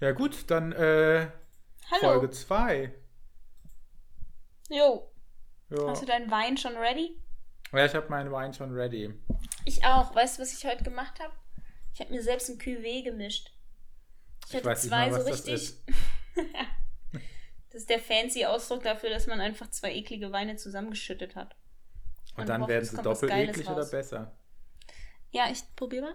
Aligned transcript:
Ja, 0.00 0.12
gut, 0.12 0.50
dann 0.50 0.72
äh. 0.72 1.30
Folge 2.00 2.30
2. 2.30 2.94
Jo. 4.70 5.10
Ja. 5.68 5.88
Hast 5.88 6.02
du 6.02 6.06
deinen 6.06 6.30
Wein 6.30 6.56
schon 6.56 6.76
ready? 6.76 7.20
ja, 7.72 7.84
ich 7.84 7.94
habe 7.94 8.08
meinen 8.08 8.30
Wein 8.32 8.54
schon 8.54 8.72
ready. 8.72 9.12
Ich 9.64 9.84
auch. 9.84 10.14
Weißt 10.14 10.38
du, 10.38 10.42
was 10.42 10.52
ich 10.52 10.64
heute 10.64 10.84
gemacht 10.84 11.20
habe? 11.20 11.32
Ich 11.92 12.00
habe 12.00 12.12
mir 12.12 12.22
selbst 12.22 12.48
ein 12.48 12.58
Cuvée 12.58 13.04
gemischt. 13.04 13.52
Ich 14.46 14.54
Ich 14.54 14.64
hatte 14.64 14.80
zwei 14.80 15.10
mal, 15.10 15.20
so 15.20 15.30
was 15.30 15.44
das 15.44 15.46
richtig. 15.46 15.84
das 17.70 17.82
ist 17.82 17.90
der 17.90 17.98
fancy 17.98 18.46
Ausdruck 18.46 18.82
dafür, 18.82 19.10
dass 19.10 19.26
man 19.26 19.40
einfach 19.40 19.70
zwei 19.70 19.92
eklige 19.92 20.32
Weine 20.32 20.56
zusammengeschüttet 20.56 21.36
hat. 21.36 21.56
Und 22.34 22.42
Und 22.42 22.48
dann 22.48 22.68
werden 22.68 22.84
sie 22.84 22.96
doppelt 23.02 23.32
eklig 23.32 23.66
oder 23.66 23.82
raus. 23.82 23.90
besser. 23.90 24.32
Ja, 25.30 25.50
ich 25.50 25.62
probiere 25.76 26.14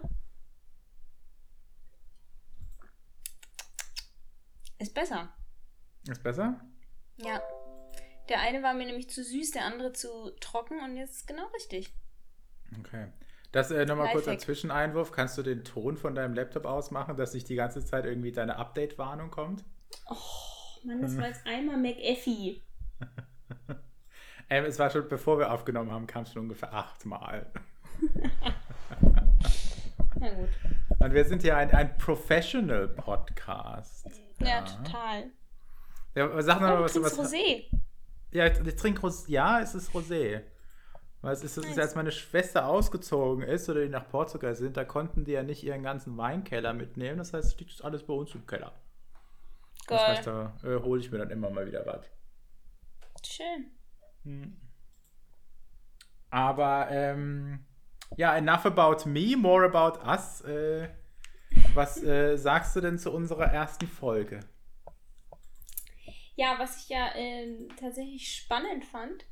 Ist 4.78 4.94
besser. 4.94 5.28
Ist 6.08 6.22
besser? 6.22 6.60
Ja. 7.16 7.40
Der 8.28 8.40
eine 8.40 8.62
war 8.62 8.74
mir 8.74 8.86
nämlich 8.86 9.08
zu 9.08 9.22
süß, 9.22 9.52
der 9.52 9.64
andere 9.64 9.92
zu 9.92 10.30
trocken 10.40 10.80
und 10.80 10.96
jetzt 10.96 11.16
ist 11.16 11.26
genau 11.26 11.46
richtig. 11.54 11.94
Okay. 12.80 13.06
Das 13.52 13.70
äh, 13.70 13.86
nochmal 13.86 14.12
kurz 14.12 14.26
Lifehack. 14.26 14.42
Zwischeneinwurf. 14.42 15.12
Kannst 15.12 15.38
du 15.38 15.42
den 15.42 15.64
Ton 15.64 15.96
von 15.96 16.14
deinem 16.14 16.34
Laptop 16.34 16.66
ausmachen, 16.66 17.16
dass 17.16 17.32
nicht 17.32 17.48
die 17.48 17.54
ganze 17.54 17.84
Zeit 17.84 18.04
irgendwie 18.04 18.32
deine 18.32 18.56
Update-Warnung 18.56 19.30
kommt? 19.30 19.64
Oh, 20.10 20.16
Mann, 20.84 21.00
das 21.00 21.16
war 21.16 21.28
jetzt 21.28 21.46
einmal 21.46 21.78
McAfee. 21.78 22.60
Ähm, 24.48 24.64
es 24.64 24.78
war 24.78 24.90
schon, 24.90 25.08
bevor 25.08 25.40
wir 25.40 25.50
aufgenommen 25.50 25.90
haben, 25.90 26.06
kam 26.06 26.22
es 26.22 26.32
schon 26.32 26.42
ungefähr 26.42 26.72
achtmal. 26.72 27.50
Na 30.20 30.34
gut. 30.34 30.50
Und 31.00 31.12
wir 31.12 31.24
sind 31.24 31.42
hier 31.42 31.56
ein, 31.56 31.72
ein 31.72 31.98
Professional-Podcast. 31.98 34.08
Ja, 34.40 34.62
total. 34.62 35.30
Ja, 36.14 36.42
sag 36.42 36.58
Oh, 36.58 36.60
mal, 36.60 36.76
du 36.76 36.84
was, 36.84 36.92
trinkst 36.92 37.18
was, 37.18 37.32
Rosé. 37.32 37.64
Ja, 38.32 38.46
ich, 38.46 38.58
ich 38.66 38.76
trinke 38.76 39.00
Rosé. 39.02 39.30
Ja, 39.30 39.60
es 39.60 39.74
ist 39.74 39.90
Rosé. 39.94 40.42
Weil 41.22 41.32
es 41.32 41.42
ist, 41.42 41.56
es 41.56 41.64
ist, 41.64 41.78
als 41.78 41.94
meine 41.94 42.12
Schwester 42.12 42.66
ausgezogen 42.66 43.42
ist 43.42 43.68
oder 43.68 43.80
die 43.82 43.88
nach 43.88 44.08
Portugal 44.08 44.54
sind, 44.54 44.76
da 44.76 44.84
konnten 44.84 45.24
die 45.24 45.32
ja 45.32 45.42
nicht 45.42 45.64
ihren 45.64 45.82
ganzen 45.82 46.16
Weinkeller 46.16 46.72
mitnehmen. 46.72 47.18
Das 47.18 47.32
heißt, 47.32 47.54
es 47.54 47.58
liegt 47.58 47.82
alles 47.84 48.04
bei 48.04 48.12
uns 48.14 48.34
im 48.34 48.46
Keller. 48.46 48.72
Das 49.88 50.00
Geil. 50.00 50.16
heißt, 50.16 50.26
da 50.26 50.54
äh, 50.62 50.80
hole 50.82 51.00
ich 51.00 51.10
mir 51.10 51.18
dann 51.18 51.30
immer 51.30 51.50
mal 51.50 51.66
wieder 51.66 51.84
was. 51.86 52.10
Schön. 53.24 53.70
Hm. 54.24 54.56
Aber 56.30 56.88
ähm, 56.90 57.64
ja, 58.16 58.36
enough 58.36 58.66
about 58.66 59.08
me, 59.08 59.36
more 59.36 59.64
about 59.64 59.98
us. 60.06 60.42
Äh, 60.42 60.88
was 61.74 62.02
äh, 62.02 62.36
sagst 62.36 62.74
du 62.76 62.80
denn 62.80 62.98
zu 62.98 63.12
unserer 63.12 63.46
ersten 63.46 63.86
Folge? 63.86 64.40
Ja, 66.34 66.58
was 66.58 66.82
ich 66.82 66.88
ja 66.90 67.14
ähm, 67.14 67.68
tatsächlich 67.78 68.36
spannend 68.36 68.84
fand, 68.84 69.24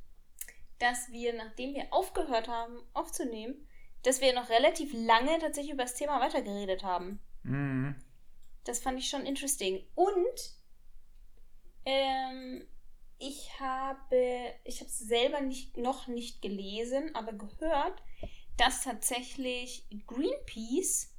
dass 0.78 1.10
wir, 1.10 1.34
nachdem 1.34 1.74
wir 1.74 1.92
aufgehört 1.92 2.48
haben 2.48 2.80
aufzunehmen, 2.94 3.66
dass 4.02 4.20
wir 4.20 4.34
noch 4.34 4.48
relativ 4.48 4.92
lange 4.94 5.38
tatsächlich 5.38 5.72
über 5.72 5.84
das 5.84 5.94
Thema 5.94 6.20
weitergeredet 6.20 6.82
haben. 6.82 7.20
Mhm. 7.42 7.96
Das 8.64 8.80
fand 8.80 8.98
ich 8.98 9.08
schon 9.08 9.26
interesting. 9.26 9.86
Und 9.94 10.56
ähm, 11.84 12.66
ich 13.18 13.60
habe, 13.60 14.54
ich 14.64 14.80
habe 14.80 14.90
es 14.90 14.98
selber 14.98 15.40
nicht, 15.40 15.76
noch 15.76 16.06
nicht 16.06 16.42
gelesen, 16.42 17.14
aber 17.14 17.32
gehört, 17.32 18.02
dass 18.56 18.82
tatsächlich 18.82 19.86
Greenpeace 20.06 21.13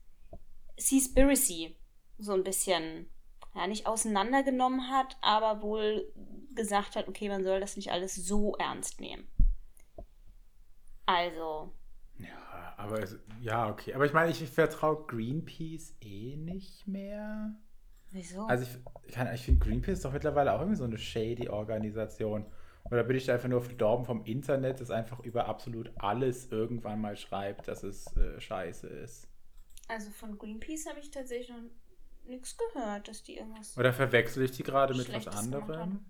Seaspiracy 0.77 1.75
so 2.17 2.33
ein 2.33 2.43
bisschen, 2.43 3.07
ja, 3.55 3.67
nicht 3.67 3.87
auseinandergenommen 3.87 4.89
hat, 4.89 5.17
aber 5.21 5.61
wohl 5.61 6.11
gesagt 6.55 6.95
hat, 6.95 7.07
okay, 7.07 7.29
man 7.29 7.43
soll 7.43 7.59
das 7.59 7.75
nicht 7.75 7.91
alles 7.91 8.15
so 8.15 8.55
ernst 8.57 8.99
nehmen. 9.01 9.27
Also, 11.07 11.71
Ja, 12.17 12.73
aber 12.77 12.99
es, 13.03 13.17
ja, 13.41 13.69
okay. 13.69 13.93
Aber 13.93 14.05
ich 14.05 14.13
meine, 14.13 14.31
ich 14.31 14.43
vertraue 14.49 15.05
Greenpeace 15.07 15.95
eh 16.01 16.35
nicht 16.37 16.87
mehr. 16.87 17.55
wieso? 18.11 18.45
Also 18.47 18.65
ich, 19.07 19.13
kann- 19.13 19.33
ich 19.33 19.41
finde 19.43 19.65
Greenpeace 19.65 19.97
ist 19.97 20.05
doch 20.05 20.13
mittlerweile 20.13 20.53
auch 20.53 20.59
irgendwie 20.59 20.77
so 20.77 20.83
eine 20.85 20.97
shady 20.97 21.49
Organisation. 21.49 22.45
Oder 22.85 23.03
bin 23.03 23.17
ich 23.17 23.25
da 23.25 23.33
einfach 23.33 23.49
nur 23.49 23.61
verdorben 23.61 24.05
vom 24.05 24.23
Internet, 24.25 24.79
das 24.79 24.91
einfach 24.91 25.19
über 25.21 25.47
absolut 25.47 25.91
alles 25.97 26.51
irgendwann 26.51 27.01
mal 27.01 27.17
schreibt, 27.17 27.67
dass 27.67 27.83
es 27.83 28.15
äh, 28.17 28.39
scheiße 28.39 28.87
ist. 28.87 29.27
Also 29.87 30.09
von 30.11 30.37
Greenpeace 30.37 30.87
habe 30.87 30.99
ich 30.99 31.11
tatsächlich 31.11 31.49
noch 31.49 31.63
nichts 32.27 32.57
gehört, 32.57 33.07
dass 33.07 33.23
die 33.23 33.37
irgendwas. 33.37 33.77
Oder 33.77 33.93
verwechsel 33.93 34.43
ich 34.43 34.51
die 34.51 34.63
gerade 34.63 34.95
mit 34.95 35.13
was 35.13 35.27
anderem? 35.27 35.77
haben. 35.77 36.05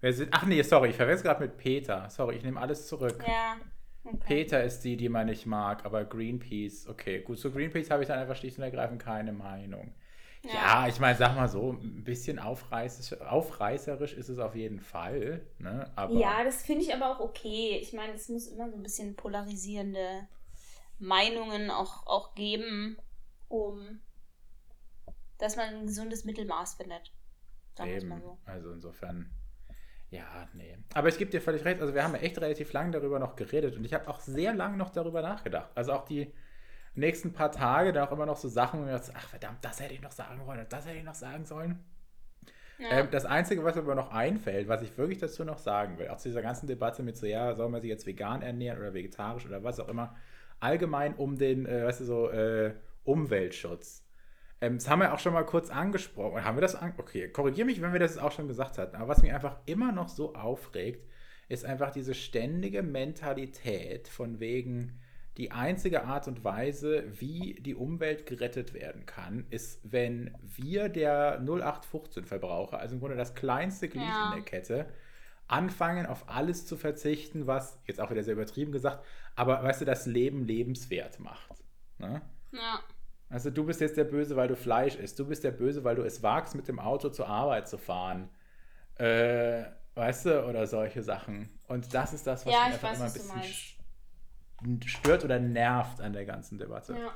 Wer 0.00 0.12
sind, 0.12 0.28
ach 0.32 0.44
nee, 0.44 0.62
sorry, 0.62 0.90
ich 0.90 0.96
verwechsel 0.96 1.24
gerade 1.24 1.42
mit 1.42 1.56
Peter. 1.56 2.08
Sorry, 2.10 2.36
ich 2.36 2.42
nehme 2.42 2.60
alles 2.60 2.86
zurück. 2.86 3.22
Ja. 3.26 3.56
Okay. 4.04 4.18
Peter 4.24 4.62
ist 4.62 4.82
die, 4.82 4.96
die 4.96 5.08
man 5.08 5.26
nicht 5.26 5.46
mag, 5.46 5.84
aber 5.84 6.04
Greenpeace, 6.04 6.86
okay, 6.88 7.22
gut, 7.22 7.40
zu 7.40 7.50
Greenpeace 7.50 7.90
habe 7.90 8.02
ich 8.02 8.08
dann 8.08 8.20
einfach 8.20 8.36
schlicht 8.36 8.56
und 8.58 8.62
ergreifend 8.62 9.02
keine 9.02 9.32
Meinung. 9.32 9.94
Ja, 10.42 10.86
ich 10.86 11.00
meine, 11.00 11.16
sag 11.18 11.34
mal 11.34 11.48
so, 11.48 11.72
ein 11.72 12.04
bisschen 12.04 12.38
aufreißerisch, 12.38 13.20
aufreißerisch 13.20 14.12
ist 14.12 14.28
es 14.28 14.38
auf 14.38 14.54
jeden 14.54 14.78
Fall, 14.80 15.44
ne? 15.58 15.90
Aber 15.96 16.14
Ja, 16.14 16.44
das 16.44 16.62
finde 16.62 16.84
ich 16.84 16.94
aber 16.94 17.10
auch 17.10 17.20
okay. 17.20 17.78
Ich 17.80 17.92
meine, 17.92 18.12
es 18.12 18.28
muss 18.28 18.46
immer 18.46 18.70
so 18.70 18.76
ein 18.76 18.82
bisschen 18.82 19.16
polarisierende 19.16 20.28
Meinungen 20.98 21.70
auch, 21.70 22.06
auch 22.06 22.34
geben, 22.34 22.96
um 23.48 24.00
dass 25.38 25.56
man 25.56 25.68
ein 25.68 25.86
gesundes 25.86 26.24
Mittelmaß 26.24 26.74
findet. 26.74 27.12
Sagen 27.74 27.90
es 27.90 28.04
mal 28.04 28.16
eben, 28.16 28.24
so. 28.24 28.38
also 28.46 28.72
insofern, 28.72 29.30
ja, 30.10 30.48
nee. 30.54 30.78
Aber 30.94 31.08
ich 31.08 31.18
gebe 31.18 31.30
dir 31.30 31.40
völlig 31.40 31.64
recht, 31.64 31.80
also 31.80 31.94
wir 31.94 32.02
haben 32.02 32.14
ja 32.14 32.20
echt 32.20 32.38
relativ 32.38 32.72
lange 32.72 32.92
darüber 32.92 33.18
noch 33.18 33.36
geredet 33.36 33.76
und 33.76 33.84
ich 33.84 33.92
habe 33.92 34.08
auch 34.08 34.20
sehr 34.20 34.54
lange 34.54 34.76
noch 34.76 34.90
darüber 34.90 35.20
nachgedacht. 35.20 35.70
Also 35.74 35.92
auch 35.92 36.04
die 36.04 36.32
nächsten 36.94 37.34
paar 37.34 37.52
Tage, 37.52 37.92
dann 37.92 38.08
auch 38.08 38.12
immer 38.12 38.24
noch 38.24 38.38
so 38.38 38.48
Sachen, 38.48 38.80
wo 38.80 38.86
ich 38.86 38.92
dachte, 38.92 39.12
ach 39.14 39.28
verdammt, 39.28 39.62
das 39.62 39.80
hätte 39.80 39.92
ich 39.92 40.00
noch 40.00 40.12
sagen 40.12 40.46
wollen, 40.46 40.60
und 40.60 40.72
das 40.72 40.86
hätte 40.86 40.96
ich 40.96 41.04
noch 41.04 41.14
sagen 41.14 41.44
sollen. 41.44 41.84
Ja. 42.78 42.90
Ähm, 42.90 43.08
das 43.10 43.26
Einzige, 43.26 43.64
was 43.64 43.74
mir 43.74 43.82
aber 43.82 43.94
noch 43.94 44.10
einfällt, 44.10 44.68
was 44.68 44.82
ich 44.82 44.96
wirklich 44.96 45.18
dazu 45.18 45.44
noch 45.44 45.58
sagen 45.58 45.98
will, 45.98 46.08
auch 46.08 46.18
zu 46.18 46.28
dieser 46.28 46.42
ganzen 46.42 46.66
Debatte 46.66 47.02
mit 47.02 47.16
so, 47.16 47.26
ja, 47.26 47.54
soll 47.54 47.68
man 47.68 47.82
sich 47.82 47.90
jetzt 47.90 48.06
vegan 48.06 48.40
ernähren 48.42 48.78
oder 48.78 48.94
vegetarisch 48.94 49.46
oder 49.46 49.62
was 49.62 49.80
auch 49.80 49.88
immer, 49.88 50.14
allgemein 50.60 51.14
um 51.14 51.36
den, 51.36 51.66
äh, 51.66 51.84
weißt 51.84 52.00
du, 52.00 52.04
so 52.04 52.30
äh, 52.30 52.74
Umweltschutz. 53.06 54.04
Ähm, 54.60 54.78
das 54.78 54.88
haben 54.88 55.00
wir 55.00 55.12
auch 55.12 55.18
schon 55.18 55.32
mal 55.32 55.44
kurz 55.44 55.70
angesprochen. 55.70 56.44
Haben 56.44 56.56
wir 56.56 56.62
das 56.62 56.74
an 56.74 56.94
Okay, 56.98 57.28
korrigiere 57.28 57.66
mich, 57.66 57.80
wenn 57.80 57.92
wir 57.92 58.00
das 58.00 58.18
auch 58.18 58.32
schon 58.32 58.48
gesagt 58.48 58.78
hatten. 58.78 58.96
Aber 58.96 59.08
was 59.08 59.22
mich 59.22 59.32
einfach 59.32 59.58
immer 59.66 59.92
noch 59.92 60.08
so 60.08 60.34
aufregt, 60.34 61.06
ist 61.48 61.64
einfach 61.64 61.92
diese 61.92 62.14
ständige 62.14 62.82
Mentalität 62.82 64.08
von 64.08 64.40
wegen, 64.40 65.00
die 65.36 65.52
einzige 65.52 66.04
Art 66.04 66.28
und 66.28 66.44
Weise, 66.44 67.04
wie 67.20 67.56
die 67.60 67.74
Umwelt 67.74 68.24
gerettet 68.24 68.72
werden 68.72 69.04
kann, 69.04 69.46
ist, 69.50 69.80
wenn 69.84 70.34
wir, 70.40 70.88
der 70.88 71.42
0815-Verbraucher, 71.42 72.78
also 72.78 72.94
im 72.94 73.00
Grunde 73.00 73.16
das 73.16 73.34
kleinste 73.34 73.88
Glied 73.88 74.04
Ja. 74.08 74.28
in 74.28 74.36
der 74.36 74.44
Kette, 74.44 74.88
anfangen, 75.46 76.06
auf 76.06 76.28
alles 76.28 76.66
zu 76.66 76.76
verzichten, 76.76 77.46
was, 77.46 77.78
jetzt 77.84 78.00
auch 78.00 78.10
wieder 78.10 78.24
sehr 78.24 78.32
übertrieben 78.32 78.72
gesagt, 78.72 79.04
aber 79.34 79.62
weißt 79.62 79.82
du, 79.82 79.84
das 79.84 80.06
Leben 80.06 80.42
lebenswert 80.42 81.20
macht. 81.20 81.52
Ne? 81.98 82.22
ja. 82.52 82.80
Also 83.28 83.50
du 83.50 83.64
bist 83.64 83.80
jetzt 83.80 83.96
der 83.96 84.04
Böse, 84.04 84.36
weil 84.36 84.48
du 84.48 84.56
Fleisch 84.56 84.96
isst. 84.96 85.18
Du 85.18 85.26
bist 85.26 85.42
der 85.44 85.50
Böse, 85.50 85.82
weil 85.84 85.96
du 85.96 86.02
es 86.02 86.22
wagst, 86.22 86.54
mit 86.54 86.68
dem 86.68 86.78
Auto 86.78 87.08
zur 87.08 87.28
Arbeit 87.28 87.68
zu 87.68 87.76
fahren. 87.78 88.28
Äh, 88.96 89.64
weißt 89.94 90.26
du, 90.26 90.46
oder 90.46 90.66
solche 90.66 91.02
Sachen. 91.02 91.48
Und 91.68 91.92
das 91.92 92.12
ist 92.12 92.26
das, 92.26 92.46
was 92.46 92.52
Ja, 92.52 92.66
mich 92.66 92.76
ich 92.76 92.84
einfach 92.84 93.00
weiß, 93.00 93.16
immer 93.16 93.34
ein 93.34 94.78
bisschen 94.78 94.88
stört 94.88 95.24
oder 95.24 95.40
nervt 95.40 96.00
an 96.00 96.12
der 96.12 96.24
ganzen 96.24 96.58
Debatte. 96.58 96.96
Ja. 96.96 97.14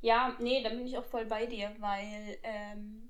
Ja, 0.00 0.36
nee, 0.38 0.62
da 0.62 0.68
bin 0.68 0.86
ich 0.86 0.98
auch 0.98 1.04
voll 1.04 1.24
bei 1.24 1.46
dir, 1.46 1.74
weil 1.78 2.36
ähm, 2.42 3.08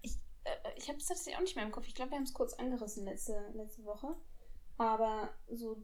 ich, 0.00 0.12
äh, 0.44 0.50
ich 0.76 0.88
habe 0.88 0.96
es 0.96 1.06
tatsächlich 1.06 1.36
auch 1.36 1.42
nicht 1.42 1.56
mehr 1.56 1.64
im 1.66 1.72
Kopf. 1.72 1.86
Ich 1.86 1.94
glaube, 1.94 2.12
wir 2.12 2.16
haben 2.16 2.24
es 2.24 2.32
kurz 2.32 2.54
angerissen 2.54 3.04
letzte, 3.04 3.38
letzte 3.52 3.84
Woche. 3.84 4.14
Aber 4.78 5.28
so, 5.50 5.76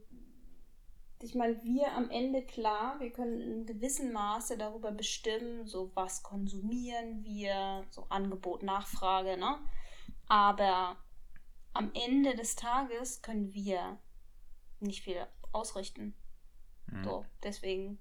ich 1.21 1.35
meine, 1.35 1.61
wir 1.63 1.91
am 1.93 2.09
Ende, 2.09 2.45
klar, 2.45 2.99
wir 2.99 3.11
können 3.11 3.41
in 3.41 3.65
gewissem 3.65 4.13
Maße 4.13 4.57
darüber 4.57 4.91
bestimmen, 4.91 5.67
so 5.67 5.91
was 5.93 6.23
konsumieren 6.23 7.23
wir, 7.23 7.85
so 7.89 8.05
Angebot, 8.09 8.63
Nachfrage, 8.63 9.37
ne? 9.37 9.59
Aber 10.27 10.95
am 11.73 11.91
Ende 11.93 12.35
des 12.35 12.55
Tages 12.55 13.21
können 13.21 13.53
wir 13.53 13.97
nicht 14.79 15.03
viel 15.03 15.25
ausrichten. 15.51 16.15
Hm. 16.89 17.03
So, 17.03 17.25
deswegen. 17.43 17.99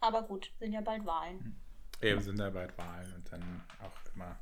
Aber 0.00 0.22
gut, 0.22 0.52
sind 0.58 0.72
ja 0.72 0.80
bald 0.80 1.04
Wahlen. 1.04 1.60
Eben 2.00 2.20
sind 2.20 2.38
da 2.38 2.50
bald 2.50 2.76
Wahlen 2.78 3.14
und 3.14 3.32
dann 3.32 3.62
auch 3.80 4.14
immer 4.14 4.36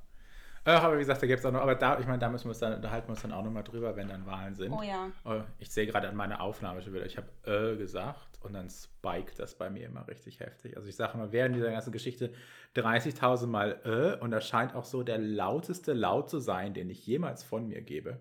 Ach, 0.64 0.82
aber 0.82 0.96
wie 0.96 1.00
gesagt, 1.00 1.22
da 1.22 1.26
gibt 1.26 1.38
es 1.38 1.46
auch 1.46 1.52
noch, 1.52 1.62
aber 1.62 1.74
da, 1.74 1.98
ich 1.98 2.06
meine, 2.06 2.18
da 2.18 2.28
müssen 2.28 2.44
wir 2.44 2.50
uns 2.50 2.58
dann, 2.58 2.74
unterhalten 2.74 3.08
wir 3.08 3.12
uns 3.12 3.22
dann 3.22 3.32
auch 3.32 3.42
nochmal 3.42 3.62
drüber, 3.62 3.96
wenn 3.96 4.08
dann 4.08 4.26
Wahlen 4.26 4.54
sind. 4.54 4.72
Oh 4.72 4.82
ja. 4.82 5.10
Oh, 5.24 5.40
Ich 5.58 5.70
sehe 5.70 5.86
gerade 5.86 6.08
an 6.08 6.16
meiner 6.16 6.40
Aufnahme 6.42 6.82
schon 6.82 6.92
wieder, 6.92 7.06
ich 7.06 7.16
habe 7.16 7.28
äh 7.46 7.76
gesagt 7.76 8.38
und 8.42 8.52
dann 8.52 8.68
spiked 8.68 9.38
das 9.38 9.54
bei 9.54 9.70
mir 9.70 9.86
immer 9.86 10.06
richtig 10.06 10.40
heftig. 10.40 10.76
Also 10.76 10.88
ich 10.88 10.96
sage 10.96 11.14
immer, 11.14 11.32
während 11.32 11.56
dieser 11.56 11.70
ganzen 11.70 11.92
Geschichte 11.92 12.32
30.000 12.76 13.46
Mal 13.46 13.80
äh 14.18 14.22
und 14.22 14.30
das 14.32 14.46
scheint 14.46 14.74
auch 14.74 14.84
so 14.84 15.02
der 15.02 15.18
lauteste 15.18 15.94
Laut 15.94 16.28
zu 16.28 16.38
sein, 16.38 16.74
den 16.74 16.90
ich 16.90 17.06
jemals 17.06 17.42
von 17.42 17.66
mir 17.66 17.80
gebe. 17.80 18.20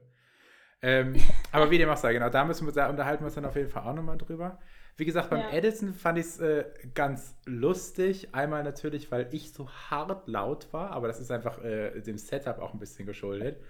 Ähm, 0.81 1.15
aber 1.51 1.71
wie 1.71 1.77
dem 1.77 1.89
auch 1.89 1.97
sei, 1.97 2.13
genau, 2.13 2.29
da 2.29 2.45
müssen 2.45 2.65
wir, 2.65 2.73
da 2.73 2.89
unterhalten 2.89 3.23
wir 3.23 3.25
uns 3.25 3.35
dann 3.35 3.45
auf 3.45 3.55
jeden 3.55 3.69
Fall 3.69 3.83
auch 3.83 3.93
nochmal 3.93 4.17
drüber. 4.17 4.59
Wie 4.99 5.05
gesagt, 5.05 5.29
beim 5.29 5.39
Ja. 5.39 5.49
Edison 5.51 5.93
fand 5.93 6.17
ich 6.19 6.25
es 6.25 6.39
äh, 6.39 6.65
ganz 6.93 7.35
lustig. 7.45 8.33
Einmal 8.35 8.63
natürlich, 8.63 9.09
weil 9.11 9.27
ich 9.33 9.53
so 9.53 9.69
hart 9.69 10.27
laut 10.27 10.71
war, 10.73 10.91
aber 10.91 11.07
das 11.07 11.19
ist 11.19 11.31
einfach 11.31 11.63
äh, 11.63 12.01
dem 12.01 12.17
Setup 12.17 12.59
auch 12.59 12.73
ein 12.73 12.79
bisschen 12.79 13.05
geschuldet. 13.05 13.61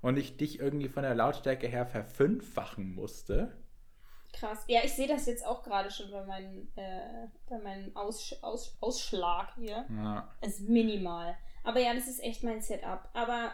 Und 0.00 0.16
ich 0.16 0.36
dich 0.36 0.60
irgendwie 0.60 0.88
von 0.88 1.02
der 1.02 1.14
Lautstärke 1.14 1.66
her 1.68 1.84
verfünffachen 1.86 2.94
musste. 2.94 3.52
Krass. 4.32 4.64
Ja, 4.68 4.80
ich 4.84 4.92
sehe 4.92 5.08
das 5.08 5.26
jetzt 5.26 5.44
auch 5.44 5.62
gerade 5.62 5.90
schon 5.90 6.10
bei, 6.10 6.24
meinen, 6.24 6.70
äh, 6.76 7.26
bei 7.48 7.58
meinem 7.58 7.96
Aus, 7.96 8.36
Aus, 8.42 8.76
Ausschlag 8.80 9.54
hier. 9.56 9.84
Ja. 9.90 10.28
Es 10.40 10.60
ist 10.60 10.68
minimal. 10.68 11.34
Aber 11.64 11.80
ja, 11.80 11.94
das 11.94 12.06
ist 12.06 12.22
echt 12.22 12.44
mein 12.44 12.60
Setup. 12.60 13.08
Aber, 13.14 13.52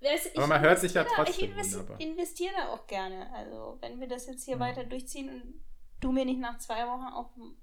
ich 0.00 0.36
Aber 0.36 0.46
man 0.46 0.60
hört 0.60 0.78
sich 0.80 0.94
ja 0.94 1.02
investiere 1.02 1.16
da- 1.16 1.24
trotzdem 1.24 1.44
Ich 1.44 1.50
investi 1.52 1.74
wunderbar. 1.78 2.00
investiere 2.00 2.52
da 2.56 2.68
auch 2.68 2.86
gerne. 2.86 3.32
Also, 3.34 3.78
wenn 3.80 4.00
wir 4.00 4.08
das 4.08 4.26
jetzt 4.26 4.44
hier 4.44 4.54
Ja. 4.54 4.60
weiter 4.60 4.84
durchziehen 4.84 5.28
und 5.30 5.54
du 6.00 6.12
mir 6.12 6.24
nicht 6.24 6.40
nach 6.40 6.58
zwei 6.58 6.86
Wochen 6.86 7.12
auf 7.12 7.26
den 7.34 7.56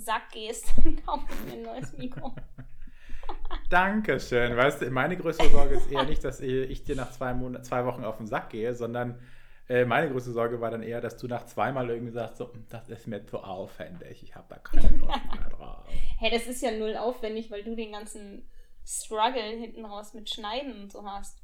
Sack 0.00 0.30
gehst, 0.32 0.66
dann 0.84 1.04
kaufe 1.04 1.26
ich 1.30 1.46
mir 1.46 1.58
ein 1.58 1.62
neues 1.62 1.96
Mikro. 1.96 2.34
Dankeschön. 3.70 4.56
Weißt 4.56 4.82
du, 4.82 4.90
meine 4.90 5.16
größte 5.16 5.48
Sorge 5.50 5.76
ist 5.76 5.90
eher 5.90 6.04
nicht, 6.04 6.24
dass 6.24 6.40
ich 6.40 6.84
dir 6.84 6.96
nach 6.96 7.10
zwei, 7.10 7.34
Monat, 7.34 7.64
zwei 7.64 7.84
Wochen 7.84 8.04
auf 8.04 8.16
den 8.16 8.26
Sack 8.26 8.50
gehe, 8.50 8.74
sondern 8.74 9.20
äh, 9.68 9.84
meine 9.84 10.10
größte 10.10 10.32
Sorge 10.32 10.60
war 10.60 10.70
dann 10.70 10.82
eher, 10.82 11.00
dass 11.00 11.16
du 11.16 11.28
nach 11.28 11.46
zweimal 11.46 11.88
irgendwie 11.88 12.12
sagst, 12.12 12.38
so, 12.38 12.52
"Hm, 12.52 12.66
das 12.68 12.88
ist 12.88 13.06
mir 13.06 13.24
zu 13.24 13.38
aufwendig, 13.38 14.22
ich 14.22 14.34
habe 14.34 14.46
da 14.48 14.58
keine 14.58 14.88
Lust 14.96 15.24
mehr 15.34 15.48
drauf. 15.56 15.86
Hey, 16.18 16.30
das 16.30 16.46
ist 16.46 16.62
ja 16.62 16.72
null 16.72 16.96
aufwendig, 16.96 17.50
weil 17.50 17.62
du 17.62 17.76
den 17.76 17.92
ganzen 17.92 18.48
Struggle 18.84 19.42
hinten 19.42 19.84
raus 19.84 20.14
mit 20.14 20.28
Schneiden 20.28 20.82
und 20.82 20.92
so 20.92 21.04
hast. 21.04 21.38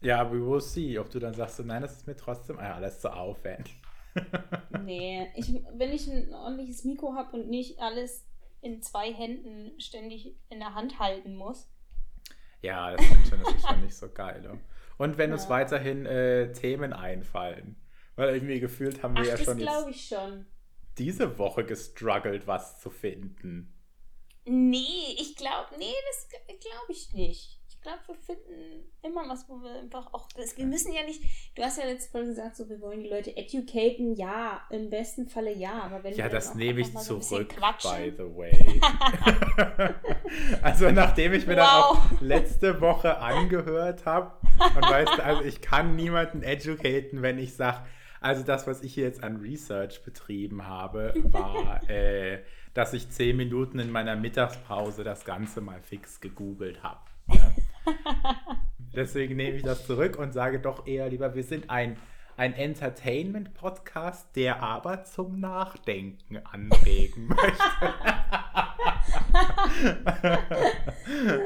Ja, 0.00 0.30
we 0.30 0.40
will 0.40 0.60
see, 0.60 0.96
ob 0.98 1.10
du 1.10 1.18
dann 1.18 1.34
sagst, 1.34 1.56
so, 1.56 1.64
nein, 1.64 1.82
das 1.82 1.96
ist 1.96 2.06
mir 2.06 2.16
trotzdem 2.16 2.58
ah, 2.60 2.74
alles 2.74 3.00
zu 3.00 3.12
aufwendig. 3.12 3.77
Nee, 4.84 5.28
ich, 5.36 5.52
wenn 5.72 5.92
ich 5.92 6.06
ein 6.08 6.32
ordentliches 6.34 6.84
Mikro 6.84 7.14
habe 7.14 7.36
und 7.36 7.48
nicht 7.48 7.78
alles 7.80 8.24
in 8.60 8.82
zwei 8.82 9.12
Händen 9.12 9.78
ständig 9.80 10.34
in 10.48 10.58
der 10.58 10.74
Hand 10.74 10.98
halten 10.98 11.36
muss. 11.36 11.70
Ja, 12.62 12.92
das 12.96 13.04
stimmt 13.04 13.26
schon, 13.28 13.40
das 13.40 13.54
ist 13.54 13.68
schon 13.68 13.80
nicht 13.84 13.96
so 13.96 14.08
geil. 14.08 14.40
Ne? 14.42 14.58
Und 14.96 15.16
wenn 15.18 15.32
uns 15.32 15.44
Ja. 15.44 15.50
weiterhin 15.50 16.06
äh, 16.06 16.52
Themen 16.52 16.92
einfallen, 16.92 17.76
weil 18.16 18.34
irgendwie 18.34 18.58
gefühlt 18.58 19.02
haben 19.02 19.14
wir 19.14 19.22
Ach, 19.22 19.26
ja 19.26 19.36
schon 19.36 19.58
jetzt 19.60 19.88
ich 19.90 20.08
schon. 20.08 20.44
diese 20.98 21.38
Woche 21.38 21.64
gestruggelt, 21.64 22.46
was 22.48 22.80
zu 22.80 22.90
finden. 22.90 23.72
Nee, 24.44 25.14
ich 25.18 25.36
glaube, 25.36 25.68
nee, 25.78 25.92
das 26.10 26.28
glaube 26.46 26.90
ich 26.90 27.12
nicht. 27.12 27.57
Glaube, 27.88 28.02
wir 28.08 28.14
finden 28.16 28.84
immer 29.02 29.26
was, 29.30 29.48
wo 29.48 29.62
wir 29.62 29.78
einfach 29.80 30.12
auch, 30.12 30.28
das, 30.36 30.58
wir 30.58 30.66
müssen 30.66 30.92
ja 30.92 31.02
nicht, 31.04 31.22
du 31.56 31.62
hast 31.62 31.78
ja 31.78 31.84
letzte 31.86 32.10
Folge 32.10 32.28
gesagt, 32.28 32.56
so, 32.56 32.68
wir 32.68 32.80
wollen 32.82 33.02
die 33.02 33.08
Leute 33.08 33.34
educaten, 33.34 34.14
ja, 34.14 34.60
im 34.68 34.90
besten 34.90 35.26
Falle 35.26 35.54
ja, 35.54 35.84
aber 35.84 36.04
wenn 36.04 36.14
Ja, 36.14 36.28
das 36.28 36.50
dann 36.50 36.58
nehme 36.58 36.80
ich 36.82 36.92
so 36.92 37.18
zurück, 37.18 37.48
quatschen. 37.48 37.90
by 37.90 38.12
the 38.14 38.36
way. 38.36 38.80
also 40.62 40.90
nachdem 40.90 41.32
ich 41.32 41.46
mir 41.46 41.56
dann 41.56 41.66
Wow. 41.66 41.96
auch 42.14 42.20
letzte 42.20 42.80
Woche 42.82 43.18
angehört 43.18 44.04
habe, 44.04 44.32
und 44.76 44.82
weißt 44.82 45.18
du, 45.18 45.24
also 45.24 45.42
ich 45.44 45.62
kann 45.62 45.96
niemanden 45.96 46.42
educaten, 46.42 47.22
wenn 47.22 47.38
ich 47.38 47.54
sage, 47.56 47.86
also 48.20 48.42
das, 48.42 48.66
was 48.66 48.82
ich 48.82 48.92
hier 48.92 49.04
jetzt 49.04 49.22
an 49.22 49.36
Research 49.36 50.02
betrieben 50.04 50.66
habe, 50.66 51.14
war, 51.30 51.80
äh, 51.88 52.42
dass 52.74 52.92
ich 52.92 53.08
zehn 53.10 53.36
Minuten 53.36 53.78
in 53.78 53.90
meiner 53.90 54.14
Mittagspause 54.16 55.04
das 55.04 55.24
Ganze 55.24 55.60
mal 55.62 55.80
fix 55.80 56.20
gegoogelt 56.20 56.82
habe. 56.82 57.00
Ja. 57.32 57.52
Deswegen 58.94 59.36
nehme 59.36 59.56
ich 59.56 59.62
das 59.62 59.86
zurück 59.86 60.18
und 60.18 60.32
sage 60.32 60.60
doch 60.60 60.86
eher 60.86 61.08
lieber, 61.08 61.34
wir 61.34 61.44
sind 61.44 61.68
ein, 61.70 61.96
ein 62.36 62.54
Entertainment-Podcast, 62.54 64.34
der 64.36 64.62
aber 64.62 65.04
zum 65.04 65.40
Nachdenken 65.40 66.38
anregen 66.38 67.26
möchte. 67.28 67.94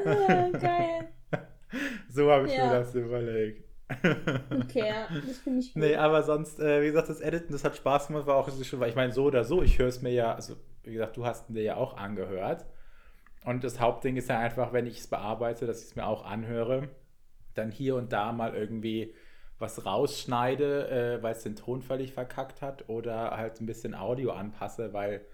Ah, 0.05 0.49
geil. 0.53 1.09
so 2.09 2.31
habe 2.31 2.47
ich 2.47 2.55
Ja. 2.55 2.67
mir 2.67 2.73
das 2.81 2.94
überlegt. 2.94 3.69
Okay, 4.50 4.87
ja, 4.89 5.06
das 5.27 5.39
finde 5.39 5.61
ich 5.61 5.75
gut. 5.75 5.83
Nee, 5.83 5.97
aber 5.97 6.23
sonst, 6.23 6.59
äh, 6.61 6.81
wie 6.83 6.87
gesagt, 6.87 7.11
das 7.11 7.21
Editen, 7.21 7.53
das 7.53 7.62
hat 7.65 7.77
Spaß 7.77 8.06
gemacht, 8.09 8.27
war 8.27 8.37
auch 8.37 8.49
schon, 8.65 8.81
weil 8.81 8.89
ich 8.89 8.97
meine, 8.97 9.12
so 9.12 9.25
oder 9.25 9.44
so, 9.44 9.62
ich 9.62 9.79
höre 9.79 9.89
es 9.89 10.00
mir 10.00 10.12
ja, 10.12 10.35
also 10.35 10.56
wie 10.85 10.93
gesagt, 10.94 11.17
du 11.17 11.27
hast 11.27 11.49
dir 11.50 11.62
ja 11.62 11.77
auch 11.77 11.97
angehört. 11.97 12.65
Und 13.44 13.65
das 13.65 13.81
Hauptding 13.81 14.17
ist 14.17 14.29
ja 14.29 14.39
einfach, 14.39 14.73
wenn 14.73 14.87
ich 14.87 14.99
es 14.99 15.06
bearbeite, 15.09 15.67
dass 15.67 15.83
ich 15.83 15.91
es 15.91 15.97
mir 15.97 16.06
auch 16.06 16.25
anhöre, 16.25 16.89
dann 17.55 17.71
hier 17.71 17.97
und 17.97 18.12
da 18.12 18.33
mal 18.33 18.55
irgendwie 18.55 19.15
was 19.59 19.85
rausschneide, 19.85 21.19
äh, 21.19 21.23
weil 21.23 21.33
es 21.33 21.43
den 21.43 21.56
Ton 21.56 21.83
völlig 21.83 22.12
verkackt 22.12 22.62
hat 22.62 22.89
oder 22.89 23.37
halt 23.37 23.61
ein 23.61 23.67
bisschen 23.67 23.94
Audio 23.94 24.33
anpasse, 24.33 24.93
weil 24.93 25.25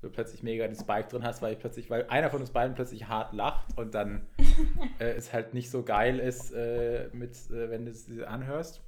du 0.00 0.10
plötzlich 0.10 0.42
mega 0.42 0.66
den 0.66 0.76
Spike 0.76 1.08
drin 1.08 1.24
hast, 1.24 1.42
weil 1.42 1.54
ich 1.54 1.58
plötzlich, 1.58 1.90
weil 1.90 2.06
einer 2.08 2.30
von 2.30 2.40
uns 2.40 2.50
beiden 2.50 2.74
plötzlich 2.74 3.08
hart 3.08 3.32
lacht 3.32 3.76
und 3.76 3.94
dann 3.94 4.26
äh, 4.98 5.12
es 5.12 5.32
halt 5.32 5.54
nicht 5.54 5.70
so 5.70 5.82
geil 5.82 6.18
ist, 6.18 6.52
äh, 6.52 7.08
mit, 7.12 7.32
äh, 7.50 7.70
wenn 7.70 7.84
du 7.84 7.90
es 7.90 8.08
anhörst. 8.22 8.82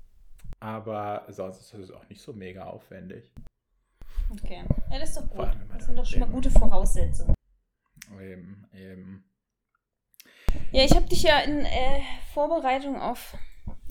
Aber 0.60 1.24
sonst 1.28 1.60
ist 1.60 1.74
es 1.74 1.90
auch 1.90 2.08
nicht 2.08 2.22
so 2.22 2.32
mega 2.32 2.64
aufwendig. 2.64 3.30
Okay. 4.30 4.64
Ja, 4.90 4.98
das 4.98 5.10
ist 5.10 5.18
doch 5.18 5.28
gut. 5.28 5.48
Das 5.72 5.86
sind 5.86 5.96
doch 5.98 6.06
schon 6.06 6.20
mal 6.20 6.28
gute 6.28 6.50
Voraussetzungen. 6.50 7.35
Eben, 8.12 8.66
eben. 8.74 9.24
Ja, 10.72 10.84
ich 10.84 10.94
habe 10.94 11.06
dich 11.06 11.22
ja 11.22 11.40
in 11.40 11.64
äh, 11.64 12.00
Vorbereitung 12.32 13.00
auf 13.00 13.36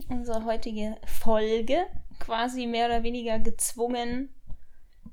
unsere 0.10 0.46
heutige 0.46 0.98
Folge 1.06 1.86
quasi 2.20 2.66
mehr 2.66 2.88
oder 2.88 3.04
weniger 3.04 3.40
gezwungen, 3.40 4.34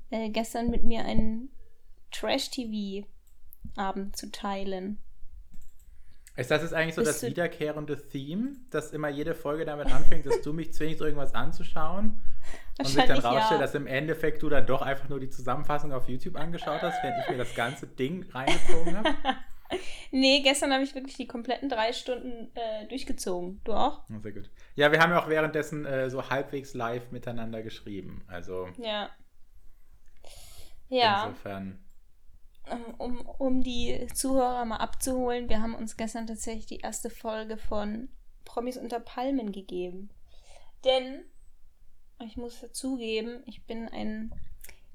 äh, 0.09 0.29
gestern 0.29 0.69
mit 0.69 0.83
mir 0.83 1.05
einen 1.05 1.49
Trash-TV-Abend 2.11 4.15
zu 4.15 4.31
teilen. 4.31 5.02
Ist 6.35 6.49
das 6.49 6.63
jetzt 6.63 6.73
eigentlich 6.73 6.95
so 6.95 7.01
Bist 7.03 7.21
das 7.21 7.29
wiederkehrende 7.29 7.95
Theme, 7.95 8.55
dass 8.71 8.91
immer 8.91 9.07
jede 9.07 9.35
Folge 9.35 9.65
damit 9.65 9.93
anfängt, 9.93 10.25
dass 10.25 10.41
du 10.41 10.51
mich 10.51 10.73
zwingst, 10.73 10.99
irgendwas 10.99 11.35
anzuschauen? 11.35 12.19
Und 12.79 12.87
sich 12.87 13.05
dann 13.05 13.19
rausstellt, 13.19 13.59
ja. 13.59 13.65
dass 13.65 13.75
im 13.75 13.85
Endeffekt 13.85 14.41
du 14.41 14.49
dann 14.49 14.65
doch 14.65 14.81
einfach 14.81 15.09
nur 15.09 15.19
die 15.19 15.29
Zusammenfassung 15.29 15.93
auf 15.93 16.09
YouTube 16.09 16.35
angeschaut 16.35 16.81
hast, 16.81 17.03
während 17.03 17.23
ich 17.23 17.29
mir 17.29 17.37
das 17.37 17.53
ganze 17.53 17.85
Ding 17.85 18.25
reingezogen 18.31 18.97
habe? 18.97 19.09
Nee, 20.11 20.41
gestern 20.41 20.71
habe 20.71 20.83
ich 20.83 20.93
wirklich 20.93 21.17
die 21.17 21.25
kompletten 21.25 21.67
drei 21.67 21.93
Stunden 21.93 22.51
äh, 22.53 22.87
durchgezogen. 22.87 23.61
Du 23.63 23.73
auch? 23.73 24.03
Sehr 24.21 24.31
gut. 24.31 24.49
Ja, 24.75 24.91
wir 24.91 24.99
haben 24.99 25.11
ja 25.11 25.19
auch 25.19 25.29
währenddessen 25.29 25.85
äh, 25.85 26.11
so 26.11 26.29
halbwegs 26.29 26.75
live 26.75 27.11
miteinander 27.11 27.63
geschrieben. 27.63 28.23
Also 28.27 28.69
Ja. 28.77 29.09
Ja. 30.89 31.25
insofern. 31.25 31.82
Ähm, 32.69 32.95
um, 32.97 33.21
um 33.21 33.61
die 33.61 34.07
Zuhörer 34.13 34.65
mal 34.65 34.77
abzuholen, 34.77 35.49
wir 35.49 35.61
haben 35.61 35.75
uns 35.75 35.97
gestern 35.97 36.27
tatsächlich 36.27 36.65
die 36.65 36.79
erste 36.79 37.09
Folge 37.09 37.57
von 37.57 38.09
Promis 38.45 38.77
unter 38.77 38.99
Palmen 38.99 39.51
gegeben. 39.51 40.09
Denn, 40.85 41.25
ich 42.25 42.37
muss 42.37 42.61
dazugeben, 42.61 43.43
ich 43.45 43.65
bin 43.65 43.89
ein 43.89 44.33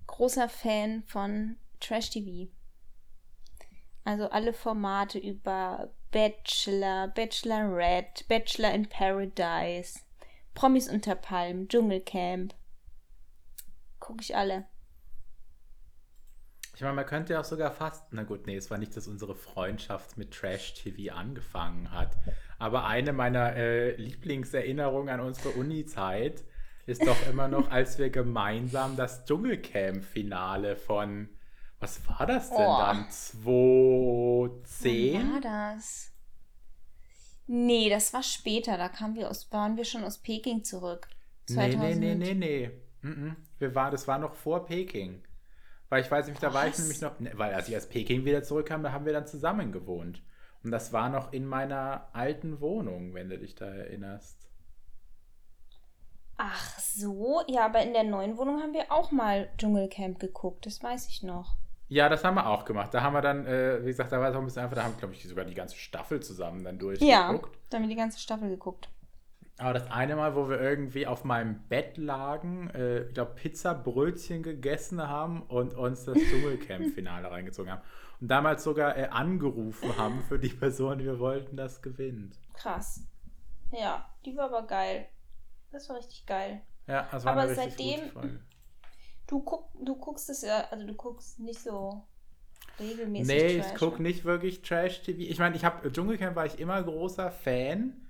großer 0.06 0.48
Fan 0.48 1.02
von 1.04 1.56
Trash 1.80 2.10
TV. 2.10 2.50
Also 4.04 4.30
alle 4.30 4.52
Formate 4.52 5.18
über 5.18 5.90
Bachelor, 6.10 7.08
Bachelorette, 7.08 8.24
Bachelor 8.26 8.72
in 8.72 8.88
Paradise, 8.88 10.00
Promis 10.54 10.88
unter 10.88 11.14
Palmen, 11.14 11.68
Dschungelcamp. 11.68 12.54
Gucke 14.00 14.22
ich 14.22 14.34
alle. 14.34 14.66
Ich 16.78 16.82
meine, 16.82 16.94
man 16.94 17.06
könnte 17.06 17.32
ja 17.32 17.40
auch 17.40 17.44
sogar 17.44 17.72
fast, 17.72 18.04
na 18.12 18.22
gut, 18.22 18.46
nee, 18.46 18.54
es 18.54 18.70
war 18.70 18.78
nicht, 18.78 18.96
dass 18.96 19.08
unsere 19.08 19.34
Freundschaft 19.34 20.16
mit 20.16 20.30
Trash-TV 20.32 21.12
angefangen 21.12 21.90
hat. 21.90 22.16
Aber 22.60 22.86
eine 22.86 23.12
meiner 23.12 23.56
äh, 23.56 23.96
Lieblingserinnerungen 23.96 25.08
an 25.12 25.18
unsere 25.18 25.48
Uni-Zeit 25.48 26.44
ist 26.86 27.04
doch 27.04 27.16
immer 27.28 27.48
noch, 27.48 27.68
als 27.72 27.98
wir 27.98 28.10
gemeinsam 28.10 28.94
das 28.94 29.24
Dschungelcamp-Finale 29.24 30.76
von, 30.76 31.28
was 31.80 32.00
war 32.08 32.24
das 32.26 32.48
denn 32.50 32.58
Oh. 32.60 32.78
dann? 32.78 32.98
Wann 32.98 33.10
2010? 34.62 35.32
war 35.32 35.40
das? 35.40 36.12
Nee, 37.48 37.90
das 37.90 38.12
war 38.14 38.22
später. 38.22 38.76
Da 38.76 38.88
kamen 38.88 39.16
wir 39.16 39.28
aus, 39.30 39.50
waren 39.50 39.76
wir 39.76 39.84
schon 39.84 40.04
aus 40.04 40.18
Peking 40.18 40.62
zurück. 40.62 41.08
Nee, 41.48 41.74
nee, 41.74 41.94
nee, 41.96 42.14
nee, 42.14 42.34
nee. 42.34 42.70
Mhm. 43.02 43.34
Wir 43.58 43.74
war, 43.74 43.90
das 43.90 44.06
war 44.06 44.18
noch 44.18 44.34
vor 44.34 44.64
Peking. 44.64 45.24
Weil 45.88 46.02
ich 46.02 46.10
weiß 46.10 46.28
nicht, 46.28 46.42
da 46.42 46.52
war 46.52 46.66
ich 46.66 46.72
Was? 46.72 46.80
nämlich 46.80 47.00
noch, 47.00 47.18
ne, 47.18 47.32
weil 47.34 47.54
als 47.54 47.68
ich 47.68 47.76
aus 47.76 47.86
Peking 47.86 48.24
wieder 48.24 48.42
zurückkam, 48.42 48.82
da 48.82 48.92
haben 48.92 49.06
wir 49.06 49.12
dann 49.12 49.26
zusammen 49.26 49.72
gewohnt. 49.72 50.22
Und 50.62 50.70
das 50.70 50.92
war 50.92 51.08
noch 51.08 51.32
in 51.32 51.46
meiner 51.46 52.08
alten 52.12 52.60
Wohnung, 52.60 53.14
wenn 53.14 53.28
du 53.28 53.38
dich 53.38 53.54
da 53.54 53.66
erinnerst. 53.66 54.48
Ach 56.36 56.78
so, 56.78 57.42
ja, 57.48 57.64
aber 57.66 57.82
in 57.82 57.94
der 57.94 58.04
neuen 58.04 58.36
Wohnung 58.36 58.60
haben 58.60 58.72
wir 58.72 58.92
auch 58.92 59.10
mal 59.10 59.48
Dschungelcamp 59.58 60.20
geguckt, 60.20 60.66
das 60.66 60.82
weiß 60.82 61.08
ich 61.08 61.22
noch. 61.22 61.56
Ja, 61.88 62.08
das 62.08 62.22
haben 62.22 62.34
wir 62.34 62.46
auch 62.46 62.64
gemacht. 62.64 62.92
Da 62.92 63.02
haben 63.02 63.14
wir 63.14 63.22
dann, 63.22 63.46
äh, 63.46 63.80
wie 63.82 63.86
gesagt, 63.86 64.12
da 64.12 64.20
war 64.20 64.28
es 64.28 64.34
auch 64.34 64.40
ein 64.40 64.44
bisschen 64.44 64.62
einfach, 64.62 64.76
da 64.76 64.84
haben 64.84 64.94
wir, 64.94 64.98
glaube 64.98 65.14
ich, 65.14 65.26
sogar 65.26 65.44
die 65.46 65.54
ganze 65.54 65.76
Staffel 65.76 66.20
zusammen 66.20 66.62
dann 66.62 66.78
durchgeguckt. 66.78 67.10
Ja, 67.10 67.52
da 67.70 67.76
haben 67.76 67.84
wir 67.84 67.88
die 67.88 67.96
ganze 67.96 68.20
Staffel 68.20 68.50
geguckt. 68.50 68.90
Aber 69.58 69.72
das 69.72 69.90
eine 69.90 70.14
Mal, 70.14 70.36
wo 70.36 70.48
wir 70.48 70.60
irgendwie 70.60 71.06
auf 71.06 71.24
meinem 71.24 71.58
Bett 71.68 71.96
lagen, 71.96 72.70
äh, 72.70 73.02
ich 73.02 73.14
glaube, 73.14 73.32
Pizzabrötchen 73.34 74.44
gegessen 74.44 75.02
haben 75.02 75.42
und 75.42 75.74
uns 75.74 76.04
das 76.04 76.16
Dschungelcamp-Finale 76.16 77.28
reingezogen 77.30 77.72
haben. 77.72 77.82
Und 78.20 78.28
damals 78.28 78.62
sogar 78.62 78.96
äh, 78.96 79.08
angerufen 79.08 79.96
haben 79.98 80.22
für 80.22 80.38
die 80.38 80.48
Person, 80.48 80.98
die 80.98 81.06
wir 81.06 81.18
wollten, 81.18 81.56
das 81.56 81.82
gewinnt. 81.82 82.38
Krass. 82.54 83.02
Ja, 83.72 84.08
die 84.24 84.36
war 84.36 84.46
aber 84.46 84.66
geil. 84.66 85.06
Das 85.72 85.88
war 85.88 85.96
richtig 85.96 86.24
geil. 86.24 86.62
Ja, 86.86 87.08
das 87.10 87.24
war 87.24 87.32
aber 87.32 87.42
eine 87.42 87.50
richtig 87.50 87.72
seitdem, 87.72 88.00
gute 88.00 88.12
Folge. 88.12 88.40
Du, 89.26 89.40
guck, 89.40 89.68
du 89.84 89.96
guckst 89.96 90.30
es 90.30 90.42
ja, 90.42 90.68
also 90.70 90.86
du 90.86 90.94
guckst 90.94 91.40
nicht 91.40 91.60
so 91.60 92.06
regelmäßig. 92.78 93.26
Nee, 93.26 93.58
Trash, 93.58 93.72
ich 93.72 93.78
gucke 93.78 93.96
ne? 93.96 94.08
nicht 94.08 94.24
wirklich 94.24 94.62
Trash-TV. 94.62 95.18
Ich 95.18 95.38
meine, 95.38 95.56
ich 95.56 95.64
habe 95.64 95.90
Dschungelcamp 95.90 96.36
war 96.36 96.46
ich 96.46 96.60
immer 96.60 96.80
großer 96.82 97.30
Fan. 97.32 98.07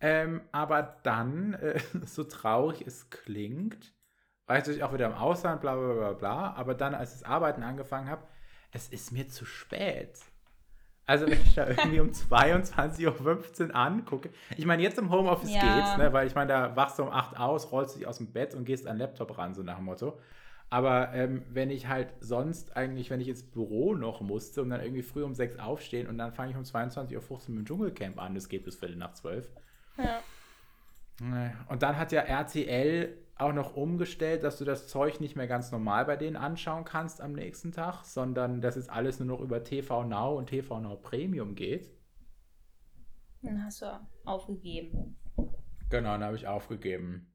Ähm, 0.00 0.42
aber 0.52 0.98
dann, 1.02 1.54
äh, 1.54 1.80
so 2.04 2.24
traurig 2.24 2.86
es 2.86 3.10
klingt, 3.10 3.94
war 4.46 4.56
ich 4.56 4.62
natürlich 4.62 4.82
auch 4.82 4.92
wieder 4.94 5.06
im 5.06 5.14
Ausland, 5.14 5.60
bla 5.60 5.76
bla 5.76 5.92
bla 5.92 6.12
bla. 6.12 6.54
Aber 6.54 6.74
dann, 6.74 6.94
als 6.94 7.14
ich 7.14 7.20
das 7.20 7.28
Arbeiten 7.28 7.62
angefangen 7.62 8.08
habe, 8.08 8.22
es 8.72 8.88
ist 8.88 9.12
mir 9.12 9.28
zu 9.28 9.44
spät. 9.44 10.18
Also 11.06 11.26
wenn 11.26 11.40
ich 11.40 11.54
da 11.54 11.66
irgendwie 11.68 12.00
um 12.00 12.10
22.15 12.10 13.68
Uhr 13.68 13.74
angucke. 13.74 14.30
Ich 14.56 14.66
meine, 14.66 14.82
jetzt 14.82 14.98
im 14.98 15.10
Homeoffice 15.10 15.54
Ja. 15.54 15.60
geht's, 15.60 15.96
ne? 15.96 16.12
weil 16.12 16.26
ich 16.26 16.34
meine, 16.34 16.48
da 16.48 16.76
wachst 16.76 16.98
du 16.98 17.04
um 17.04 17.10
8 17.10 17.38
aus, 17.38 17.72
rollst 17.72 17.96
dich 17.96 18.06
aus 18.06 18.18
dem 18.18 18.32
Bett 18.32 18.54
und 18.54 18.64
gehst 18.64 18.86
an 18.86 18.96
den 18.96 19.00
Laptop 19.00 19.36
ran, 19.38 19.54
so 19.54 19.62
nach 19.62 19.76
dem 19.76 19.86
Motto. 19.86 20.18
Aber 20.70 21.14
ähm, 21.14 21.44
wenn 21.48 21.70
ich 21.70 21.88
halt 21.88 22.12
sonst 22.20 22.76
eigentlich, 22.76 23.08
wenn 23.08 23.22
ich 23.22 23.28
ins 23.28 23.42
Büro 23.42 23.94
noch 23.94 24.20
musste 24.20 24.60
und 24.60 24.68
dann 24.68 24.82
irgendwie 24.82 25.02
früh 25.02 25.24
um 25.24 25.34
6 25.34 25.58
aufstehen 25.58 26.06
und 26.08 26.18
dann 26.18 26.32
fange 26.32 26.50
ich 26.50 26.56
um 26.58 26.62
22.15 26.62 27.14
Uhr 27.16 27.38
mit 27.48 27.48
dem 27.48 27.64
Dschungelcamp 27.64 28.20
an, 28.20 28.34
das 28.34 28.50
geht 28.50 28.64
bis 28.64 28.76
Viertel 28.76 28.96
nach 28.96 29.14
12. 29.14 29.50
Ja. 29.98 30.22
Und 31.68 31.82
dann 31.82 31.98
hat 31.98 32.12
ja 32.12 32.20
RTL 32.22 33.16
auch 33.36 33.52
noch 33.52 33.76
umgestellt, 33.76 34.42
dass 34.42 34.58
du 34.58 34.64
das 34.64 34.88
Zeug 34.88 35.20
nicht 35.20 35.36
mehr 35.36 35.46
ganz 35.46 35.70
normal 35.70 36.04
bei 36.04 36.16
denen 36.16 36.36
anschauen 36.36 36.84
kannst 36.84 37.20
am 37.20 37.32
nächsten 37.32 37.72
Tag, 37.72 38.04
sondern 38.04 38.60
dass 38.60 38.76
es 38.76 38.88
alles 38.88 39.20
nur 39.20 39.28
noch 39.28 39.40
über 39.40 39.62
TV 39.62 40.04
Now 40.04 40.36
und 40.36 40.46
TV 40.46 40.80
Now 40.80 40.96
Premium 40.96 41.54
geht. 41.54 41.90
Dann 43.42 43.64
hast 43.64 43.82
du 43.82 44.00
aufgegeben. 44.24 45.16
Genau, 45.88 46.12
dann 46.12 46.24
habe 46.24 46.36
ich 46.36 46.48
aufgegeben. 46.48 47.32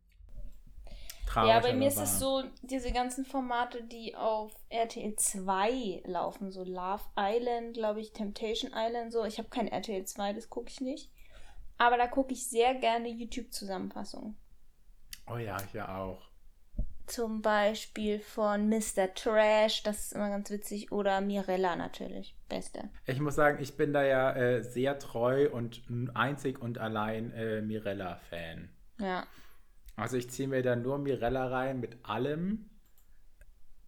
ja, 1.34 1.60
bei 1.62 1.74
mir 1.74 1.88
ist 1.88 2.00
es 2.00 2.20
so, 2.20 2.43
diese 2.62 2.91
ganzen 2.91 3.25
Formate, 3.25 3.84
die 3.84 4.15
auf 4.15 4.53
RTL 4.70 5.15
2 5.15 6.03
laufen, 6.05 6.51
so 6.51 6.63
Love 6.63 7.03
Island, 7.17 7.74
glaube 7.75 8.01
ich, 8.01 8.12
Temptation 8.12 8.72
Island, 8.75 9.13
so. 9.13 9.24
Ich 9.24 9.38
habe 9.38 9.50
kein 9.50 9.70
RTL 9.70 10.03
2, 10.03 10.34
das 10.34 10.50
gucke 10.50 10.70
ich 10.70 10.82
nicht. 10.82 11.12
Aber 11.77 11.98
da 11.98 12.08
gucke 12.08 12.34
ich 12.34 12.48
sehr 12.48 12.75
gerne 12.75 13.10
YouTube-Zusammenfassungen. 13.10 14.38
Oh 15.27 15.38
ja, 15.38 15.58
ich 15.65 15.74
ja 15.74 15.98
auch. 15.98 16.30
Zum 17.06 17.42
Beispiel 17.42 18.20
von 18.20 18.70
Mr. 18.70 19.13
Trash, 19.13 19.84
das 19.84 20.06
ist 20.06 20.13
immer 20.13 20.30
ganz 20.30 20.50
witzig. 20.50 20.92
Oder 20.92 21.20
Mirella 21.20 21.75
natürlich, 21.75 22.38
beste. 22.48 22.89
Ich 23.06 23.20
muss 23.20 23.36
sagen, 23.36 23.62
ich 23.62 23.75
bin 23.75 23.92
da 23.92 24.03
ja 24.03 24.34
äh, 24.34 24.63
sehr 24.63 25.00
treu 25.00 25.50
und 25.51 25.84
einzig 26.13 26.62
und 26.62 26.77
allein 26.77 27.32
äh, 27.34 27.62
Mirella-Fan. 27.62 28.70
Ja. 29.00 29.27
Also 29.96 30.18
ich 30.18 30.30
ziehe 30.30 30.48
mir 30.48 30.63
da 30.63 30.75
nur 30.75 30.98
Mirella 30.98 31.48
rein 31.48 31.80
mit 31.80 32.06
allem. 32.06 32.70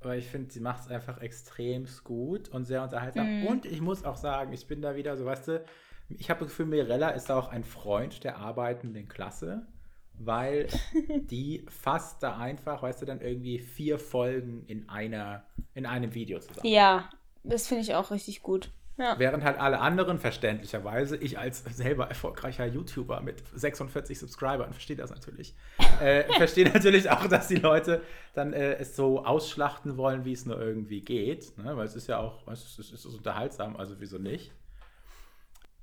Aber 0.02 0.18
ich 0.18 0.28
finde, 0.28 0.52
sie 0.52 0.60
macht 0.60 0.82
es 0.82 0.88
einfach 0.90 1.20
extrem 1.22 1.88
gut 2.04 2.50
und 2.50 2.66
sehr 2.66 2.84
unterhaltsam. 2.84 3.42
Mhm. 3.42 3.48
Und 3.48 3.66
ich 3.66 3.82
muss 3.82 4.04
auch 4.04 4.18
sagen, 4.18 4.54
ich 4.54 4.68
bin 4.68 4.82
da 4.82 4.96
wieder 4.96 5.18
so, 5.18 5.26
weißt 5.26 5.48
du, 5.48 5.66
ich 6.10 6.30
habe 6.30 6.42
das 6.42 6.50
Gefühl, 6.50 6.68
Mirella 6.68 7.10
ist 7.10 7.32
auch 7.32 7.50
ein 7.50 7.64
Freund 7.64 8.24
der 8.24 8.38
arbeitenden 8.38 9.08
Klasse, 9.08 9.66
weil 10.14 10.68
die 11.30 11.66
fasst 11.70 12.22
da 12.24 12.38
einfach, 12.38 12.84
weißt 12.84 13.02
du, 13.02 13.06
dann 13.06 13.22
irgendwie 13.22 13.60
vier 13.60 14.00
Folgen 14.00 14.64
in 14.68 14.90
einer, 14.90 15.44
in 15.74 15.86
einem 15.86 16.14
Video 16.14 16.40
zusammen. 16.40 16.68
Ja, 16.68 17.10
das 17.44 17.68
finde 17.68 17.84
ich 17.84 17.96
auch 17.96 18.12
richtig 18.12 18.42
gut. 18.42 18.72
Ja. 18.98 19.20
Während 19.20 19.44
halt 19.44 19.60
alle 19.60 19.82
anderen 19.82 20.20
verständlicherweise, 20.20 21.18
ich 21.18 21.38
als 21.38 21.64
selber 21.70 22.08
erfolgreicher 22.08 22.66
YouTuber 22.66 23.20
mit 23.22 23.44
46 23.54 24.18
Subscribern, 24.18 24.72
verstehe 24.72 24.96
das 24.96 25.10
natürlich, 25.10 25.54
äh, 26.02 26.24
verstehe 26.38 26.66
natürlich 26.66 27.10
auch, 27.10 27.28
dass 27.28 27.50
die 27.50 27.58
Leute 27.58 28.02
dann 28.34 28.54
äh, 28.54 28.76
es 28.76 28.96
so 28.96 29.26
ausschlachten 29.26 29.98
wollen, 29.98 30.24
wie 30.24 30.32
es 30.32 30.46
nur 30.46 30.62
irgendwie 30.62 31.02
geht. 31.02 31.58
Ne? 31.58 31.76
Weil 31.76 31.86
es 31.86 31.96
ist 31.96 32.08
ja 32.08 32.20
auch, 32.20 32.48
es 32.48 32.64
ist, 32.64 32.80
es 32.80 33.06
ist 33.06 33.06
unterhaltsam, 33.06 33.76
also 33.76 33.96
wieso 34.00 34.18
nicht? 34.18 34.54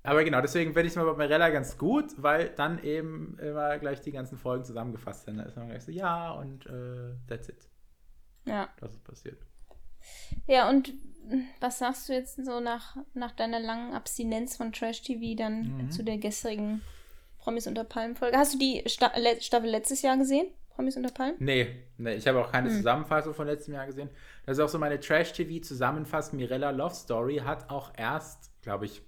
Aber 0.04 0.25
genau, 0.25 0.40
deswegen 0.40 0.73
finde 0.73 0.87
ich 0.88 0.92
es 0.92 0.97
mal 0.97 1.04
bei 1.04 1.16
Mirella 1.16 1.50
ganz 1.50 1.78
gut, 1.78 2.06
weil 2.16 2.49
dann 2.56 2.82
eben 2.82 3.38
immer 3.38 3.78
gleich 3.78 4.00
die 4.00 4.11
ganzen 4.12 4.37
Folgen 4.37 4.64
zusammengefasst 4.64 5.25
sind. 5.26 5.37
Da 5.38 5.44
ist 5.44 5.56
man 5.56 5.68
gleich 5.68 5.85
so, 5.85 5.92
ja, 5.92 6.32
und 6.32 6.66
äh, 6.66 7.14
that's 7.28 7.49
it. 7.49 7.68
Ja. 8.44 8.68
Das 8.80 8.92
ist 8.94 9.04
passiert. 9.04 9.38
Ja, 10.47 10.68
und 10.68 10.92
was 11.61 11.78
sagst 11.78 12.09
du 12.09 12.12
jetzt 12.12 12.44
so 12.44 12.59
nach, 12.59 12.97
nach 13.14 13.30
deiner 13.30 13.61
langen 13.61 13.92
Abstinenz 13.94 14.56
von 14.56 14.73
Trash-TV 14.73 15.37
dann 15.37 15.85
Mhm. 15.85 15.90
zu 15.92 16.02
der 16.02 16.18
gestrigen 16.18 16.82
Promis 17.38 17.68
unter 17.68 17.85
Palmen-Folge? 17.85 18.37
Hast 18.37 18.54
du 18.54 18.59
die 18.59 18.82
Sta 18.87 19.12
Le 19.16 19.40
Staffel 19.40 19.71
letztes 19.71 20.02
Jahr 20.02 20.16
gesehen? 20.16 20.47
Promis 20.71 20.97
unter 20.97 21.11
Palmen? 21.12 21.37
Nee, 21.38 21.85
nee 21.99 22.14
ich 22.14 22.26
habe 22.26 22.40
auch 22.40 22.50
keine 22.50 22.71
Hm. 22.71 22.76
Zusammenfassung 22.78 23.35
von 23.35 23.47
letztem 23.47 23.75
Jahr 23.75 23.87
gesehen. 23.87 24.09
Das 24.47 24.59
ist 24.59 24.64
auch 24.64 24.68
so 24.68 24.78
meine 24.80 24.99
Trash-TV-Zusammenfassung. 24.99 26.38
Mirella 26.38 26.71
Love 26.71 26.94
Story 26.94 27.37
hat 27.44 27.71
auch 27.71 27.92
erst, 27.97 28.50
glaube 28.62 28.87
ich, 28.87 29.02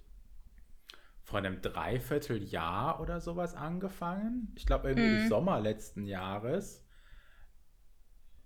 vor 1.25 1.39
einem 1.39 1.59
Dreivierteljahr 1.61 3.01
oder 3.01 3.19
sowas 3.19 3.55
angefangen. 3.55 4.53
Ich 4.55 4.65
glaube, 4.65 4.89
irgendwie 4.89 5.09
Mhm. 5.09 5.21
im 5.23 5.27
Sommer 5.27 5.59
letzten 5.59 6.05
Jahres. 6.05 6.85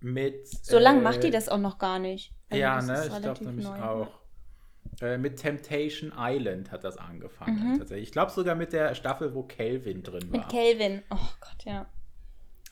Mit. 0.00 0.48
So 0.48 0.78
lange 0.78 1.00
äh, 1.00 1.02
macht 1.02 1.22
die 1.22 1.30
das 1.30 1.48
auch 1.50 1.58
noch 1.58 1.78
gar 1.78 1.98
nicht. 1.98 2.32
Also 2.48 2.60
ja, 2.60 2.80
ne? 2.80 3.04
Ich 3.06 3.20
glaube 3.22 3.44
nämlich 3.44 3.66
neu. 3.66 3.82
auch. 3.82 4.20
Äh, 5.02 5.18
mit 5.18 5.36
Temptation 5.38 6.10
Island 6.16 6.72
hat 6.72 6.84
das 6.84 6.96
angefangen. 6.96 7.72
Mhm. 7.74 7.78
Tatsächlich. 7.78 8.08
Ich 8.08 8.12
glaube 8.12 8.32
sogar 8.32 8.54
mit 8.54 8.72
der 8.72 8.94
Staffel, 8.94 9.34
wo 9.34 9.42
Calvin 9.42 10.02
drin 10.02 10.32
war. 10.32 10.38
Mit 10.40 10.48
Calvin. 10.48 11.02
Oh 11.10 11.16
Gott, 11.40 11.64
ja. 11.64 11.86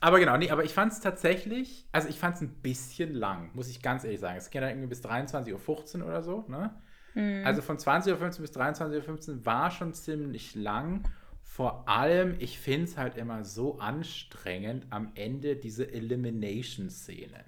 Aber 0.00 0.18
genau, 0.20 0.36
nee, 0.38 0.50
aber 0.50 0.64
ich 0.64 0.72
fand 0.72 0.92
es 0.92 1.00
tatsächlich, 1.00 1.86
also 1.92 2.08
ich 2.08 2.18
fand 2.18 2.36
es 2.36 2.40
ein 2.42 2.54
bisschen 2.62 3.12
lang, 3.14 3.50
muss 3.54 3.68
ich 3.68 3.82
ganz 3.82 4.04
ehrlich 4.04 4.20
sagen. 4.20 4.38
Es 4.38 4.48
ging 4.48 4.62
ja 4.62 4.68
irgendwie 4.68 4.86
bis 4.86 5.02
23.15 5.04 6.00
Uhr 6.00 6.06
oder 6.06 6.22
so, 6.22 6.44
ne? 6.48 6.80
Mhm. 7.14 7.42
Also 7.44 7.62
von 7.62 7.78
20.15 7.78 8.12
Uhr 8.12 8.18
bis 8.42 8.52
23.15 8.52 9.28
Uhr 9.30 9.46
war 9.46 9.70
schon 9.70 9.94
ziemlich 9.94 10.54
lang. 10.54 11.08
Vor 11.42 11.88
allem, 11.88 12.36
ich 12.38 12.58
finde 12.60 12.84
es 12.84 12.96
halt 12.96 13.16
immer 13.16 13.44
so 13.44 13.78
anstrengend 13.78 14.86
am 14.90 15.12
Ende 15.14 15.56
diese 15.56 15.90
Elimination-Szenen. 15.90 17.44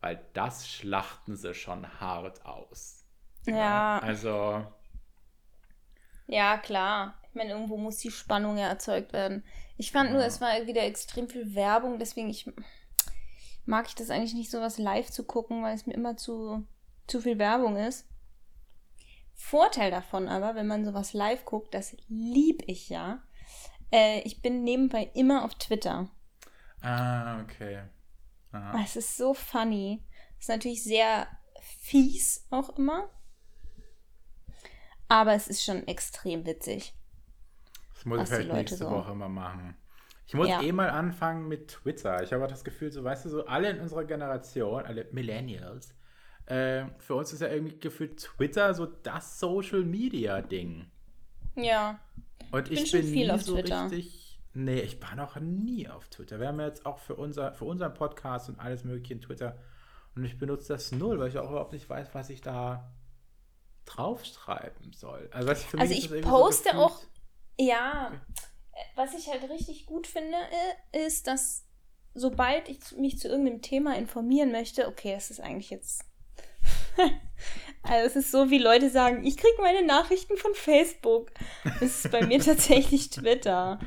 Weil 0.00 0.20
das 0.32 0.66
schlachten 0.68 1.36
sie 1.36 1.54
schon 1.54 2.00
hart 2.00 2.44
aus. 2.46 3.04
ja, 3.46 3.98
Also, 3.98 4.64
ja, 6.26 6.58
klar. 6.58 7.14
Ich 7.28 7.34
meine, 7.34 7.50
irgendwo 7.50 7.76
muss 7.76 7.98
die 7.98 8.10
Spannung 8.10 8.56
ja 8.56 8.68
erzeugt 8.68 9.12
werden. 9.12 9.44
Ich 9.76 9.92
fand 9.92 10.10
nur, 10.12 10.20
Ja. 10.20 10.26
es 10.26 10.40
war 10.40 10.66
wieder 10.66 10.82
extrem 10.82 11.28
viel 11.28 11.54
Werbung, 11.54 11.98
deswegen 11.98 12.28
ich, 12.28 12.50
mag 13.66 13.86
ich 13.86 13.94
das 13.94 14.10
eigentlich 14.10 14.34
nicht, 14.34 14.50
sowas 14.50 14.78
live 14.78 15.10
zu 15.10 15.24
gucken, 15.24 15.62
weil 15.62 15.74
es 15.74 15.86
mir 15.86 15.94
immer 15.94 16.16
zu, 16.16 16.66
zu 17.06 17.20
viel 17.20 17.38
Werbung 17.38 17.76
ist. 17.76 18.06
Vorteil 19.42 19.90
davon 19.90 20.28
aber, 20.28 20.54
wenn 20.54 20.66
man 20.66 20.84
sowas 20.84 21.12
live 21.14 21.44
guckt, 21.44 21.72
das 21.74 21.96
lieb 22.08 22.62
ich 22.66 22.88
ja. 22.90 23.22
Äh, 23.90 24.20
ich 24.20 24.42
bin 24.42 24.62
nebenbei 24.64 25.10
immer 25.14 25.44
auf 25.44 25.54
Twitter. 25.54 26.08
ah, 26.82 27.40
okay. 27.42 27.82
Aha. 28.52 28.72
Ah, 28.76 28.80
Es 28.84 28.96
ist 28.96 29.16
so 29.16 29.32
funny. 29.34 30.04
Ist 30.38 30.48
natürlich 30.50 30.84
sehr 30.84 31.26
fies 31.60 32.46
auch 32.50 32.76
immer. 32.78 33.08
Aber 35.08 35.34
es 35.34 35.48
ist 35.48 35.64
schon 35.64 35.86
extrem 35.88 36.46
witzig. 36.46 36.94
Das 37.94 38.04
muss 38.04 38.22
ich 38.22 38.28
vielleicht 38.28 38.52
nächste 38.52 38.76
so- 38.76 38.90
Woche 38.90 39.14
mal 39.14 39.28
machen. 39.28 39.76
Ich 40.26 40.34
muss 40.34 40.48
Ja. 40.48 40.62
eh 40.62 40.70
mal 40.72 40.90
anfangen 40.90 41.48
mit 41.48 41.68
Twitter. 41.68 42.22
Ich 42.22 42.32
habe 42.32 42.46
das 42.46 42.62
Gefühl, 42.62 42.92
so 42.92 43.02
weißt 43.02 43.24
du, 43.24 43.28
so 43.30 43.46
alle 43.46 43.70
in 43.70 43.80
unserer 43.80 44.04
Generation, 44.04 44.84
alle 44.84 45.08
Millennials, 45.12 45.94
äh, 46.50 46.86
für 46.98 47.14
uns 47.14 47.32
ist 47.32 47.40
ja 47.40 47.48
irgendwie 47.48 47.78
gefühlt 47.78 48.18
Twitter 48.18 48.74
so 48.74 48.86
das 48.86 49.38
Social 49.40 49.82
Media 49.84 50.42
Ding. 50.42 50.90
Ja. 51.56 51.98
Und 52.52 52.70
ich 52.70 52.90
schon 52.90 53.00
bin 53.00 53.08
viel 53.12 53.26
nie 53.26 53.30
auf 53.32 53.42
so 53.42 53.54
Twitter. 53.54 53.84
richtig. 53.84 54.38
Nee, 54.52 54.80
ich 54.80 55.00
war 55.00 55.14
noch 55.14 55.36
nie 55.38 55.88
auf 55.88 56.08
Twitter. 56.08 56.40
Wir 56.40 56.48
haben 56.48 56.58
jetzt 56.60 56.84
auch 56.84 56.98
für, 56.98 57.14
unser, 57.14 57.52
für 57.52 57.64
unseren 57.66 57.94
Podcast 57.94 58.48
und 58.48 58.58
alles 58.58 58.82
mögliche 58.84 59.14
in 59.14 59.20
Twitter. 59.20 59.56
Und 60.16 60.24
ich 60.24 60.38
benutze 60.38 60.72
das 60.72 60.90
null, 60.90 61.20
weil 61.20 61.28
ich 61.28 61.38
auch 61.38 61.48
überhaupt 61.50 61.72
nicht 61.72 61.88
weiß, 61.88 62.08
was 62.14 62.30
ich 62.30 62.40
da 62.40 62.92
draufschreiben 63.84 64.92
soll. 64.92 65.28
Also, 65.32 65.48
was 65.48 65.60
ich, 65.60 65.66
für 65.68 65.78
Also 65.78 65.94
ich 65.94 66.22
poste 66.22 66.70
so 66.72 66.78
auch- 66.78 67.00
Ja, 67.58 68.12
äh, 68.72 68.78
was 68.96 69.14
ich 69.14 69.28
halt 69.28 69.48
richtig 69.50 69.86
gut 69.86 70.06
finde, 70.06 70.36
äh, 70.92 71.06
ist, 71.06 71.26
dass 71.26 71.64
sobald 72.14 72.68
ich 72.68 72.78
mich 72.96 73.18
zu 73.20 73.28
irgendeinem 73.28 73.62
Thema 73.62 73.96
informieren 73.96 74.50
möchte, 74.50 74.88
okay, 74.88 75.14
es 75.16 75.30
ist 75.30 75.40
eigentlich 75.40 75.70
jetzt. 75.70 76.04
Also 77.82 78.06
es 78.06 78.16
ist 78.16 78.30
so, 78.30 78.50
wie 78.50 78.58
Leute 78.58 78.90
sagen, 78.90 79.24
ich 79.24 79.36
kriege 79.36 79.60
meine 79.60 79.84
Nachrichten 79.84 80.36
von 80.36 80.54
Facebook. 80.54 81.30
Es 81.80 82.04
ist 82.04 82.12
bei 82.12 82.26
mir 82.26 82.40
tatsächlich 82.44 83.10
Twitter. 83.10 83.78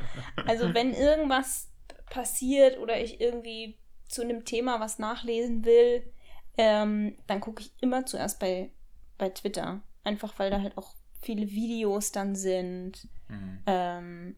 Also 0.47 0.73
wenn 0.73 0.93
irgendwas 0.93 1.69
passiert 2.09 2.79
oder 2.79 2.99
ich 3.01 3.21
irgendwie 3.21 3.77
zu 4.07 4.21
einem 4.21 4.45
Thema 4.45 4.79
was 4.79 4.99
nachlesen 4.99 5.65
will, 5.65 6.11
ähm, 6.57 7.17
dann 7.27 7.39
gucke 7.39 7.61
ich 7.61 7.73
immer 7.81 8.05
zuerst 8.05 8.39
bei, 8.39 8.71
bei 9.17 9.29
Twitter. 9.29 9.81
Einfach 10.03 10.37
weil 10.37 10.49
da 10.49 10.61
halt 10.61 10.77
auch 10.77 10.95
viele 11.21 11.49
Videos 11.49 12.11
dann 12.11 12.35
sind. 12.35 13.07
Mhm. 13.29 13.59
Ähm, 13.65 14.35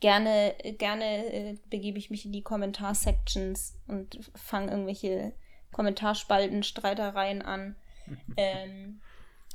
gerne 0.00 0.56
gerne 0.78 1.32
äh, 1.32 1.58
begebe 1.70 1.98
ich 1.98 2.10
mich 2.10 2.24
in 2.24 2.32
die 2.32 2.42
Kommentarsections 2.42 3.78
und 3.86 4.18
fange 4.34 4.72
irgendwelche 4.72 5.32
Kommentarspalten, 5.72 6.62
Streitereien 6.62 7.42
an. 7.42 7.76
ähm, 8.36 9.00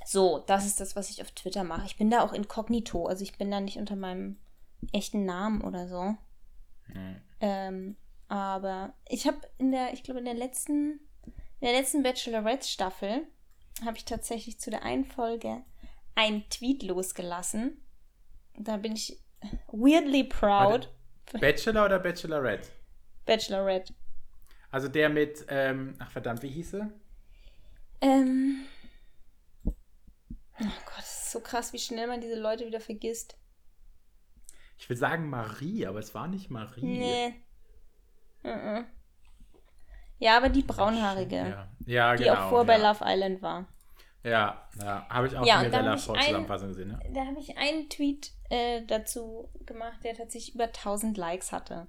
so, 0.05 0.43
das 0.47 0.65
ist 0.65 0.79
das, 0.79 0.95
was 0.95 1.09
ich 1.09 1.21
auf 1.21 1.31
Twitter 1.31 1.63
mache. 1.63 1.85
Ich 1.85 1.97
bin 1.97 2.09
da 2.09 2.21
auch 2.21 2.33
inkognito, 2.33 3.07
also 3.07 3.23
ich 3.23 3.37
bin 3.37 3.51
da 3.51 3.59
nicht 3.59 3.77
unter 3.77 3.95
meinem 3.95 4.37
echten 4.93 5.25
Namen 5.25 5.61
oder 5.61 5.87
so. 5.87 6.15
Mhm. 6.87 7.21
Ähm, 7.41 7.95
aber 8.29 8.93
ich 9.07 9.27
habe 9.27 9.37
in 9.57 9.71
der, 9.71 9.93
ich 9.93 10.03
glaube, 10.03 10.19
in 10.19 10.25
der 10.25 10.33
letzten, 10.33 10.99
in 11.59 11.67
der 11.67 11.73
letzten 11.73 12.03
Bachelorette-Staffel 12.03 13.27
habe 13.85 13.97
ich 13.97 14.05
tatsächlich 14.05 14.59
zu 14.59 14.69
der 14.69 14.83
einen 14.83 15.05
Folge 15.05 15.61
einen 16.15 16.49
Tweet 16.49 16.83
losgelassen. 16.83 17.81
Da 18.57 18.77
bin 18.77 18.93
ich 18.93 19.19
weirdly 19.71 20.23
proud. 20.23 20.89
Bachelor 21.33 21.85
oder 21.85 21.99
Bachelorette? 21.99 22.69
Bachelorette. 23.25 23.93
Also 24.77 24.89
der 24.89 25.09
mit, 25.09 25.43
ähm, 25.49 25.95
ach 25.97 26.11
verdammt, 26.11 26.43
wie 26.43 26.49
hieß 26.49 26.69
sie? 26.69 26.91
Ähm. 27.99 28.63
Oh 29.65 29.73
Gott, 30.85 30.99
es 30.99 31.23
ist 31.23 31.31
so 31.31 31.39
krass, 31.39 31.73
wie 31.73 31.79
schnell 31.79 32.05
man 32.05 32.21
diese 32.21 32.39
Leute 32.39 32.67
wieder 32.67 32.79
vergisst. 32.79 33.39
Ich 34.77 34.87
will 34.87 34.95
sagen 34.95 35.31
Marie, 35.31 35.87
aber 35.87 35.97
es 35.97 36.13
war 36.13 36.27
nicht 36.27 36.51
Marie. 36.51 36.85
Nee. 36.85 37.33
Mhm. 38.43 38.85
Ja, 40.19 40.37
aber 40.37 40.49
die 40.49 40.61
braunhaarige, 40.61 41.37
Ja, 41.37 41.67
ja 41.87 42.15
die 42.15 42.25
genau. 42.25 42.35
auch 42.35 42.49
vor 42.49 42.59
ja. 42.59 42.63
bei 42.65 42.77
Love 42.77 43.03
Island 43.03 43.41
war. 43.41 43.65
Ja, 44.21 44.69
ja 44.79 45.07
habe 45.09 45.25
ich 45.25 45.35
auch 45.35 45.43
Ja, 45.43 45.63
in 45.63 45.71
der 45.71 45.81
da 45.81 45.89
hab 45.89 45.97
ich 45.97 46.03
Zusammenfassung 46.03 46.67
gesehen. 46.67 46.89
Ne? 46.89 46.99
Da 47.15 47.25
habe 47.25 47.39
ich 47.39 47.57
einen 47.57 47.89
Tweet 47.89 48.31
äh, 48.51 48.83
dazu 48.85 49.49
gemacht, 49.65 50.03
der 50.03 50.13
tatsächlich 50.13 50.53
über 50.53 50.65
1000 50.65 51.17
Likes 51.17 51.51
hatte. 51.51 51.87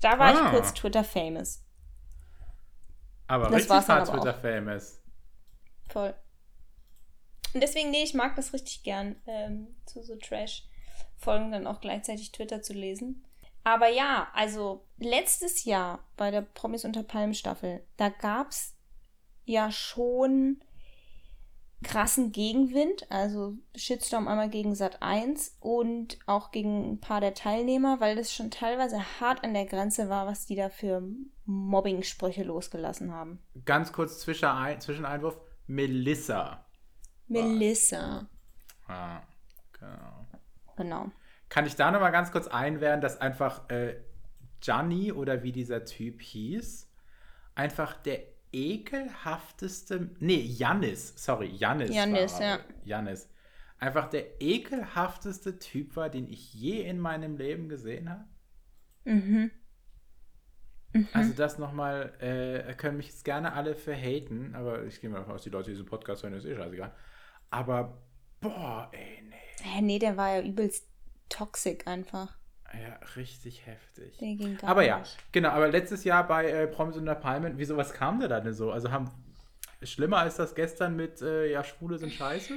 Da 0.00 0.18
war 0.18 0.28
Ah. 0.34 0.46
ich 0.46 0.50
kurz 0.52 0.72
Twitter-famous. 0.72 1.60
Aber 3.26 3.44
Das 3.44 3.70
richtig 3.70 3.88
hart. 3.88 4.08
Twitter-famous. 4.08 5.00
Voll. 5.88 6.14
Und 7.54 7.60
deswegen, 7.62 7.90
nee, 7.90 8.02
ich 8.02 8.14
mag 8.14 8.34
das 8.36 8.52
richtig 8.52 8.82
gern, 8.82 9.16
ähm, 9.26 9.76
zu 9.86 10.02
so 10.02 10.16
Trash-Folgen 10.16 11.52
dann 11.52 11.66
auch 11.66 11.80
gleichzeitig 11.80 12.32
Twitter 12.32 12.62
zu 12.62 12.72
lesen. 12.72 13.24
Aber 13.62 13.88
ja, 13.88 14.28
also 14.34 14.84
letztes 14.98 15.64
Jahr 15.64 16.04
bei 16.16 16.30
der 16.30 16.42
Promis 16.42 16.84
unter 16.84 17.02
Palmen 17.02 17.34
Staffel, 17.34 17.82
da 17.96 18.10
gab 18.10 18.50
es 18.50 18.76
ja 19.44 19.70
schon 19.70 20.62
krassen 21.84 22.32
Gegenwind, 22.32 23.10
also 23.10 23.54
Shitstorm 23.76 24.26
einmal 24.26 24.50
gegen 24.50 24.74
Sat 24.74 25.00
1 25.02 25.58
und 25.60 26.18
auch 26.26 26.50
gegen 26.50 26.92
ein 26.92 27.00
paar 27.00 27.20
der 27.20 27.34
Teilnehmer, 27.34 28.00
weil 28.00 28.16
das 28.16 28.34
schon 28.34 28.50
teilweise 28.50 28.98
hart 29.20 29.44
an 29.44 29.54
der 29.54 29.66
Grenze 29.66 30.08
war, 30.08 30.26
was 30.26 30.46
die 30.46 30.56
da 30.56 30.68
für 30.68 31.02
Mobbing-Sprüche 31.44 32.42
losgelassen 32.42 33.12
haben. 33.12 33.38
Ganz 33.64 33.92
kurz 33.92 34.18
Zwischenein 34.20 34.80
Zwischeneinwurf. 34.80 35.38
Melissa. 35.66 36.66
Melissa. 37.28 38.28
Ah, 38.88 39.20
genau. 39.78 40.26
Genau. 40.76 41.10
Kann 41.48 41.66
ich 41.66 41.76
da 41.76 41.90
nochmal 41.90 42.12
ganz 42.12 42.32
kurz 42.32 42.48
einwerfen, 42.48 43.00
dass 43.00 43.20
einfach 43.20 43.68
äh, 43.70 43.96
Gianni 44.60 45.12
oder 45.12 45.42
wie 45.42 45.52
dieser 45.52 45.84
Typ 45.84 46.20
hieß, 46.20 46.90
einfach 47.54 47.94
der 47.94 48.33
ekelhafteste, 48.54 50.10
nee, 50.20 50.40
Jannis, 50.40 51.12
sorry, 51.16 51.48
Jannis. 51.48 51.94
Jannis, 51.94 52.34
war, 52.34 52.42
ja. 52.42 52.58
Jannis. 52.84 53.28
Einfach 53.78 54.08
der 54.08 54.40
ekelhafteste 54.40 55.58
Typ 55.58 55.96
war, 55.96 56.08
den 56.08 56.28
ich 56.28 56.54
je 56.54 56.82
in 56.82 57.00
meinem 57.00 57.36
Leben 57.36 57.68
gesehen 57.68 58.08
habe. 58.08 58.24
Mhm. 59.04 59.50
Mhm. 60.92 61.08
Also 61.12 61.32
das 61.34 61.58
nochmal, 61.58 62.14
äh, 62.20 62.72
können 62.74 62.96
mich 62.96 63.08
jetzt 63.08 63.24
gerne 63.24 63.52
alle 63.52 63.74
für 63.74 63.94
haten, 63.94 64.54
aber 64.54 64.84
ich 64.84 65.00
gehe 65.00 65.10
mal 65.10 65.18
davon 65.18 65.34
aus, 65.34 65.42
die 65.42 65.50
Leute, 65.50 65.70
die 65.70 65.72
diesen 65.72 65.86
Podcast 65.86 66.22
hören, 66.22 66.34
ist 66.34 66.44
eh 66.44 66.54
scheißegal. 66.54 66.94
Aber, 67.50 68.00
boah, 68.40 68.88
ey, 68.92 69.22
nee. 69.28 69.34
Hä, 69.62 69.82
nee, 69.82 69.98
der 69.98 70.16
war 70.16 70.36
ja 70.36 70.42
übelst 70.42 70.88
toxic 71.28 71.86
einfach. 71.86 72.38
Ja, 72.82 72.98
richtig 73.16 73.66
heftig. 73.66 74.18
Aber 74.62 74.84
ja, 74.84 74.98
nicht. 74.98 75.16
genau, 75.32 75.50
aber 75.50 75.68
letztes 75.68 76.04
Jahr 76.04 76.26
bei 76.26 76.46
äh, 76.50 76.66
Promis 76.66 76.96
unter 76.96 77.14
Palmen, 77.14 77.58
wieso, 77.58 77.76
was 77.76 77.92
kam 77.92 78.20
da 78.20 78.40
denn 78.40 78.54
so? 78.54 78.72
Also 78.72 78.90
haben, 78.90 79.10
schlimmer 79.82 80.18
als 80.18 80.36
das 80.36 80.54
gestern 80.54 80.96
mit, 80.96 81.20
äh, 81.22 81.50
ja, 81.50 81.62
Schwule 81.64 81.98
sind 81.98 82.12
scheiße? 82.12 82.54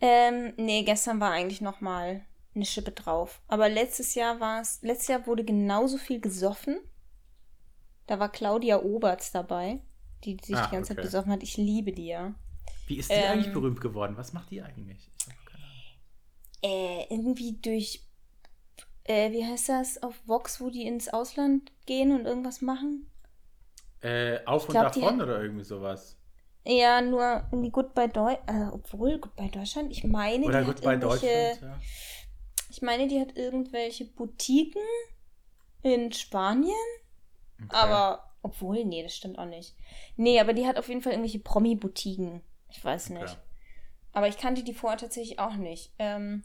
Ähm, 0.00 0.52
nee, 0.56 0.82
gestern 0.82 1.20
war 1.20 1.30
eigentlich 1.32 1.60
noch 1.60 1.80
mal 1.80 2.22
eine 2.54 2.64
Schippe 2.64 2.90
drauf. 2.92 3.40
Aber 3.48 3.68
letztes 3.68 4.14
Jahr 4.14 4.40
war 4.40 4.60
es, 4.60 4.82
letztes 4.82 5.08
Jahr 5.08 5.26
wurde 5.26 5.44
genauso 5.44 5.96
viel 5.98 6.20
gesoffen. 6.20 6.78
Da 8.06 8.18
war 8.18 8.30
Claudia 8.30 8.80
Oberts 8.82 9.30
dabei, 9.32 9.80
die, 10.24 10.36
die 10.36 10.44
sich 10.44 10.56
Ah, 10.56 10.66
die 10.66 10.72
ganze 10.72 10.92
okay. 10.92 11.02
Zeit 11.02 11.04
besoffen 11.04 11.32
hat. 11.32 11.42
Ich 11.42 11.56
liebe 11.56 11.92
die 11.92 12.06
ja. 12.08 12.34
Wie 12.86 12.98
ist 12.98 13.10
die 13.10 13.14
Ähm. 13.14 13.32
eigentlich 13.32 13.52
berühmt 13.52 13.80
geworden? 13.80 14.16
Was 14.16 14.32
macht 14.32 14.50
die 14.50 14.60
eigentlich? 14.62 15.08
Ich. 15.16 15.41
Äh, 16.62 17.06
irgendwie 17.10 17.58
durch, 17.60 18.04
äh, 19.04 19.32
wie 19.32 19.44
heißt 19.44 19.68
das, 19.68 20.02
auf 20.02 20.14
Vox, 20.26 20.60
wo 20.60 20.70
die 20.70 20.86
ins 20.86 21.08
Ausland 21.08 21.72
gehen 21.86 22.12
und 22.12 22.24
irgendwas 22.24 22.60
machen? 22.60 23.10
Äh, 24.00 24.44
auf 24.46 24.68
und 24.68 24.72
glaub, 24.72 24.92
davon 24.92 25.20
oder 25.20 25.40
irgendwie 25.42 25.64
sowas? 25.64 26.16
Ja, 26.64 27.00
nur 27.00 27.44
irgendwie 27.50 27.70
Goodbye 27.70 28.08
Deutschland, 28.08 28.48
äh, 28.48 28.72
obwohl 28.72 29.18
Goodbye 29.18 29.50
Deutschland, 29.50 29.90
ich 29.90 30.04
meine, 30.04 30.46
Oder 30.46 30.60
die 30.60 30.66
gut 30.66 30.76
hat 30.76 30.84
irgendwelche, 30.84 31.26
Deutschland, 31.26 31.62
ja. 31.62 31.80
ich 32.70 32.82
meine, 32.82 33.08
die 33.08 33.20
hat 33.20 33.36
irgendwelche 33.36 34.04
Boutiquen 34.04 34.82
in 35.82 36.12
Spanien, 36.12 36.74
Okay. 37.64 37.76
aber, 37.76 38.32
obwohl, 38.42 38.84
nee, 38.84 39.02
das 39.02 39.14
stimmt 39.16 39.38
auch 39.38 39.46
nicht. 39.46 39.76
Nee, 40.16 40.40
aber 40.40 40.52
die 40.52 40.66
hat 40.66 40.78
auf 40.78 40.88
jeden 40.88 41.00
Fall 41.00 41.12
irgendwelche 41.12 41.38
Promi-Boutiquen, 41.40 42.42
ich 42.70 42.84
weiß 42.84 43.10
nicht. 43.10 43.22
Okay. 43.22 43.36
Aber 44.12 44.28
ich 44.28 44.36
kannte 44.36 44.62
die 44.62 44.74
vorher 44.74 44.98
tatsächlich 44.98 45.38
auch 45.38 45.54
nicht. 45.54 45.92
Ähm, 45.98 46.44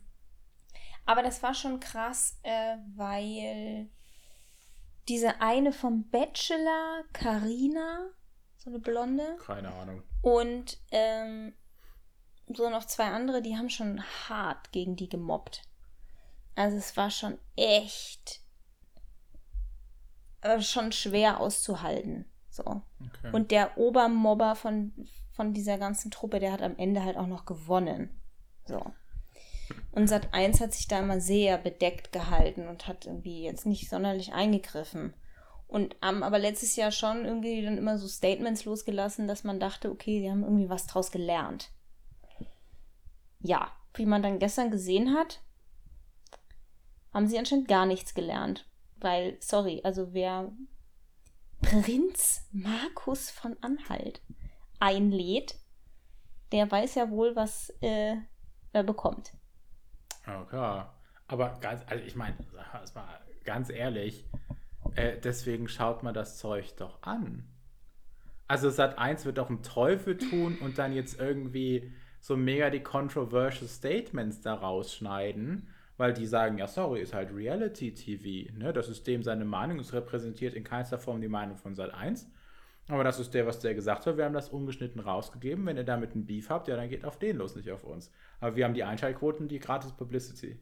aber 1.07 1.23
das 1.23 1.41
war 1.41 1.53
schon 1.55 1.79
krass, 1.79 2.37
äh, 2.43 2.77
weil 2.95 3.89
diese 5.07 5.41
eine 5.41 5.71
vom 5.71 6.09
Bachelor, 6.09 7.03
Karina, 7.13 8.09
so 8.57 8.69
eine 8.69 8.79
Blonde, 8.79 9.37
Keine 9.45 9.73
Ahnung. 9.73 10.03
und 10.21 10.77
ähm, 10.91 11.53
so 12.53 12.69
noch 12.69 12.85
zwei 12.85 13.05
andere, 13.05 13.41
die 13.41 13.57
haben 13.57 13.69
schon 13.69 14.03
hart 14.29 14.71
gegen 14.71 14.95
die 14.95 15.09
gemobbt. 15.09 15.63
Also 16.55 16.77
es 16.77 16.97
war 16.97 17.09
schon 17.09 17.39
echt 17.55 18.41
äh, 20.41 20.61
schon 20.61 20.91
schwer 20.91 21.39
auszuhalten. 21.39 22.25
So. 22.49 22.63
Okay. 22.63 23.31
Und 23.31 23.51
der 23.51 23.77
Obermobber 23.77 24.55
von, 24.55 25.07
von 25.31 25.53
dieser 25.53 25.77
ganzen 25.77 26.11
Truppe, 26.11 26.39
der 26.39 26.51
hat 26.51 26.61
am 26.61 26.75
Ende 26.77 27.03
halt 27.03 27.15
auch 27.15 27.27
noch 27.27 27.45
gewonnen. 27.45 28.21
So. 28.65 28.93
Und 29.91 30.07
Sat 30.07 30.33
1 30.33 30.61
hat 30.61 30.73
sich 30.73 30.87
da 30.87 30.99
immer 30.99 31.19
sehr 31.19 31.57
bedeckt 31.57 32.11
gehalten 32.11 32.67
und 32.67 32.87
hat 32.87 33.05
irgendwie 33.05 33.43
jetzt 33.43 33.65
nicht 33.65 33.89
sonderlich 33.89 34.33
eingegriffen. 34.33 35.13
Und 35.67 35.95
haben 36.01 36.23
aber 36.23 36.39
letztes 36.39 36.75
Jahr 36.75 36.91
schon 36.91 37.25
irgendwie 37.25 37.61
dann 37.61 37.77
immer 37.77 37.97
so 37.97 38.07
Statements 38.07 38.65
losgelassen, 38.65 39.27
dass 39.27 39.43
man 39.43 39.59
dachte, 39.59 39.91
okay, 39.91 40.21
sie 40.21 40.29
haben 40.29 40.43
irgendwie 40.43 40.69
was 40.69 40.87
draus 40.87 41.11
gelernt. 41.11 41.71
Ja, 43.41 43.71
wie 43.95 44.05
man 44.05 44.23
dann 44.23 44.39
gestern 44.39 44.71
gesehen 44.71 45.13
hat, 45.13 45.41
haben 47.13 47.27
sie 47.27 47.37
anscheinend 47.37 47.67
gar 47.67 47.85
nichts 47.85 48.13
gelernt. 48.13 48.69
Weil, 48.99 49.37
sorry, 49.41 49.81
also 49.83 50.13
wer 50.13 50.51
Prinz 51.61 52.47
Markus 52.51 53.29
von 53.29 53.57
Anhalt 53.61 54.21
einlädt, 54.79 55.55
der 56.51 56.69
weiß 56.69 56.95
ja 56.95 57.09
wohl, 57.09 57.35
was 57.35 57.71
äh, 57.81 58.15
er 58.73 58.83
bekommt. 58.83 59.33
Okay. 60.27 60.83
Aber 61.27 61.57
ganz, 61.61 61.83
also 61.87 62.03
ich 62.03 62.15
meine, 62.15 62.35
mal 62.95 63.07
ganz 63.43 63.69
ehrlich, 63.69 64.25
äh, 64.95 65.17
deswegen 65.23 65.67
schaut 65.67 66.03
man 66.03 66.13
das 66.13 66.37
Zeug 66.37 66.75
doch 66.77 67.01
an. 67.01 67.47
also 68.47 68.69
Sat 68.69 68.97
1 68.97 69.25
wird 69.25 69.37
doch 69.37 69.49
einen 69.49 69.63
Teufel 69.63 70.17
tun 70.17 70.57
und 70.61 70.77
dann 70.77 70.93
jetzt 70.93 71.19
irgendwie 71.19 71.91
so 72.19 72.35
mega 72.35 72.69
die 72.69 72.81
controversial 72.81 73.67
Statements 73.67 74.41
da 74.41 74.53
rausschneiden, 74.53 75.67
weil 75.97 76.13
die 76.13 76.25
sagen, 76.25 76.57
ja, 76.57 76.67
sorry, 76.67 77.01
ist 77.01 77.13
halt 77.13 77.33
Reality 77.33 77.93
TV. 77.93 78.53
Ne? 78.57 78.73
Das 78.73 78.89
ist 78.89 79.07
dem 79.07 79.23
seine 79.23 79.45
Meinung, 79.45 79.79
es 79.79 79.93
repräsentiert 79.93 80.53
in 80.53 80.63
keinster 80.63 80.97
Form 80.97 81.21
die 81.21 81.27
Meinung 81.27 81.57
von 81.57 81.75
Sat 81.75 81.93
1. 81.93 82.29
Aber 82.89 83.03
das 83.03 83.19
ist 83.19 83.33
der, 83.33 83.45
was 83.45 83.59
der 83.59 83.75
gesagt 83.75 84.05
hat. 84.05 84.17
Wir 84.17 84.25
haben 84.25 84.33
das 84.33 84.49
ungeschnitten 84.49 85.01
rausgegeben. 85.01 85.65
Wenn 85.65 85.75
ihr 85.75 85.83
damit 85.83 86.13
einen 86.13 86.25
Beef 86.25 86.49
habt, 86.49 86.67
ja, 86.67 86.75
dann 86.77 86.89
geht 86.89 87.03
auf 87.03 87.19
den 87.19 87.37
los, 87.37 87.55
nicht 87.55 87.69
auf 87.69 87.83
uns. 87.83 88.11
Aber 88.39 88.55
wir 88.55 88.63
haben 88.63 88.73
die 88.73 88.83
Einschaltquoten, 88.83 89.49
die 89.49 89.59
gratis 89.59 89.91
Publicity. 89.91 90.57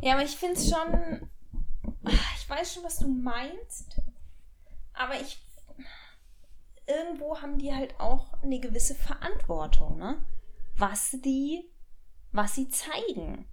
Ja, 0.00 0.14
aber 0.14 0.24
ich 0.24 0.36
finde 0.36 0.56
es 0.56 0.68
schon. 0.68 1.30
Ich 2.36 2.48
weiß 2.48 2.74
schon, 2.74 2.84
was 2.84 2.98
du 2.98 3.08
meinst. 3.08 4.00
Aber 4.92 5.14
ich. 5.14 5.40
Irgendwo 6.86 7.40
haben 7.40 7.58
die 7.58 7.72
halt 7.72 8.00
auch 8.00 8.42
eine 8.42 8.58
gewisse 8.58 8.96
Verantwortung, 8.96 9.96
ne? 9.96 10.26
Was 10.76 11.12
die. 11.22 11.70
Was 12.32 12.56
sie 12.56 12.68
zeigen. 12.68 13.48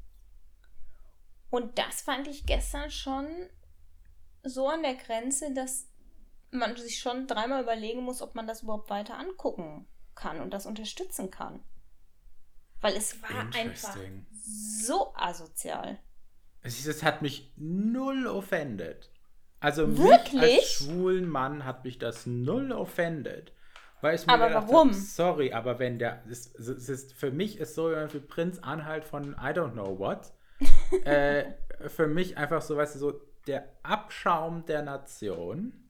Und 1.51 1.77
das 1.77 2.01
fand 2.01 2.27
ich 2.27 2.47
gestern 2.47 2.89
schon 2.89 3.27
so 4.43 4.67
an 4.67 4.81
der 4.81 4.95
Grenze, 4.95 5.53
dass 5.53 5.86
man 6.51 6.75
sich 6.75 6.99
schon 6.99 7.27
dreimal 7.27 7.63
überlegen 7.63 8.01
muss, 8.01 8.21
ob 8.21 8.35
man 8.35 8.47
das 8.47 8.63
überhaupt 8.63 8.89
weiter 8.89 9.17
angucken 9.17 9.87
kann 10.15 10.39
und 10.39 10.53
das 10.53 10.65
unterstützen 10.65 11.31
kann. 11.31 11.63
Weil 12.81 12.95
es 12.95 13.21
war 13.21 13.53
einfach 13.55 13.97
so 14.43 15.13
asozial. 15.15 15.99
Es 16.61 17.03
hat 17.03 17.21
mich 17.21 17.51
null 17.55 18.27
offended. 18.27 19.09
Also 19.59 19.97
Wirklich? 19.97 20.33
mich 20.33 20.59
als 20.59 20.71
schwulen 20.71 21.27
Mann 21.27 21.65
hat 21.65 21.83
mich 21.83 21.97
das 21.97 22.25
null 22.25 22.71
offended. 22.71 23.53
Weil 24.01 24.15
ich 24.15 24.27
mir 24.27 24.33
aber 24.33 24.53
warum? 24.53 24.89
Hab, 24.89 24.95
sorry, 24.95 25.53
aber 25.53 25.79
wenn 25.79 25.97
der, 25.97 26.23
es, 26.29 26.53
es 26.53 26.87
ist, 26.87 27.13
für 27.13 27.31
mich 27.31 27.57
ist 27.57 27.73
so 27.73 27.89
wie 27.89 28.19
Prinz 28.19 28.59
Anhalt 28.59 29.05
von 29.05 29.33
I 29.33 29.47
don't 29.53 29.71
know 29.71 29.97
what, 29.97 30.31
äh, 31.05 31.45
für 31.87 32.07
mich 32.07 32.37
einfach 32.37 32.61
so, 32.61 32.77
weißt 32.77 32.95
du, 32.95 32.99
so 32.99 33.21
der 33.47 33.67
Abschaum 33.81 34.65
der 34.65 34.83
Nation. 34.83 35.86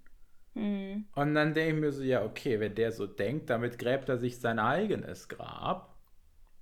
Mhm. 0.58 1.06
Und 1.14 1.36
dann 1.36 1.54
denke 1.54 1.76
ich 1.76 1.82
mir 1.82 1.92
so, 1.92 2.04
ja, 2.04 2.24
okay, 2.24 2.60
wenn 2.60 2.76
der 2.76 2.92
so 2.92 3.06
denkt, 3.06 3.50
damit 3.50 3.78
gräbt 3.78 4.10
er 4.10 4.18
sich 4.18 4.40
sein 4.40 4.60
eigenes 4.60 5.30
Grab. 5.30 5.96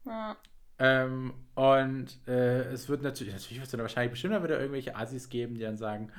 Ja. 0.06 0.36
Ähm, 0.78 1.34
und 1.56 2.20
äh, 2.28 2.64
es 2.66 2.90
wird 2.90 3.02
natürlich, 3.02 3.34
natürlich 3.34 3.60
wird 3.60 3.66
es 3.66 3.72
dann 3.72 3.80
wahrscheinlich 3.80 4.12
bestimmt 4.12 4.44
wieder 4.44 4.60
irgendwelche 4.60 4.96
Assis 4.96 5.30
geben, 5.30 5.56
die 5.56 5.62
dann 5.62 5.78
sagen, 5.78 6.12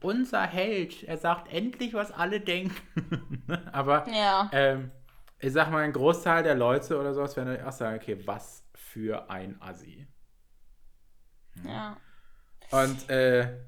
unser 0.00 0.42
Held, 0.42 1.02
er 1.02 1.18
sagt 1.18 1.52
endlich, 1.52 1.92
was 1.92 2.12
alle 2.12 2.40
denken. 2.40 3.42
Aber 3.72 4.08
ja. 4.08 4.48
ähm, 4.52 4.92
ich 5.40 5.52
sag 5.52 5.72
mal, 5.72 5.82
ein 5.82 5.92
Großteil 5.92 6.44
der 6.44 6.54
Leute 6.54 6.98
oder 7.00 7.14
sowas 7.14 7.36
werden 7.36 7.56
dann 7.56 7.66
auch 7.66 7.72
sagen, 7.72 7.96
okay, 7.96 8.16
was 8.26 8.64
für 8.74 9.28
ein 9.28 9.60
Assi. 9.60 10.06
Ja. 11.64 11.96
Und 12.70 13.10
äh, 13.10 13.58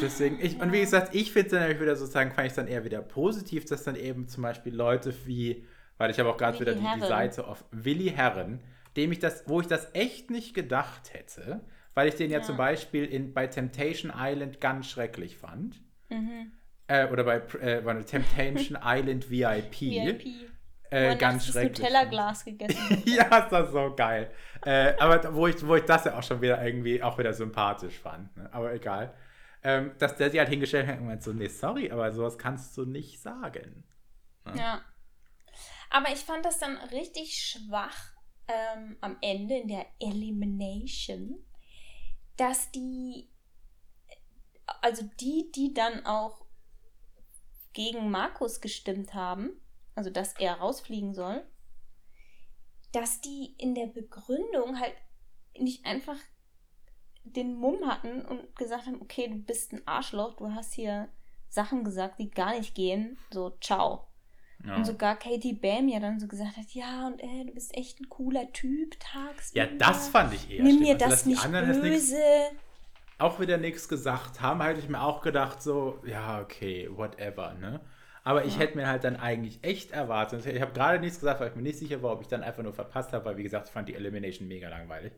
deswegen, 0.00 0.38
ich, 0.40 0.60
und 0.60 0.72
wie 0.72 0.80
gesagt, 0.80 1.14
ich 1.14 1.32
finde 1.32 1.46
es 1.46 1.52
dann 1.52 1.80
wieder 1.80 1.96
sozusagen, 1.96 2.32
fand 2.32 2.46
ich 2.46 2.52
es 2.52 2.56
dann 2.56 2.68
eher 2.68 2.84
wieder 2.84 3.02
positiv, 3.02 3.64
dass 3.64 3.84
dann 3.84 3.96
eben 3.96 4.28
zum 4.28 4.42
Beispiel 4.42 4.74
Leute 4.74 5.14
wie, 5.26 5.66
weil 5.98 6.10
ich 6.10 6.18
habe 6.18 6.28
auch 6.30 6.36
gerade 6.36 6.58
wieder 6.60 6.74
die, 6.74 6.86
die, 6.94 7.00
Seite 7.00 7.46
auf 7.46 7.64
Willi 7.70 8.10
Herren, 8.10 8.60
dem 8.96 9.12
ich 9.12 9.18
das, 9.18 9.44
wo 9.46 9.60
ich 9.60 9.66
das 9.66 9.88
echt 9.94 10.30
nicht 10.30 10.54
gedacht 10.54 11.12
hätte, 11.12 11.60
weil 11.94 12.08
ich 12.08 12.14
den 12.14 12.30
ja, 12.30 12.38
ja 12.38 12.44
zum 12.44 12.56
Beispiel 12.56 13.04
in, 13.04 13.32
bei 13.32 13.46
Temptation 13.46 14.12
Island 14.16 14.60
ganz 14.60 14.88
schrecklich 14.88 15.36
fand. 15.36 15.80
Mhm. 16.08 16.52
Äh, 16.88 17.08
oder 17.08 17.24
bei 17.24 17.36
äh, 17.60 18.04
Temptation 18.04 18.78
Island 18.84 19.30
VIP. 19.30 19.80
VIP. 19.80 20.26
Äh, 20.90 21.16
ganz 21.16 21.46
schrecklich. 21.46 21.78
Nutella-Glas 21.78 22.44
gegessen. 22.44 23.02
ja, 23.06 23.38
ist 23.38 23.50
das 23.50 23.72
so 23.72 23.92
geil. 23.94 24.30
äh, 24.64 24.94
aber 24.98 25.34
wo 25.34 25.46
ich, 25.46 25.66
wo 25.66 25.74
ich 25.74 25.84
das 25.84 26.04
ja 26.04 26.16
auch 26.16 26.22
schon 26.22 26.40
wieder 26.40 26.64
irgendwie 26.64 27.02
auch 27.02 27.18
wieder 27.18 27.32
sympathisch 27.32 27.98
fand. 27.98 28.36
Ne? 28.36 28.48
Aber 28.52 28.72
egal. 28.72 29.12
Ähm, 29.68 29.96
dass 29.98 30.14
der 30.14 30.30
sich 30.30 30.38
halt 30.38 30.48
hingestellt 30.48 30.86
hat 30.86 31.00
und 31.00 31.06
meint 31.06 31.24
so, 31.24 31.32
nee, 31.32 31.48
sorry, 31.48 31.90
aber 31.90 32.12
sowas 32.12 32.38
kannst 32.38 32.76
du 32.76 32.84
nicht 32.84 33.20
sagen. 33.20 33.82
Ne? 34.44 34.56
Ja. 34.56 34.84
Aber 35.90 36.12
ich 36.12 36.20
fand 36.20 36.44
das 36.44 36.60
dann 36.60 36.76
richtig 36.76 37.36
schwach, 37.36 38.12
ähm, 38.46 38.96
am 39.00 39.18
Ende 39.20 39.56
in 39.58 39.66
der 39.66 39.84
Elimination, 39.98 41.44
dass 42.36 42.70
die, 42.70 43.28
also 44.82 45.02
die, 45.20 45.50
die 45.52 45.74
dann 45.74 46.06
auch 46.06 46.46
gegen 47.72 48.08
Markus 48.08 48.60
gestimmt 48.60 49.14
haben, 49.14 49.50
also 49.96 50.10
dass 50.10 50.34
er 50.34 50.60
rausfliegen 50.60 51.12
soll, 51.12 51.44
dass 52.92 53.20
die 53.20 53.56
in 53.58 53.74
der 53.74 53.88
Begründung 53.88 54.78
halt 54.78 54.94
nicht 55.58 55.84
einfach 55.86 56.18
den 57.34 57.56
Mumm 57.56 57.86
hatten 57.86 58.22
und 58.22 58.56
gesagt 58.56 58.86
haben, 58.86 59.00
okay, 59.00 59.28
du 59.28 59.36
bist 59.36 59.72
ein 59.72 59.82
Arschloch, 59.86 60.36
du 60.36 60.52
hast 60.52 60.72
hier 60.74 61.08
Sachen 61.48 61.84
gesagt, 61.84 62.18
die 62.18 62.30
gar 62.30 62.56
nicht 62.58 62.74
gehen, 62.74 63.18
so 63.30 63.50
ciao. 63.60 64.06
Ja. 64.64 64.76
Und 64.76 64.86
sogar 64.86 65.16
Katie 65.16 65.52
Bam 65.52 65.88
ja 65.88 66.00
dann 66.00 66.18
so 66.18 66.26
gesagt 66.26 66.56
hat, 66.56 66.70
ja, 66.72 67.06
und 67.06 67.22
äh, 67.22 67.44
du 67.44 67.52
bist 67.52 67.76
echt 67.76 68.00
ein 68.00 68.08
cooler 68.08 68.50
Typ, 68.52 68.98
tagsüber. 68.98 69.64
Ja, 69.64 69.66
das 69.66 70.08
fand 70.08 70.32
ich 70.32 70.50
eher. 70.50 70.62
Nimm 70.62 70.80
mir 70.80 70.94
also, 70.94 71.06
das 71.06 71.26
nicht 71.26 71.52
böse. 71.52 72.16
auch 73.18 73.38
wieder 73.38 73.58
nichts 73.58 73.88
gesagt 73.88 74.40
haben, 74.40 74.62
hätte 74.62 74.80
ich 74.80 74.88
mir 74.88 75.02
auch 75.02 75.20
gedacht, 75.20 75.62
so, 75.62 76.00
ja, 76.06 76.40
okay, 76.40 76.88
whatever, 76.90 77.54
ne? 77.54 77.80
Aber 78.24 78.44
ich 78.44 78.54
ja. 78.54 78.60
hätte 78.62 78.76
mir 78.76 78.88
halt 78.88 79.04
dann 79.04 79.14
eigentlich 79.14 79.60
echt 79.62 79.92
erwartet. 79.92 80.44
Ich 80.46 80.60
habe 80.60 80.72
gerade 80.72 80.98
nichts 80.98 81.20
gesagt, 81.20 81.38
weil 81.38 81.50
ich 81.50 81.54
mir 81.54 81.62
nicht 81.62 81.78
sicher 81.78 82.02
war, 82.02 82.12
ob 82.12 82.22
ich 82.22 82.28
dann 82.28 82.42
einfach 82.42 82.64
nur 82.64 82.72
verpasst 82.72 83.12
habe, 83.12 83.24
weil 83.24 83.36
wie 83.36 83.44
gesagt, 83.44 83.68
ich 83.68 83.72
fand 83.72 83.88
die 83.88 83.94
Elimination 83.94 84.48
mega 84.48 84.68
langweilig. 84.68 85.12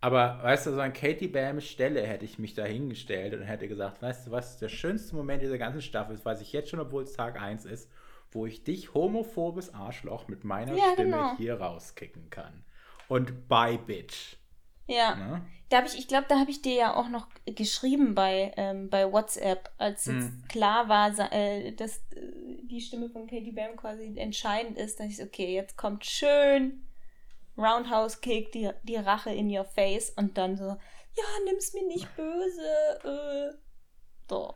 Aber 0.00 0.38
weißt 0.42 0.66
du, 0.66 0.72
so 0.72 0.80
an 0.80 0.92
Katie 0.92 1.26
Bams 1.26 1.66
Stelle 1.66 2.06
hätte 2.06 2.24
ich 2.24 2.38
mich 2.38 2.54
da 2.54 2.64
hingestellt 2.64 3.34
und 3.34 3.42
hätte 3.42 3.66
gesagt, 3.66 4.00
weißt 4.00 4.26
du 4.28 4.30
was, 4.30 4.58
der 4.58 4.68
schönste 4.68 5.16
Moment 5.16 5.42
dieser 5.42 5.58
ganzen 5.58 5.82
Staffel 5.82 6.14
ist, 6.14 6.24
weiß 6.24 6.40
ich 6.40 6.52
jetzt 6.52 6.70
schon, 6.70 6.78
obwohl 6.78 7.02
es 7.02 7.14
Tag 7.14 7.40
1 7.40 7.64
ist, 7.64 7.90
wo 8.30 8.46
ich 8.46 8.62
dich, 8.62 8.94
homophobes 8.94 9.74
Arschloch, 9.74 10.28
mit 10.28 10.44
meiner 10.44 10.74
ja, 10.74 10.92
Stimme 10.92 11.10
genau. 11.10 11.36
hier 11.36 11.60
rauskicken 11.60 12.30
kann. 12.30 12.64
Und 13.08 13.48
bye, 13.48 13.78
Bitch. 13.78 14.36
Ja. 14.86 15.16
Ne? 15.16 15.42
Da 15.68 15.78
habe 15.78 15.88
ich, 15.88 15.98
ich 15.98 16.08
glaube, 16.08 16.26
da 16.28 16.38
habe 16.38 16.50
ich 16.50 16.62
dir 16.62 16.74
ja 16.74 16.94
auch 16.94 17.08
noch 17.08 17.26
geschrieben 17.44 18.14
bei, 18.14 18.52
ähm, 18.56 18.88
bei 18.88 19.10
WhatsApp, 19.10 19.70
als 19.78 20.06
hm. 20.06 20.20
jetzt 20.20 20.48
klar 20.48 20.88
war, 20.88 21.10
äh, 21.32 21.72
dass 21.72 21.98
äh, 22.12 22.62
die 22.62 22.80
Stimme 22.80 23.10
von 23.10 23.26
Katie 23.26 23.52
Bam 23.52 23.76
quasi 23.76 24.16
entscheidend 24.16 24.78
ist, 24.78 25.00
dass 25.00 25.06
ich 25.08 25.22
okay, 25.22 25.54
jetzt 25.54 25.76
kommt 25.76 26.06
schön 26.06 26.87
Roundhouse 27.58 28.20
Kick, 28.20 28.52
die, 28.52 28.70
die 28.84 28.96
Rache 28.96 29.30
in 29.30 29.50
your 29.50 29.64
face 29.64 30.10
und 30.10 30.38
dann 30.38 30.56
so, 30.56 30.64
ja, 30.64 31.24
nimm's 31.44 31.74
mir 31.74 31.86
nicht 31.86 32.08
böse. 32.16 33.52
Äh. 33.52 33.56
So. 34.28 34.54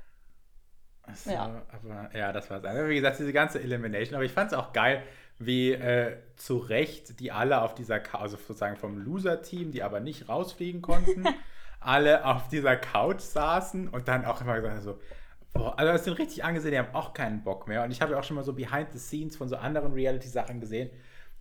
So, 1.15 1.31
ja. 1.31 1.63
aber 1.73 2.17
ja, 2.17 2.33
das 2.33 2.49
war's. 2.49 2.65
Also, 2.65 2.89
wie 2.89 2.95
gesagt, 2.95 3.19
diese 3.19 3.33
ganze 3.33 3.61
Elimination, 3.61 4.15
aber 4.15 4.25
ich 4.25 4.33
fand 4.33 4.53
es 4.53 4.59
auch 4.59 4.73
geil, 4.73 5.03
wie 5.39 5.73
äh, 5.73 6.17
zu 6.37 6.59
Recht 6.59 7.19
die 7.19 7.33
alle 7.33 7.63
auf 7.63 7.75
dieser, 7.75 8.01
also 8.15 8.37
sozusagen 8.37 8.77
vom 8.77 8.99
Loser-Team, 8.99 9.73
die 9.73 9.83
aber 9.83 9.99
nicht 9.99 10.29
rausfliegen 10.29 10.81
konnten, 10.81 11.25
alle 11.81 12.25
auf 12.25 12.49
dieser 12.49 12.77
Couch 12.77 13.21
saßen 13.21 13.89
und 13.89 14.07
dann 14.07 14.25
auch 14.25 14.41
immer 14.41 14.61
gesagt 14.61 14.83
so, 14.83 15.01
boah, 15.53 15.79
also 15.79 15.93
das 15.93 16.05
sind 16.05 16.19
richtig 16.19 16.45
angesehen, 16.45 16.73
die 16.73 16.79
haben 16.79 16.95
auch 16.95 17.13
keinen 17.13 17.43
Bock 17.43 17.67
mehr. 17.67 17.83
Und 17.83 17.91
ich 17.91 18.01
habe 18.01 18.17
auch 18.17 18.25
schon 18.25 18.37
mal 18.37 18.45
so 18.45 18.53
Behind 18.53 18.93
the 18.93 18.99
Scenes 18.99 19.37
von 19.37 19.49
so 19.49 19.57
anderen 19.57 19.93
Reality-Sachen 19.93 20.61
gesehen, 20.61 20.91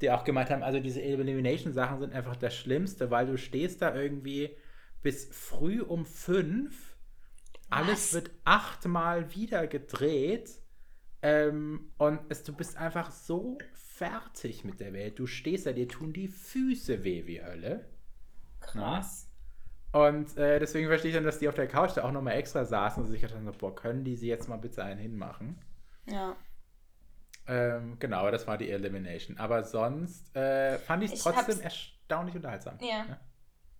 die 0.01 0.11
auch 0.11 0.23
gemeint 0.23 0.49
haben, 0.49 0.63
also 0.63 0.79
diese 0.79 1.01
Elimination-Sachen 1.01 1.99
sind 1.99 2.13
einfach 2.13 2.35
das 2.35 2.55
Schlimmste, 2.55 3.11
weil 3.11 3.27
du 3.27 3.37
stehst 3.37 3.81
da 3.81 3.95
irgendwie 3.95 4.55
bis 5.01 5.25
früh 5.31 5.81
um 5.81 6.05
fünf 6.05 6.91
alles 7.71 8.13
wird 8.13 8.29
achtmal 8.43 9.33
wieder 9.33 9.65
gedreht. 9.65 10.51
Ähm, 11.21 11.91
und 11.97 12.19
es, 12.29 12.43
du 12.43 12.53
bist 12.53 12.77
einfach 12.77 13.11
so 13.11 13.57
fertig 13.73 14.63
mit 14.65 14.79
der 14.79 14.93
Welt. 14.93 15.17
Du 15.17 15.25
stehst 15.25 15.65
da, 15.65 15.71
dir 15.71 15.87
tun 15.87 16.13
die 16.13 16.27
Füße 16.27 17.03
weh 17.03 17.25
wie 17.25 17.41
Hölle. 17.41 17.89
Krass. 18.59 19.29
Na? 19.93 20.07
Und 20.07 20.37
äh, 20.37 20.59
deswegen 20.59 20.87
verstehe 20.87 21.09
ich 21.09 21.15
dann, 21.15 21.23
dass 21.23 21.39
die 21.39 21.47
auf 21.47 21.55
der 21.55 21.67
Couch 21.67 21.91
da 21.95 22.03
auch 22.03 22.11
nochmal 22.11 22.35
extra 22.35 22.65
saßen 22.65 23.03
und 23.03 23.09
sich 23.09 23.21
gedacht 23.21 23.37
haben, 23.37 23.57
boah, 23.57 23.75
können 23.75 24.03
die 24.03 24.15
sie 24.15 24.27
jetzt 24.27 24.47
mal 24.47 24.57
bitte 24.57 24.83
einen 24.83 24.99
hinmachen? 24.99 25.59
Ja. 26.09 26.35
Ähm, 27.47 27.97
genau, 27.99 28.29
das 28.31 28.47
war 28.47 28.57
die 28.57 28.69
Elimination. 28.69 29.37
Aber 29.37 29.63
sonst 29.63 30.35
äh, 30.35 30.77
fand 30.77 31.03
ich 31.03 31.13
es 31.13 31.23
trotzdem 31.23 31.59
erstaunlich 31.59 32.35
unterhaltsam. 32.35 32.77
Ja. 32.81 32.87
Ja, 32.87 33.19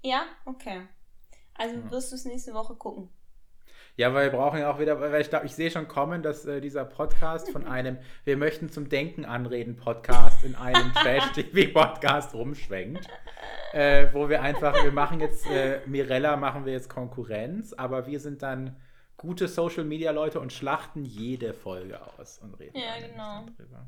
ja? 0.01 0.21
okay. 0.45 0.87
Also 1.53 1.75
ja. 1.75 1.91
wirst 1.91 2.11
du 2.11 2.15
es 2.15 2.25
nächste 2.25 2.53
Woche 2.53 2.75
gucken. 2.75 3.09
Ja, 3.97 4.13
weil 4.13 4.31
wir 4.31 4.37
brauchen 4.37 4.59
ja 4.59 4.71
auch 4.71 4.79
wieder, 4.79 4.99
weil 4.99 5.21
ich 5.21 5.29
glaube, 5.29 5.45
ich 5.45 5.53
sehe 5.53 5.69
schon 5.69 5.87
kommen, 5.87 6.23
dass 6.23 6.45
äh, 6.45 6.61
dieser 6.61 6.85
Podcast 6.85 7.51
von 7.51 7.67
einem 7.67 7.97
Wir 8.23 8.37
möchten 8.37 8.71
zum 8.71 8.87
Denken 8.89 9.25
anreden 9.25 9.75
Podcast 9.75 10.43
in 10.43 10.55
einem 10.55 10.93
Trash-TV-Podcast 10.95 12.33
rumschwenkt. 12.33 13.07
Äh, 13.73 14.07
wo 14.13 14.27
wir 14.27 14.41
einfach, 14.41 14.83
wir 14.83 14.91
machen 14.91 15.19
jetzt, 15.19 15.45
äh, 15.49 15.81
Mirella 15.85 16.35
machen 16.35 16.65
wir 16.65 16.73
jetzt 16.73 16.89
Konkurrenz, 16.89 17.73
aber 17.73 18.05
wir 18.05 18.19
sind 18.19 18.41
dann 18.43 18.75
gute 19.17 19.47
Social 19.47 19.83
Media 19.83 20.11
Leute 20.11 20.39
und 20.39 20.51
schlachten 20.51 21.05
jede 21.05 21.53
Folge 21.53 21.99
aus 22.17 22.39
und 22.39 22.55
reden 22.59 22.77
Ja, 22.77 22.99
genau. 22.99 23.45
drüber. 23.57 23.87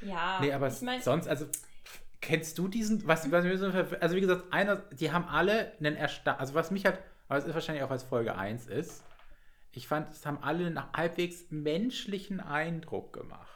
Ja, 0.00 0.38
Nee, 0.40 0.52
aber 0.52 0.68
ich 0.68 0.80
mein, 0.82 1.00
sonst, 1.02 1.26
also 1.26 1.46
kennst 2.20 2.56
du 2.58 2.68
diesen, 2.68 3.06
was, 3.06 3.30
was 3.32 3.44
mir 3.44 3.58
so, 3.58 3.66
also 4.00 4.14
wie 4.16 4.20
gesagt, 4.20 4.52
einer, 4.52 4.76
die 4.76 5.10
haben 5.12 5.24
alle 5.24 5.72
einen 5.78 5.96
Ersta 5.96 6.34
also 6.36 6.54
was 6.54 6.70
mich 6.70 6.84
halt, 6.84 6.98
aber 7.28 7.38
es 7.38 7.46
ist 7.46 7.54
wahrscheinlich 7.54 7.82
auch, 7.84 7.90
als 7.90 8.04
Folge 8.04 8.36
1 8.36 8.68
ist, 8.68 9.02
ich 9.72 9.88
fand, 9.88 10.10
es 10.10 10.24
haben 10.24 10.38
alle 10.42 10.66
einen 10.66 10.92
halbwegs 10.92 11.50
menschlichen 11.50 12.40
Eindruck 12.40 13.12
gemacht. 13.12 13.46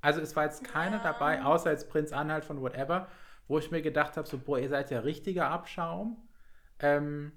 Also 0.00 0.20
es 0.20 0.34
war 0.36 0.44
jetzt 0.44 0.64
keiner 0.64 0.96
Ja. 0.98 1.02
dabei, 1.02 1.42
außer 1.44 1.70
jetzt 1.70 1.90
Prinz 1.90 2.12
Anhalt 2.12 2.44
von 2.44 2.60
Whatever, 2.60 3.08
wo 3.48 3.58
ich 3.58 3.70
mir 3.70 3.82
gedacht 3.82 4.16
habe, 4.16 4.26
so, 4.26 4.38
boah, 4.38 4.58
ihr 4.58 4.68
seid 4.68 4.90
ja 4.90 5.00
richtiger 5.00 5.50
Abschaum. 5.50 6.16
Ähm, 6.78 7.32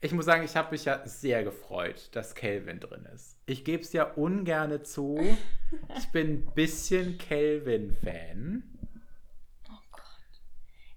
ich 0.00 0.12
muss 0.12 0.26
sagen, 0.26 0.44
ich 0.44 0.54
habe 0.56 0.70
mich 0.70 0.84
ja 0.84 1.06
sehr 1.06 1.42
gefreut, 1.44 2.08
dass 2.12 2.34
Kelvin 2.34 2.78
drin 2.80 3.04
ist. 3.14 3.36
Ich 3.46 3.64
gebe 3.64 3.82
es 3.82 3.92
ja 3.92 4.04
ungerne 4.04 4.82
zu. 4.82 5.18
Ich 5.98 6.06
bin 6.12 6.44
ein 6.46 6.54
bisschen 6.54 7.18
Kelvin-Fan. 7.18 8.62
oh 9.70 9.82
Gott. 9.90 10.02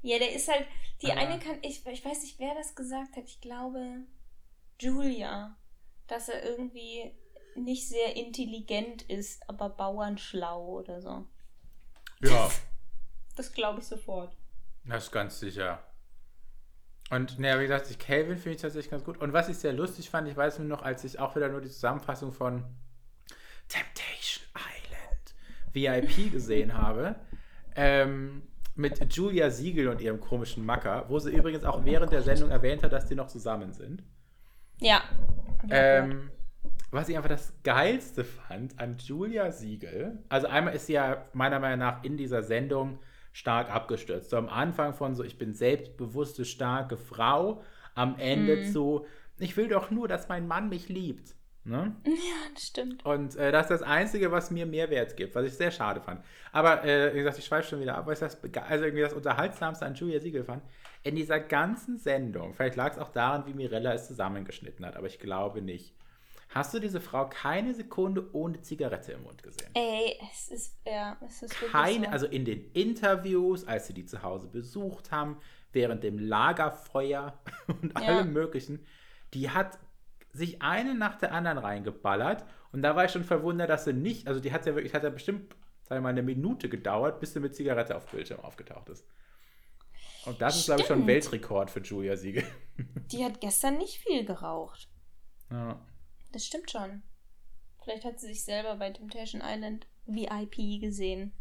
Ja, 0.03 0.19
der 0.19 0.33
ist 0.35 0.47
halt, 0.51 0.65
die 1.01 1.11
Aber- 1.11 1.19
eine 1.21 1.39
kann, 1.39 1.57
ich, 1.63 1.85
ich 1.85 2.05
weiß 2.05 2.21
nicht, 2.21 2.39
wer 2.39 2.53
das 2.55 2.75
gesagt 2.75 3.15
hat, 3.17 3.23
ich 3.25 3.41
glaube 3.41 4.03
Julia, 4.79 5.57
dass 6.07 6.29
er 6.29 6.43
irgendwie 6.43 7.11
nicht 7.55 7.87
sehr 7.87 8.15
intelligent 8.15 9.01
ist, 9.03 9.47
aber 9.49 9.69
bauernschlau 9.69 10.63
oder 10.79 11.01
so. 11.01 11.27
Ja, 12.21 12.49
Das 13.35 13.51
glaube 13.51 13.79
ich 13.79 13.87
sofort. 13.87 14.35
das 14.85 15.05
ist 15.05 15.11
ganz 15.11 15.39
sicher. 15.39 15.83
Und 17.11 17.39
naja, 17.39 17.59
wie 17.59 17.63
gesagt, 17.63 17.91
ich 17.91 17.99
Calvin 17.99 18.37
finde 18.37 18.55
ich 18.55 18.61
tatsächlich 18.61 18.89
ganz 18.89 19.03
gut. 19.03 19.17
Und 19.17 19.33
was 19.33 19.49
ich 19.49 19.57
sehr 19.57 19.73
lustig 19.73 20.09
fand, 20.09 20.29
ich 20.29 20.37
weiß 20.37 20.59
nur 20.59 20.67
noch, 20.69 20.81
als 20.81 21.03
ich 21.03 21.19
auch 21.19 21.35
wieder 21.35 21.49
nur 21.49 21.59
die 21.59 21.69
Zusammenfassung 21.69 22.31
von 22.31 22.63
Temptation 23.67 24.45
Island 24.55 25.35
VIP 25.73 26.31
gesehen 26.31 26.73
habe, 26.77 27.15
ähm, 27.75 28.43
mit 28.75 29.13
Julia 29.13 29.49
Siegel 29.49 29.89
und 29.89 29.99
ihrem 29.99 30.21
komischen 30.21 30.65
Macker, 30.65 31.03
wo 31.09 31.19
sie 31.19 31.31
übrigens 31.31 31.65
auch 31.65 31.83
während 31.83 32.13
der 32.13 32.21
Sendung 32.21 32.49
erwähnt 32.49 32.81
hat, 32.81 32.93
dass 32.93 33.07
die 33.07 33.15
noch 33.15 33.27
zusammen 33.27 33.73
sind. 33.73 34.03
Ja. 34.79 35.03
Ähm, 35.69 36.31
was 36.91 37.09
ich 37.09 37.17
einfach 37.17 37.29
das 37.29 37.51
Geilste 37.63 38.23
fand 38.23 38.79
an 38.79 38.97
Julia 38.99 39.51
Siegel, 39.51 40.23
also 40.29 40.47
einmal 40.47 40.75
ist 40.75 40.85
sie 40.85 40.93
ja 40.93 41.25
meiner 41.33 41.59
Meinung 41.59 41.79
nach 41.79 42.03
in 42.05 42.15
dieser 42.15 42.41
Sendung 42.41 42.99
stark 43.31 43.69
abgestürzt. 43.73 44.29
So 44.29 44.37
am 44.37 44.49
Anfang 44.49 44.93
von 44.93 45.15
so, 45.15 45.23
ich 45.23 45.37
bin 45.37 45.53
selbstbewusste, 45.53 46.45
starke 46.45 46.97
Frau, 46.97 47.63
am 47.95 48.17
Ende 48.19 48.57
Mhm. 48.57 48.63
zu, 48.63 49.05
ich 49.39 49.57
will 49.57 49.67
doch 49.67 49.91
nur, 49.91 50.07
dass 50.07 50.29
mein 50.29 50.47
Mann 50.47 50.69
mich 50.69 50.89
liebt. 50.89 51.35
Ne? 51.63 51.95
Ja, 52.05 52.13
das 52.53 52.63
stimmt. 52.63 53.05
Und 53.05 53.35
äh, 53.35 53.51
das 53.51 53.65
ist 53.69 53.81
das 53.81 53.83
Einzige, 53.83 54.31
was 54.31 54.51
mir 54.51 54.65
Mehrwert 54.65 55.15
gibt, 55.15 55.35
was 55.35 55.45
ich 55.45 55.53
sehr 55.53 55.71
schade 55.71 56.01
fand. 56.01 56.23
Aber 56.51 56.83
äh, 56.83 57.13
wie 57.13 57.19
gesagt, 57.19 57.37
ich 57.37 57.45
schweife 57.45 57.69
schon 57.69 57.79
wieder 57.81 57.95
ab, 57.97 58.05
weil 58.07 58.13
ich 58.13 58.19
das, 58.19 58.37
also 58.67 58.83
irgendwie 58.85 59.03
das 59.03 59.13
Unterhaltsamste 59.13 59.85
an 59.85 59.93
Julia 59.95 60.19
Siegel 60.19 60.43
fand. 60.43 60.63
In 61.03 61.15
dieser 61.15 61.39
ganzen 61.39 61.97
Sendung, 61.97 62.53
vielleicht 62.53 62.75
lag 62.75 62.91
es 62.93 62.97
auch 62.99 63.09
daran, 63.09 63.45
wie 63.47 63.53
Mirella 63.53 63.93
es 63.93 64.07
zusammengeschnitten 64.07 64.85
hat, 64.85 64.95
aber 64.95 65.07
ich 65.07 65.19
glaube 65.19 65.61
nicht. 65.61 65.95
Hast 66.53 66.73
du 66.73 66.79
diese 66.79 66.99
Frau 66.99 67.29
keine 67.29 67.73
Sekunde 67.73 68.29
ohne 68.33 68.61
Zigarette 68.61 69.13
im 69.13 69.23
Mund 69.23 69.41
gesehen? 69.41 69.69
Ey, 69.73 70.17
es 70.31 70.49
ist, 70.49 70.77
ja, 70.85 71.17
es 71.25 71.41
ist 71.43 71.53
Keine, 71.71 72.07
so. 72.07 72.11
also 72.11 72.25
in 72.27 72.43
den 72.45 72.71
Interviews, 72.73 73.65
als 73.65 73.87
sie 73.87 73.93
die 73.93 74.05
zu 74.05 74.21
Hause 74.21 74.47
besucht 74.47 75.11
haben, 75.11 75.37
während 75.71 76.03
dem 76.03 76.19
Lagerfeuer 76.19 77.39
und 77.81 77.97
Ja. 77.99 78.07
allem 78.07 78.33
Möglichen, 78.33 78.85
die 79.33 79.49
hat 79.49 79.79
sich 80.33 80.61
eine 80.61 80.93
nach 80.95 81.15
der 81.17 81.31
anderen 81.33 81.57
reingeballert 81.57 82.45
und 82.73 82.81
da 82.81 82.95
war 82.95 83.05
ich 83.05 83.11
schon 83.11 83.23
verwundert, 83.23 83.69
dass 83.69 83.85
sie 83.85 83.93
nicht, 83.93 84.27
also 84.27 84.39
die 84.41 84.51
hat 84.51 84.65
ja 84.65 84.75
wirklich, 84.75 84.93
hat 84.93 85.03
ja 85.03 85.09
bestimmt, 85.09 85.53
sagen 85.83 85.99
wir 85.99 86.01
mal, 86.01 86.09
eine 86.09 86.23
Minute 86.23 86.67
gedauert, 86.69 87.19
bis 87.21 87.33
sie 87.33 87.39
mit 87.39 87.55
Zigarette 87.55 87.95
auf 87.95 88.05
Bildschirm 88.07 88.39
aufgetaucht 88.41 88.89
ist. 88.89 89.05
Und 90.25 90.41
das 90.41 90.57
ist, 90.57 90.65
glaube 90.65 90.81
ich, 90.81 90.87
schon 90.87 90.97
ein 90.99 91.03
Stimmt. 91.03 91.07
Weltrekord 91.07 91.71
für 91.71 91.79
Julia 91.81 92.15
Siegel. 92.15 92.43
Die 93.11 93.23
hat 93.25 93.41
gestern 93.41 93.77
nicht 93.77 93.97
viel 93.99 94.23
geraucht. 94.25 94.89
Ja. 95.49 95.81
Das 96.31 96.45
stimmt 96.45 96.71
schon. 96.71 97.03
Vielleicht 97.83 98.05
hat 98.05 98.19
sie 98.19 98.27
sich 98.27 98.43
selber 98.43 98.75
bei 98.75 98.91
Temptation 98.91 99.41
Island 99.43 99.87
VIP 100.05 100.79
gesehen. 100.79 101.33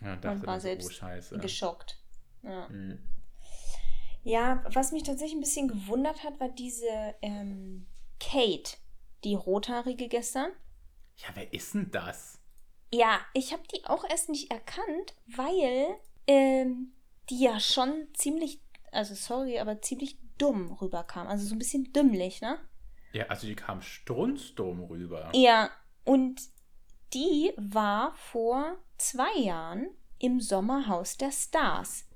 Ja, 0.00 0.08
und 0.08 0.14
Und 0.16 0.24
dachte 0.24 0.46
war 0.46 0.60
selbst 0.60 0.88
oh 0.88 0.92
Scheiße. 0.92 1.38
Geschockt. 1.38 1.98
Ja. 2.42 2.68
Mhm. 2.68 2.98
ja, 4.22 4.62
was 4.72 4.92
mich 4.92 5.02
tatsächlich 5.02 5.36
ein 5.36 5.40
bisschen 5.40 5.68
gewundert 5.68 6.22
hat, 6.22 6.38
war 6.38 6.48
diese 6.48 7.14
ähm, 7.22 7.86
Kate, 8.20 8.76
die 9.24 9.34
rothaarige 9.34 10.08
gestern. 10.08 10.50
Ja, 11.16 11.28
wer 11.34 11.52
ist 11.52 11.74
denn 11.74 11.90
das? 11.90 12.40
Ja, 12.92 13.18
ich 13.34 13.52
habe 13.52 13.62
die 13.74 13.84
auch 13.86 14.04
erst 14.08 14.28
nicht 14.28 14.50
erkannt, 14.50 15.14
weil 15.26 15.96
ähm, 16.26 16.92
die 17.30 17.40
ja 17.40 17.58
schon 17.58 18.08
ziemlich, 18.14 18.60
also 18.92 19.14
sorry, 19.14 19.58
aber 19.58 19.82
ziemlich 19.82 20.18
dumm 20.38 20.72
rüberkam. 20.72 21.26
Also 21.26 21.46
so 21.46 21.54
ein 21.54 21.58
bisschen 21.58 21.92
dümmlich, 21.92 22.40
ne? 22.40 22.58
Ja, 23.16 23.26
also 23.26 23.46
die 23.46 23.56
kam 23.56 23.80
strunzdumm 23.82 24.84
rüber. 24.84 25.30
Ja, 25.34 25.70
und 26.04 26.40
die 27.14 27.52
war 27.56 28.14
vor 28.14 28.76
zwei 28.98 29.38
Jahren 29.38 29.88
im 30.18 30.40
Sommerhaus 30.40 31.16
der 31.16 31.30
Stars, 31.32 32.06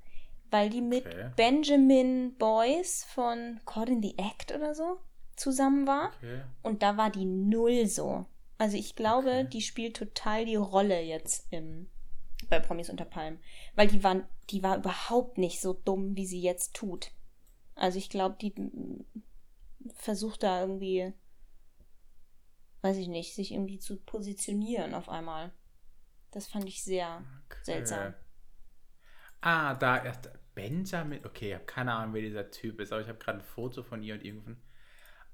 weil 0.50 0.68
die 0.70 0.80
mit 0.82 1.06
Okay. 1.06 1.30
Benjamin 1.36 2.34
Boyce 2.36 3.04
von 3.04 3.60
Caught 3.64 3.88
in 3.88 4.02
the 4.02 4.14
Act 4.18 4.52
oder 4.54 4.74
so 4.74 4.98
zusammen 5.36 5.86
war. 5.86 6.10
Okay. 6.18 6.42
Und 6.62 6.82
da 6.82 6.96
war 6.96 7.10
die 7.10 7.24
null 7.24 7.86
so. 7.86 8.26
Also 8.58 8.76
ich 8.76 8.94
glaube, 8.94 9.30
Okay. 9.30 9.48
die 9.52 9.62
spielt 9.62 9.96
total 9.96 10.44
die 10.44 10.56
Rolle 10.56 11.00
jetzt 11.00 11.46
im, 11.50 11.88
bei 12.50 12.60
Promis 12.60 12.90
unter 12.90 13.06
Palmen. 13.06 13.38
Weil 13.74 13.88
die, 13.88 14.04
waren, 14.04 14.24
die 14.50 14.62
war 14.62 14.76
überhaupt 14.76 15.38
nicht 15.38 15.60
so 15.62 15.72
dumm, 15.72 16.14
wie 16.16 16.26
sie 16.26 16.42
jetzt 16.42 16.74
tut. 16.74 17.10
Also 17.74 17.96
ich 17.96 18.10
glaube, 18.10 18.36
die 18.40 18.52
versucht 19.94 20.42
da 20.42 20.60
irgendwie, 20.62 21.12
weiß 22.82 22.96
ich 22.96 23.08
nicht, 23.08 23.34
sich 23.34 23.52
irgendwie 23.52 23.78
zu 23.78 23.96
positionieren 24.00 24.94
auf 24.94 25.08
einmal. 25.08 25.52
Das 26.30 26.46
fand 26.46 26.66
ich 26.66 26.82
sehr 26.84 27.24
Okay. 27.46 27.58
seltsam. 27.62 28.14
Ah, 29.40 29.74
da 29.74 29.96
ist 29.96 30.30
Benjamin. 30.54 31.24
Okay, 31.24 31.48
ich 31.48 31.54
habe 31.54 31.64
keine 31.64 31.92
Ahnung, 31.94 32.14
wer 32.14 32.22
dieser 32.22 32.50
Typ 32.50 32.80
ist, 32.80 32.92
aber 32.92 33.02
ich 33.02 33.08
habe 33.08 33.18
gerade 33.18 33.38
ein 33.38 33.44
Foto 33.44 33.82
von 33.82 34.02
ihr 34.02 34.14
und 34.14 34.24
irgendwann. 34.24 34.60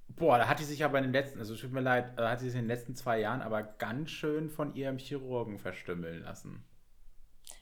Boah, 0.08 0.38
da 0.38 0.46
hat 0.48 0.60
die 0.60 0.64
sich 0.64 0.84
aber 0.84 0.98
in 0.98 1.04
den 1.04 1.12
letzten, 1.12 1.40
also 1.40 1.56
tut 1.56 1.72
mir 1.72 1.80
leid, 1.80 2.16
da 2.16 2.30
hat 2.30 2.40
sie 2.40 2.46
sich 2.48 2.58
in 2.58 2.64
den 2.66 2.68
letzten 2.76 2.94
zwei 2.94 3.18
Jahren 3.20 3.42
aber 3.42 3.62
ganz 3.64 4.10
schön 4.10 4.48
von 4.50 4.74
ihrem 4.74 4.98
Chirurgen 4.98 5.58
verstümmeln 5.58 6.22
lassen. 6.22 6.64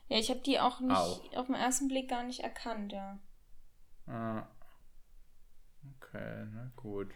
Ja, 0.08 0.18
ich 0.18 0.28
habe 0.30 0.40
die 0.40 0.60
auch 0.60 0.80
nicht 0.80 0.96
Auch. 0.96 1.34
auf 1.34 1.46
den 1.46 1.54
ersten 1.54 1.88
Blick 1.88 2.10
gar 2.10 2.22
nicht 2.24 2.40
erkannt, 2.40 2.92
ja. 2.92 3.18
Ah. 4.06 4.46
Okay, 6.00 6.46
na 6.52 6.70
gut. 6.76 7.08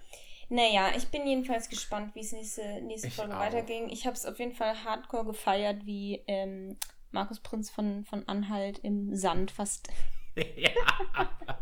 Naja, 0.48 0.90
ich 0.96 1.08
bin 1.08 1.26
jedenfalls 1.26 1.68
gespannt, 1.68 2.14
wie 2.14 2.20
es 2.20 2.32
nächste, 2.32 2.80
nächste 2.82 3.08
Ich 3.08 3.16
Folge 3.16 3.36
auch. 3.36 3.40
weiterging. 3.40 3.90
Ich 3.90 4.06
habe 4.06 4.14
es 4.16 4.24
auf 4.24 4.38
jeden 4.38 4.54
Fall 4.54 4.82
hardcore 4.84 5.26
gefeiert, 5.26 5.84
wie 5.84 6.22
ähm, 6.26 6.76
Markus 7.10 7.40
Prinz 7.40 7.70
von, 7.70 8.04
von 8.04 8.26
Anhalt 8.28 8.78
im 8.78 9.14
Sand 9.14 9.50
fast 9.50 9.88
ja. 10.56 10.70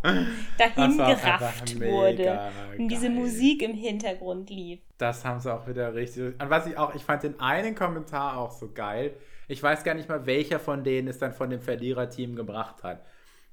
dahin 0.59 0.97
gerafft 0.99 1.81
wurde. 1.81 2.53
Und 2.79 2.89
diese. 2.89 3.11
Musik 3.11 3.63
im 3.63 3.75
Hintergrund 3.75 4.51
lief. 4.51 4.81
Das 4.99 5.25
haben 5.25 5.41
sie 5.41 5.53
auch 5.53 5.67
wieder 5.67 5.95
richtig. 5.95 6.41
Und 6.41 6.51
was 6.51 6.67
ich 6.67 6.77
auch, 6.77 6.95
ich 6.95 7.03
fand 7.05 7.23
den 7.23 7.41
einen 7.41 7.75
Kommentar 7.75 8.37
auch 8.39 8.53
so 8.53 8.71
geil. 8.73 9.15
Ich 9.49 9.63
weiß 9.63 9.85
gar 9.85 9.95
nicht 9.95 10.09
mal, 10.09 10.27
welcher 10.27 10.59
von 10.59 10.85
denen 10.85 11.09
es 11.09 11.19
dann 11.19 11.33
von 11.33 11.51
dem 11.51 11.61
Verliererteam 11.61 12.35
gebracht 12.35 12.83
hat. 12.83 13.05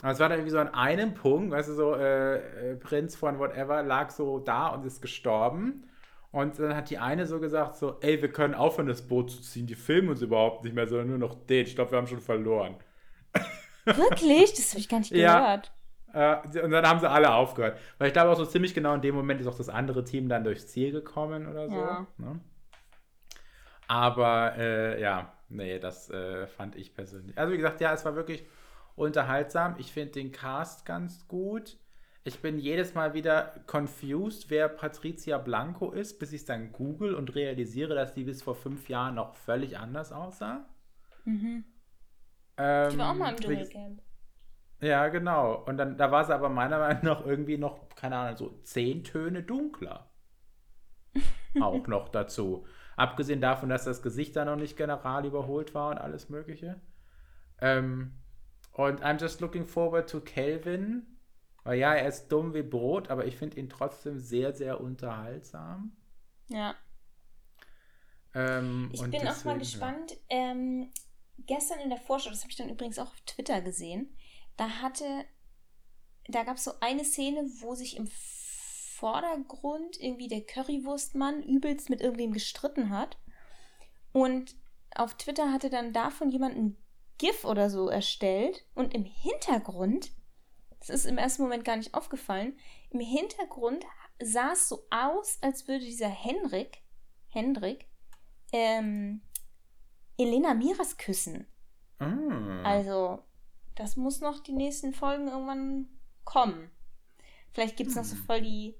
Aber 0.01 0.11
es 0.11 0.19
war 0.19 0.27
dann 0.29 0.37
irgendwie 0.39 0.51
so 0.51 0.59
an 0.59 0.73
einem 0.73 1.13
Punkt, 1.13 1.51
weißt 1.51 1.69
du, 1.69 1.73
so 1.73 1.95
äh, 1.95 2.71
äh, 2.71 2.75
Prinz 2.75 3.15
von 3.15 3.39
whatever 3.39 3.83
lag 3.83 4.09
so 4.09 4.39
da 4.39 4.67
und 4.67 4.85
ist 4.85 5.01
gestorben. 5.01 5.89
Und 6.31 6.57
dann 6.59 6.75
hat 6.75 6.89
die 6.89 6.97
eine 6.97 7.25
so 7.27 7.39
gesagt, 7.39 7.75
so, 7.75 7.97
ey, 8.01 8.21
wir 8.21 8.31
können 8.31 8.55
aufhören, 8.55 8.87
das 8.87 9.07
Boot 9.07 9.29
zu 9.31 9.41
ziehen. 9.41 9.67
Die 9.67 9.75
filmen 9.75 10.09
uns 10.09 10.21
überhaupt 10.21 10.63
nicht 10.63 10.73
mehr, 10.73 10.87
sondern 10.87 11.09
nur 11.09 11.17
noch 11.19 11.35
den. 11.45 11.65
Ich 11.67 11.75
glaube, 11.75 11.91
wir 11.91 11.97
haben 11.99 12.07
schon 12.07 12.21
verloren. 12.21 12.75
Wirklich? 13.85 14.53
Das 14.53 14.71
habe 14.71 14.79
ich 14.79 14.89
gar 14.89 14.99
nicht 14.99 15.11
Ja. 15.11 15.39
gehört. 15.39 15.71
Äh, 16.13 16.61
und 16.63 16.71
dann 16.71 16.87
haben 16.87 16.99
sie 16.99 17.09
alle 17.09 17.33
aufgehört. 17.33 17.77
Weil 17.97 18.07
ich 18.07 18.13
glaube 18.13 18.31
auch 18.31 18.37
so 18.37 18.45
ziemlich 18.45 18.73
genau 18.73 18.93
in 18.95 19.01
dem 19.01 19.15
Moment 19.15 19.41
ist 19.41 19.47
auch 19.47 19.57
das 19.57 19.69
andere 19.69 20.03
Team 20.03 20.27
dann 20.27 20.43
durchs 20.43 20.67
Ziel 20.67 20.91
gekommen 20.91 21.47
oder 21.47 21.69
so. 21.69 21.75
Ja. 21.75 22.07
Ne? 22.17 22.39
Aber 23.87 24.53
äh, 24.57 25.01
ja, 25.01 25.33
nee, 25.49 25.79
das 25.79 26.09
äh, 26.09 26.47
fand 26.47 26.75
ich 26.75 26.93
persönlich. 26.95 27.37
Also 27.37 27.51
wie 27.53 27.57
gesagt, 27.57 27.81
ja, 27.81 27.93
es 27.93 28.05
war 28.05 28.15
wirklich 28.15 28.45
unterhaltsam. 28.95 29.75
Ich 29.79 29.91
finde 29.91 30.13
den 30.13 30.31
Cast 30.31 30.85
ganz 30.85 31.27
gut. 31.27 31.77
Ich 32.25 32.41
bin 32.41 32.57
jedes 32.57 32.93
Mal 32.95 33.13
wieder 33.13 33.63
confused, 33.67 34.49
wer 34.49 34.69
Patricia 34.69 35.37
Blanco 35.37 35.91
ist, 35.91 36.19
bis 36.19 36.31
ich 36.31 36.41
es 36.41 36.45
dann 36.45 36.71
google 36.71 37.15
und 37.15 37.35
realisiere, 37.35 37.95
dass 37.95 38.13
die 38.13 38.23
bis 38.23 38.41
vor 38.41 38.55
fünf 38.55 38.87
Jahren 38.89 39.15
noch 39.15 39.35
völlig 39.35 39.77
anders 39.77 40.11
aussah. 40.13 40.65
Mhm. 41.25 41.65
Ähm, 42.57 42.89
Ich 42.91 42.97
war 42.97 43.11
auch 43.11 43.15
mal 43.15 43.31
im 43.31 43.39
Dschungelcamp. 43.39 44.01
ja, 44.81 45.07
genau. 45.09 45.63
Und 45.65 45.77
dann, 45.77 45.97
da 45.97 46.11
war 46.11 46.25
sie 46.25 46.33
aber 46.33 46.49
meiner 46.49 46.79
Meinung 46.79 47.03
nach 47.03 47.25
irgendwie 47.25 47.57
noch, 47.57 47.89
keine 47.95 48.17
Ahnung, 48.17 48.37
so 48.37 48.59
zehn 48.63 49.03
Töne 49.03 49.43
dunkler. 49.43 50.09
auch 51.59 51.87
noch 51.87 52.09
dazu. 52.09 52.65
Abgesehen 52.95 53.41
davon, 53.41 53.69
dass 53.69 53.85
das 53.85 54.01
Gesicht 54.01 54.35
da 54.35 54.45
noch 54.45 54.55
nicht 54.55 54.77
general 54.77 55.25
überholt 55.25 55.73
war 55.73 55.91
und 55.91 55.97
alles 55.97 56.29
Mögliche. 56.29 56.81
Ähm, 57.61 58.22
und 58.73 59.01
I'm 59.03 59.19
just 59.19 59.41
looking 59.41 59.65
forward 59.65 60.09
to 60.09 60.21
Calvin. 60.21 61.07
Weil 61.63 61.79
ja, 61.79 61.93
er 61.95 62.07
ist 62.09 62.27
dumm 62.27 62.53
wie 62.53 62.61
Brot, 62.61 63.09
aber 63.09 63.25
ich 63.25 63.37
finde 63.37 63.57
ihn 63.57 63.69
trotzdem 63.69 64.19
sehr, 64.19 64.53
sehr 64.53 64.81
unterhaltsam. 64.81 65.95
Ja. 66.49 66.75
Ähm, 68.33 68.89
Ich 68.91 69.01
bin 69.01 69.27
auch 69.27 69.43
mal 69.45 69.57
deswegen, 69.57 69.59
gespannt. 69.59 70.17
Ähm, 70.29 70.91
gestern 71.37 71.79
in 71.79 71.89
der 71.89 71.99
Vorschau, 71.99 72.29
das 72.29 72.41
habe 72.41 72.51
ich 72.51 72.57
dann 72.57 72.69
übrigens 72.69 72.99
auch 72.99 73.07
auf 73.07 73.21
Twitter 73.21 73.61
gesehen, 73.61 74.15
da 74.57 74.67
hatte, 74.81 75.25
da 76.27 76.43
gab 76.43 76.57
es 76.57 76.65
so 76.65 76.73
eine 76.81 77.05
Szene, 77.05 77.45
wo 77.61 77.75
sich 77.75 77.95
im 77.95 78.07
Vordergrund 78.07 79.99
irgendwie 79.99 80.27
der 80.27 80.41
Currywurstmann 80.45 81.43
übelst 81.43 81.89
mit 81.89 82.01
irgendwem 82.01 82.33
gestritten 82.33 82.89
hat. 82.89 83.17
Und 84.11 84.55
auf 84.95 85.15
Twitter 85.15 85.51
hatte 85.51 85.69
dann 85.69 85.93
davon 85.93 86.29
jemand 86.29 86.55
ein 86.55 86.77
GIF 87.23 87.45
oder 87.45 87.69
so 87.69 87.87
erstellt. 87.87 88.65
Und 88.75 88.93
im 88.93 89.05
Hintergrund, 89.05 90.11
das 90.79 90.89
ist 90.89 91.05
im 91.05 91.17
ersten 91.17 91.43
Moment 91.43 91.63
gar 91.63 91.77
nicht 91.77 91.93
aufgefallen, 91.93 92.57
im 92.89 92.99
Hintergrund 92.99 93.85
sah 94.21 94.51
es 94.51 94.67
so 94.67 94.85
aus, 94.89 95.37
als 95.41 95.67
würde 95.67 95.85
dieser 95.85 96.09
Henrik, 96.09 96.81
Hendrik, 97.29 97.87
ähm, 98.51 99.21
Elena 100.17 100.53
Miras 100.53 100.97
küssen. 100.97 101.47
Mm. 101.99 102.65
Also, 102.65 103.23
das 103.75 103.95
muss 103.95 104.19
noch 104.19 104.39
die 104.39 104.51
nächsten 104.51 104.93
Folgen 104.93 105.29
irgendwann 105.29 105.87
kommen. 106.25 106.69
Vielleicht 107.53 107.77
gibt 107.77 107.91
es 107.91 107.95
noch 107.95 108.03
so 108.03 108.15
Hm. 108.15 108.23
voll 108.25 108.41
die, 108.41 108.75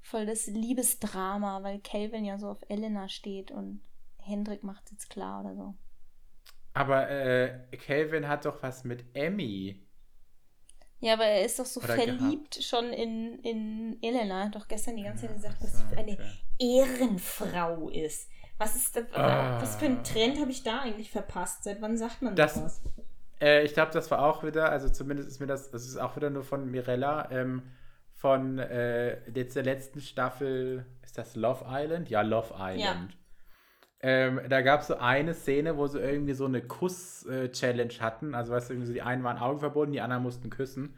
voll 0.00 0.24
das 0.24 0.46
Liebesdrama, 0.46 1.62
weil 1.64 1.80
Calvin 1.80 2.24
ja 2.24 2.38
so 2.38 2.48
auf 2.48 2.64
Elena 2.68 3.08
steht 3.08 3.50
und 3.50 3.82
Hendrik 4.18 4.62
macht 4.62 4.90
jetzt 4.92 5.10
klar 5.10 5.44
oder 5.44 5.56
so. 5.56 5.74
Aber 6.76 7.08
äh, 7.10 7.58
Calvin 7.78 8.28
hat 8.28 8.44
doch 8.44 8.62
was 8.62 8.84
mit 8.84 9.04
Emmy. 9.14 9.82
Ja, 11.00 11.14
aber 11.14 11.24
er 11.24 11.44
ist 11.44 11.58
doch 11.58 11.66
so 11.66 11.80
Oder 11.80 11.94
verliebt 11.94 12.62
schon 12.62 12.86
in, 12.92 13.38
in 13.40 13.98
Elena. 14.02 14.40
Er 14.40 14.46
hat 14.46 14.54
doch 14.54 14.66
gestern 14.68 14.96
die 14.96 15.02
ganze 15.04 15.26
Zeit 15.26 15.36
gesagt, 15.36 15.56
was 15.60 15.72
so, 15.72 15.78
sie 15.78 15.84
für 15.94 15.98
eine. 15.98 16.16
Ehrenfrau 16.58 17.88
ist. 17.90 18.30
Was 18.58 18.76
ist 18.76 18.96
das, 18.96 19.04
Ah. 19.14 19.60
was 19.60 19.76
für 19.76 19.84
ein 19.86 20.02
Trend 20.04 20.40
habe 20.40 20.50
ich 20.50 20.62
da 20.62 20.80
eigentlich 20.80 21.10
verpasst? 21.10 21.64
Seit 21.64 21.82
wann 21.82 21.96
sagt 21.98 22.22
man 22.22 22.34
Das- 22.34 22.54
sowas? 22.54 22.82
Äh, 23.40 23.64
ich 23.64 23.74
glaube, 23.74 23.92
das 23.92 24.10
war 24.10 24.24
auch 24.24 24.42
wieder, 24.44 24.70
also 24.70 24.88
zumindest 24.88 25.28
ist 25.28 25.40
mir 25.40 25.46
das, 25.46 25.70
das 25.70 25.86
ist 25.86 25.98
auch 25.98 26.16
wieder 26.16 26.30
nur 26.30 26.42
von 26.44 26.70
Mirella, 26.70 27.30
ähm, 27.30 27.62
von 28.14 28.58
äh, 28.58 29.20
der 29.30 29.62
letzten 29.62 30.00
Staffel, 30.00 30.86
ist 31.02 31.18
das 31.18 31.36
Love 31.36 31.66
Island? 31.68 32.08
Ja, 32.08 32.22
Love 32.22 32.54
Island. 32.58 33.14
Ähm, 34.00 34.40
da 34.48 34.60
gab 34.62 34.82
es 34.82 34.88
so 34.88 34.96
eine 34.98 35.34
Szene, 35.34 35.76
wo 35.76 35.86
sie 35.86 36.00
irgendwie 36.00 36.34
so 36.34 36.44
eine 36.46 36.62
Kuss-Challenge 36.62 37.94
hatten. 38.00 38.34
Also, 38.34 38.52
weißt 38.52 38.68
du, 38.70 38.74
irgendwie 38.74 38.88
so 38.88 38.92
die 38.92 39.02
einen 39.02 39.24
waren 39.24 39.38
Augen 39.38 39.60
verbunden, 39.60 39.92
die 39.92 40.00
anderen 40.00 40.22
mussten 40.22 40.50
küssen. 40.50 40.94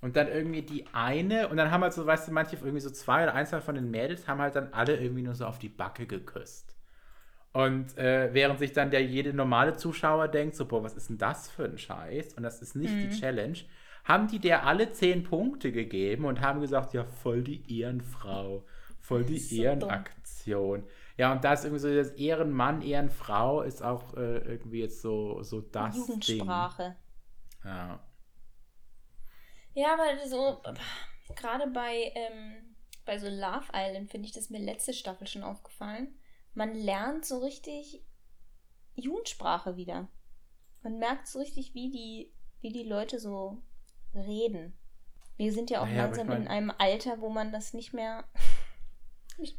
Und 0.00 0.16
dann 0.16 0.28
irgendwie 0.28 0.62
die 0.62 0.86
eine, 0.92 1.48
und 1.48 1.56
dann 1.56 1.70
haben 1.70 1.82
halt 1.82 1.94
so, 1.94 2.06
weißt 2.06 2.28
du, 2.28 2.32
manche, 2.32 2.56
irgendwie 2.56 2.80
so 2.80 2.90
zwei 2.90 3.24
oder 3.24 3.34
eins 3.34 3.50
von 3.54 3.74
den 3.76 3.90
Mädels 3.90 4.28
haben 4.28 4.40
halt 4.40 4.56
dann 4.56 4.72
alle 4.72 4.96
irgendwie 4.98 5.22
nur 5.22 5.34
so 5.34 5.46
auf 5.46 5.58
die 5.58 5.68
Backe 5.70 6.06
geküsst. 6.06 6.76
Und 7.52 7.96
äh, 7.98 8.34
während 8.34 8.58
sich 8.58 8.72
dann 8.72 8.90
der 8.90 9.04
jede 9.04 9.32
normale 9.32 9.76
Zuschauer 9.76 10.28
denkt, 10.28 10.56
so, 10.56 10.66
boah, 10.66 10.82
was 10.82 10.94
ist 10.96 11.08
denn 11.08 11.18
das 11.18 11.50
für 11.50 11.64
ein 11.64 11.78
Scheiß? 11.78 12.34
Und 12.34 12.42
das 12.42 12.60
ist 12.62 12.74
nicht 12.74 13.00
Mhm. 13.00 13.02
die 13.02 13.10
Challenge, 13.10 13.58
haben 14.04 14.28
die 14.28 14.40
der 14.40 14.66
alle 14.66 14.92
zehn 14.92 15.22
Punkte 15.22 15.70
gegeben 15.72 16.24
und 16.24 16.40
haben 16.40 16.60
gesagt, 16.60 16.94
ja, 16.94 17.04
voll 17.04 17.42
die 17.44 17.80
Ehrenfrau, 17.80 18.64
voll 19.00 19.24
die 19.24 19.46
So 19.48 19.62
Ehrenaktion. 19.62 20.84
Ja, 21.16 21.32
und 21.32 21.44
das 21.44 21.64
irgendwie 21.64 21.80
so 21.80 21.94
das 21.94 22.10
Ehrenmann, 22.12 22.82
Ehrenfrau 22.82 23.62
ist 23.62 23.82
auch 23.82 24.14
äh, 24.14 24.38
irgendwie 24.38 24.80
jetzt 24.80 25.00
so, 25.00 25.42
so 25.42 25.60
das 25.60 25.96
Jugendsprache. 25.96 26.96
Ding. 27.62 27.70
Ja. 27.70 28.00
Ja, 29.74 29.94
aber 29.94 30.26
so, 30.28 30.60
gerade 31.34 31.68
bei, 31.68 32.12
ähm, 32.14 32.74
bei 33.04 33.18
so 33.18 33.28
Love 33.28 33.66
Island 33.72 34.10
finde 34.10 34.26
ich 34.26 34.32
das 34.32 34.50
mir 34.50 34.58
letzte 34.60 34.92
Staffel 34.92 35.26
schon 35.26 35.42
aufgefallen. 35.42 36.16
Man 36.52 36.74
lernt 36.74 37.24
so 37.24 37.38
richtig 37.38 38.04
Jugendsprache 38.94 39.76
wieder. 39.76 40.08
Man 40.82 40.98
merkt 40.98 41.26
so 41.26 41.38
richtig, 41.38 41.74
wie 41.74 41.90
die, 41.90 42.32
wie 42.60 42.72
die 42.72 42.84
Leute 42.88 43.18
so 43.18 43.62
reden. 44.14 44.76
Wir 45.36 45.52
sind 45.52 45.70
ja 45.70 45.80
auch 45.80 45.86
Naja, 45.86 46.04
aber 46.04 46.12
ich 46.12 46.18
langsam 46.18 46.26
mein- 46.28 46.42
in 46.42 46.48
einem 46.48 46.72
Alter, 46.78 47.20
wo 47.20 47.28
man 47.28 47.50
das 47.52 47.72
nicht 47.74 47.92
mehr 47.92 48.24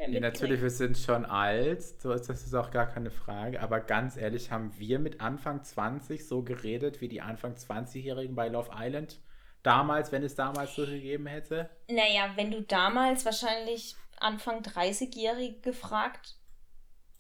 Ja, 0.09 0.19
natürlich, 0.19 0.61
wir 0.61 0.69
sind 0.69 0.97
schon 0.97 1.25
alt, 1.25 1.83
so 1.83 2.11
ist 2.13 2.29
das 2.29 2.43
ist 2.43 2.53
auch 2.53 2.71
gar 2.71 2.87
keine 2.87 3.11
Frage, 3.11 3.61
aber 3.61 3.79
ganz 3.81 4.15
ehrlich, 4.17 4.51
haben 4.51 4.77
wir 4.77 4.99
mit 4.99 5.19
Anfang 5.21 5.63
20 5.63 6.27
so 6.27 6.43
geredet 6.43 7.01
wie 7.01 7.07
die 7.09 7.21
Anfang 7.21 7.55
20-Jährigen 7.55 8.35
bei 8.35 8.47
Love 8.47 8.71
Island 8.73 9.21
damals, 9.63 10.11
wenn 10.11 10.23
es 10.23 10.35
damals 10.35 10.75
so 10.75 10.85
gegeben 10.85 11.27
hätte? 11.27 11.69
Naja, 11.89 12.31
wenn 12.35 12.51
du 12.51 12.61
damals 12.61 13.25
wahrscheinlich 13.25 13.95
Anfang 14.17 14.61
30-Jährige 14.61 15.61
gefragt 15.61 16.37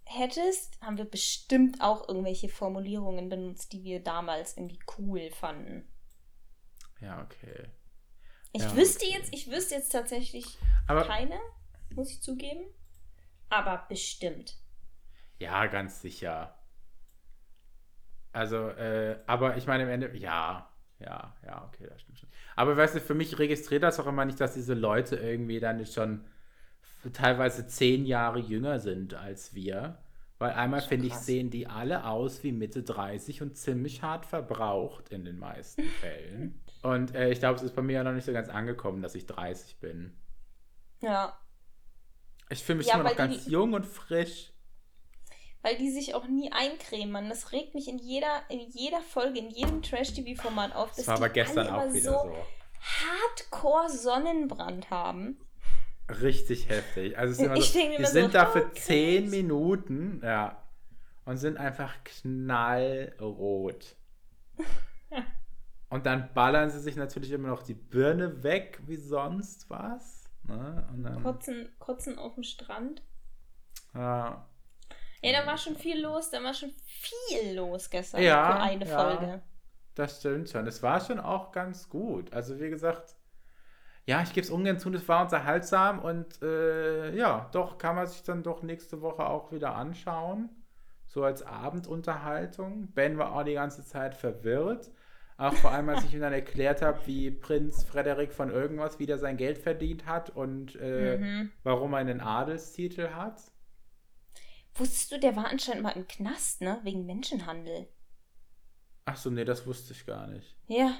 hättest, 0.05 0.79
haben 0.81 0.97
wir 0.97 1.05
bestimmt 1.05 1.81
auch 1.81 2.07
irgendwelche 2.07 2.49
Formulierungen 2.49 3.29
benutzt, 3.29 3.73
die 3.73 3.83
wir 3.83 4.01
damals 4.03 4.55
irgendwie 4.57 4.79
cool 4.97 5.31
fanden. 5.31 5.91
Ja, 6.99 7.21
okay. 7.23 7.69
Ich 8.51 8.63
Ja, 8.63 8.75
wüsste 8.75 9.05
okay. 9.05 9.15
jetzt, 9.17 9.33
ich 9.33 9.51
wüsste 9.51 9.75
jetzt 9.75 9.89
tatsächlich 9.91 10.57
Aber 10.87 11.03
keine, 11.05 11.39
muss 11.93 12.11
ich 12.11 12.21
zugeben. 12.21 12.65
Aber 13.49 13.85
bestimmt. 13.89 14.55
ja, 15.39 15.67
ganz 15.67 16.01
sicher. 16.01 16.55
Also, 18.31 18.69
äh, 18.69 19.17
aber 19.27 19.55
ich 19.55 19.65
meine 19.65 19.83
im 19.83 19.89
Ende, 19.89 20.15
ja, 20.17 20.69
ja, 20.99 21.35
ja, 21.45 21.65
okay, 21.65 21.87
das 21.89 22.01
stimmt 22.01 22.19
schon. 22.19 22.29
Aber 22.55 22.75
weißt 22.75 22.95
du, 22.95 22.99
für 23.01 23.13
mich 23.13 23.37
registriert 23.39 23.83
das 23.83 23.99
auch 23.99 24.07
immer 24.07 24.25
nicht, 24.25 24.41
dass 24.41 24.53
diese 24.53 24.73
Leute 24.73 25.15
irgendwie 25.15 25.59
dann 25.59 25.85
schon 25.85 26.25
teilweise 27.13 27.67
zehn 27.67 28.05
Jahre 28.05 28.39
jünger 28.39 28.79
sind 28.79 29.13
als 29.13 29.53
wir. 29.53 29.99
Weil 30.37 30.51
einmal, 30.51 30.81
finde 30.81 31.07
ich, 31.07 31.13
sehen 31.13 31.49
die 31.49 31.67
alle 31.67 32.05
aus 32.05 32.43
wie 32.43 32.51
Mitte 32.51 32.83
30 32.83 33.41
und 33.41 33.55
ziemlich 33.55 34.01
hart 34.01 34.25
verbraucht 34.25 35.09
in 35.09 35.23
den 35.23 35.37
meisten 35.37 35.83
Fällen. 36.01 36.61
Und 36.81 37.15
äh, 37.15 37.29
ich 37.31 37.39
glaube, 37.39 37.55
es 37.55 37.63
ist 37.63 37.75
bei 37.75 37.81
mir 37.81 37.93
ja 37.93 38.03
noch 38.03 38.11
nicht 38.11 38.25
so 38.25 38.33
ganz 38.33 38.49
angekommen, 38.49 39.01
dass 39.01 39.15
ich 39.15 39.25
30 39.27 39.79
bin. 39.79 40.13
Ja. 41.01 41.37
Ich 42.49 42.63
fühle 42.63 42.79
mich 42.79 42.87
Ja, 42.87 42.95
immer 42.95 43.05
noch 43.09 43.15
ganz 43.15 43.45
die- 43.45 43.51
jung 43.51 43.73
und 43.73 43.85
frisch. 43.85 44.51
Weil 45.61 45.77
die 45.77 45.89
sich 45.89 46.13
auch 46.13 46.27
nie 46.27 46.51
eincremen. 46.51 47.27
Das 47.29 47.51
regt 47.51 47.73
mich 47.73 47.87
in 47.87 47.97
jeder, 47.97 48.43
in 48.49 48.59
jeder 48.59 49.01
Folge, 49.01 49.39
in 49.39 49.49
jedem 49.49 49.81
Trash-TV-Format 49.81 50.75
auf. 50.75 50.91
Das 50.95 51.07
war 51.07 51.15
aber 51.15 51.29
gestern 51.29 51.67
auch 51.69 51.91
wieder 51.91 52.11
so. 52.11 52.29
so. 52.29 52.35
Hardcore 52.81 53.89
Sonnenbrand 53.89 54.91
haben. 54.91 55.39
Richtig 56.21 56.69
heftig. 56.69 57.17
Also 57.17 57.31
es 57.31 57.39
ist 57.39 57.45
immer 57.45 57.61
so, 57.61 57.79
die 57.79 57.95
immer 57.95 58.07
sind 58.07 58.25
so, 58.27 58.31
da 58.33 58.45
für 58.45 58.65
oh, 58.67 58.73
10 58.75 59.23
krass. 59.23 59.31
Minuten, 59.31 60.21
ja, 60.23 60.61
und 61.25 61.37
sind 61.37 61.57
einfach 61.57 61.95
knallrot. 62.03 63.95
und 65.89 66.05
dann 66.05 66.31
ballern 66.35 66.69
sie 66.69 66.79
sich 66.79 66.95
natürlich 66.95 67.31
immer 67.31 67.47
noch 67.47 67.63
die 67.63 67.73
Birne 67.73 68.43
weg, 68.43 68.79
wie 68.85 68.97
sonst 68.97 69.67
was. 69.69 70.24
Ne? 70.47 70.87
Dann, 71.03 71.23
Kotzen, 71.23 71.75
kotzen 71.79 72.17
auf 72.19 72.35
dem 72.35 72.43
Strand. 72.43 73.01
ja, 73.93 74.47
Ja, 75.21 75.41
da 75.41 75.45
war 75.47 75.57
schon 75.57 75.75
viel 75.75 76.01
los. 76.01 76.29
Da 76.31 76.43
war 76.43 76.53
schon 76.53 76.73
viel 76.85 77.55
los 77.55 77.89
gestern 77.89 78.21
Ja, 78.21 78.43
für 78.43 78.55
eine 78.59 78.85
ja. 78.85 78.95
Folge. 79.01 79.41
das 79.95 80.19
stimmt 80.19 80.49
schon. 80.49 80.67
Es 80.67 80.83
war 80.83 80.99
schon 81.01 81.19
auch 81.19 81.51
ganz 81.51 81.89
gut. 81.89 82.33
Also 82.33 82.59
wie 82.59 82.69
gesagt, 82.69 83.15
ja, 84.05 84.21
ich 84.21 84.33
gebe 84.33 84.45
es 84.45 84.51
ungern 84.51 84.79
zu, 84.79 84.91
es 84.93 85.07
war 85.07 85.23
unterhaltsam 85.23 85.99
und 85.99 86.41
äh, 86.43 87.15
ja, 87.15 87.49
doch 87.53 87.77
kann 87.77 87.95
man 87.95 88.07
sich 88.07 88.23
dann 88.23 88.43
doch 88.43 88.61
nächste 88.63 89.01
Woche 89.01 89.25
auch 89.25 89.51
wieder 89.51 89.75
anschauen. 89.75 90.49
So 91.07 91.23
als 91.23 91.43
Abendunterhaltung. 91.43 92.91
Ben 92.93 93.17
war 93.17 93.33
auch 93.35 93.43
die 93.43 93.53
ganze 93.53 93.85
Zeit 93.85 94.15
verwirrt. 94.15 94.91
Auch 95.37 95.53
vor 95.55 95.71
allem, 95.71 95.89
als 95.89 96.05
ich 96.05 96.13
ihm 96.13 96.21
dann 96.21 96.31
erklärt 96.31 96.81
habe, 96.81 97.05
wie 97.07 97.29
Prinz 97.29 97.83
Frederik 97.83 98.33
von 98.33 98.49
irgendwas 98.49 98.99
wieder 98.99 99.17
sein 99.17 99.35
Geld 99.35 99.57
verdient 99.57 100.05
hat 100.05 100.29
und 100.29 100.75
äh, 100.77 101.17
Mhm. 101.17 101.51
warum 101.63 101.91
er 101.93 101.99
einen 101.99 102.21
Adelstitel 102.21 103.09
hat. 103.09 103.41
Wusstest 104.75 105.11
du, 105.11 105.19
der 105.19 105.35
war 105.35 105.47
anscheinend 105.47 105.83
mal 105.83 105.91
im 105.91 106.07
Knast, 106.07 106.61
ne? 106.61 106.79
Wegen 106.83 107.05
Menschenhandel. 107.05 107.87
Ach 109.05 109.17
so, 109.17 109.29
nee, 109.29 109.45
das 109.45 109.65
wusste 109.67 109.93
ich 109.93 110.05
gar 110.05 110.27
nicht. 110.27 110.55
Ja. 110.67 110.95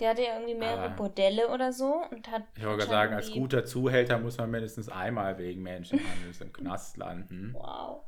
Der 0.00 0.10
hatte 0.10 0.22
ja 0.22 0.34
irgendwie 0.36 0.54
mehrere 0.54 0.86
Aber- 0.86 0.96
Bordelle 0.96 1.48
oder 1.50 1.72
so 1.74 2.02
und 2.10 2.30
hat. 2.30 2.44
Ich 2.56 2.64
wollte 2.64 2.86
sagen, 2.86 3.12
als 3.14 3.30
guter 3.30 3.66
Zuhälter 3.66 4.18
muss 4.18 4.38
man 4.38 4.50
mindestens 4.50 4.88
einmal 4.88 5.36
wegen 5.36 5.62
Menschenhandels 5.62 6.40
im 6.40 6.52
Knast 6.54 6.96
landen. 6.96 7.52
Wow. 7.52 8.04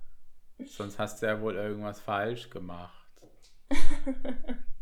Sonst 0.64 0.98
hast 0.98 1.20
du 1.22 1.26
ja 1.26 1.38
wohl 1.42 1.54
irgendwas 1.56 2.00
falsch 2.00 2.48
gemacht. 2.48 3.10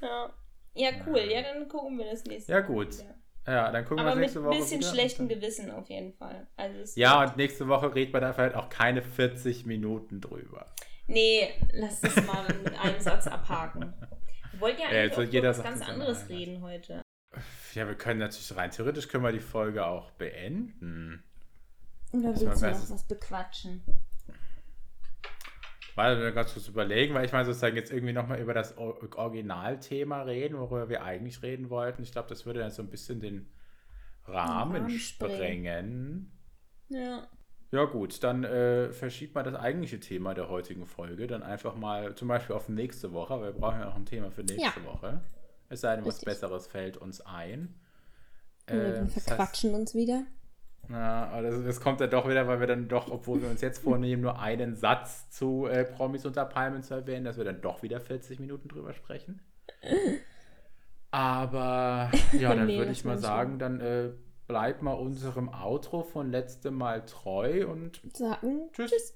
Ja. 0.00 0.32
Ja, 0.74 0.90
cool. 1.06 1.18
Ja, 1.20 1.42
dann 1.42 1.68
gucken 1.68 1.98
wir 1.98 2.10
das 2.10 2.24
nächste 2.24 2.52
Ja, 2.52 2.60
Mal 2.60 2.66
gut. 2.66 2.98
wieder. 2.98 3.14
Ja, 3.46 3.72
dann 3.72 3.84
gucken 3.84 4.00
Aber 4.00 4.10
wir 4.10 4.14
mit 4.16 4.22
nächste 4.22 4.40
ein 4.40 4.44
Woche 4.44 4.58
bisschen 4.58 4.80
wieder. 4.80 4.90
schlechtem 4.90 5.24
Und 5.24 5.32
dann- 5.32 5.40
Gewissen 5.40 5.70
auf 5.70 5.88
jeden 5.88 6.12
Fall. 6.12 6.46
Also 6.56 7.00
Ja, 7.00 7.22
und 7.24 7.36
nächste 7.36 7.66
Woche 7.66 7.94
redet 7.94 8.12
man 8.12 8.22
dafür 8.22 8.44
halt 8.44 8.54
auch 8.54 8.68
keine 8.68 9.02
40 9.02 9.64
Minuten 9.66 10.20
drüber. 10.20 10.66
Nee, 11.06 11.48
lass 11.72 12.00
das 12.02 12.14
mal 12.26 12.46
mit 12.62 12.78
einem 12.78 13.00
Satz 13.00 13.26
abhaken. 13.26 13.94
Wir 14.52 14.60
wollten 14.60 14.80
ja 14.82 14.84
Ja, 14.92 15.00
eigentlich 15.00 15.16
jetzt 15.16 15.28
auch 15.28 15.32
jeder 15.32 15.48
über 15.50 15.58
was 15.58 15.64
ganz 15.64 15.80
es 15.80 15.86
ja 15.86 15.92
anderes 15.94 16.28
reden 16.28 16.60
heute. 16.62 17.02
Ja, 17.74 17.86
wir 17.86 17.94
können 17.94 18.20
natürlich 18.20 18.54
rein 18.54 18.70
theoretisch 18.70 19.08
können 19.08 19.24
wir 19.24 19.32
die 19.32 19.40
Folge 19.40 19.84
auch 19.86 20.10
beenden. 20.12 21.24
Oder 22.12 22.24
willst 22.38 22.42
du 22.42 22.46
noch 22.46 22.90
was 22.90 23.04
bequatschen? 23.08 23.82
Weil 25.98 26.20
wir 26.20 26.30
ganz 26.30 26.52
kurz 26.52 26.68
überlegen, 26.68 27.12
weil 27.14 27.24
ich 27.24 27.32
meine 27.32 27.44
sozusagen 27.44 27.74
jetzt 27.74 27.90
irgendwie 27.90 28.12
nochmal 28.12 28.38
über 28.40 28.54
das 28.54 28.76
Originalthema 28.78 30.22
reden, 30.22 30.56
worüber 30.56 30.88
wir 30.88 31.02
eigentlich 31.02 31.42
reden 31.42 31.70
wollten. 31.70 32.04
Ich 32.04 32.12
glaube, 32.12 32.28
das 32.28 32.46
würde 32.46 32.60
dann 32.60 32.70
so 32.70 32.82
ein 32.82 32.88
bisschen 32.88 33.18
den 33.18 33.48
Rahmen 34.24 34.76
Rahmen 34.82 34.90
sprengen. 34.90 36.30
Ja. 36.88 37.26
Ja 37.72 37.84
gut, 37.84 38.22
dann 38.22 38.44
äh, 38.44 38.92
verschiebt 38.92 39.34
man 39.34 39.44
das 39.44 39.56
eigentliche 39.56 39.98
Thema 39.98 40.34
der 40.34 40.48
heutigen 40.48 40.86
Folge 40.86 41.26
dann 41.26 41.42
einfach 41.42 41.74
mal 41.74 42.14
zum 42.14 42.28
Beispiel 42.28 42.54
auf 42.54 42.68
nächste 42.68 43.12
Woche. 43.12 43.40
weil 43.40 43.52
Wir 43.52 43.60
brauchen 43.60 43.80
ja 43.80 43.86
noch 43.86 43.96
ein 43.96 44.06
Thema 44.06 44.30
für 44.30 44.42
nächste 44.44 44.84
Woche. 44.84 45.20
Es 45.68 45.80
sei 45.80 45.96
denn, 45.96 46.04
was. 46.06 46.20
Besseres 46.20 46.68
fällt 46.68 46.96
uns 46.96 47.20
ein. 47.22 47.74
Äh, 48.66 48.74
wir 48.76 49.02
heißt- 49.02 49.20
verquatschen 49.20 49.74
uns 49.74 49.94
wieder. 49.96 50.22
Na, 50.88 51.28
aber 51.28 51.42
das, 51.42 51.64
das 51.64 51.80
kommt 51.80 52.00
ja 52.00 52.06
doch 52.06 52.28
wieder, 52.28 52.46
weil 52.46 52.60
wir 52.60 52.66
dann 52.66 52.88
doch, 52.88 53.10
obwohl 53.10 53.42
wir 53.42 53.50
uns 53.50 53.60
jetzt 53.60 53.82
vornehmen, 53.82 54.22
nur 54.22 54.38
einen 54.38 54.74
Satz 54.74 55.28
zu 55.30 55.66
äh, 55.66 55.84
Promis 55.84 56.24
unter 56.24 56.46
Palmen 56.46 56.82
zu 56.82 56.94
erwähnen, 56.94 57.24
dass 57.24 57.36
wir 57.36 57.44
dann 57.44 57.60
doch 57.60 57.82
wieder 57.82 58.00
40 58.00 58.40
Minuten 58.40 58.68
drüber 58.68 58.94
sprechen. 58.94 59.40
Aber 61.10 62.10
ja, 62.32 62.54
dann 62.54 62.66
Nee, 62.66 62.78
würde 62.78 62.92
ich 62.92 63.04
mal 63.04 63.18
sagen, 63.18 63.58
dann 63.58 63.80
äh, 63.80 64.10
bleibt 64.46 64.82
mal 64.82 64.94
unserem 64.94 65.48
Outro 65.50 66.02
von 66.02 66.30
letztem 66.30 66.74
Mal 66.74 67.04
treu 67.04 67.66
und 67.66 68.00
Sagen 68.14 68.70
Tschüss. 68.72 68.90
Tschüss. 68.90 69.14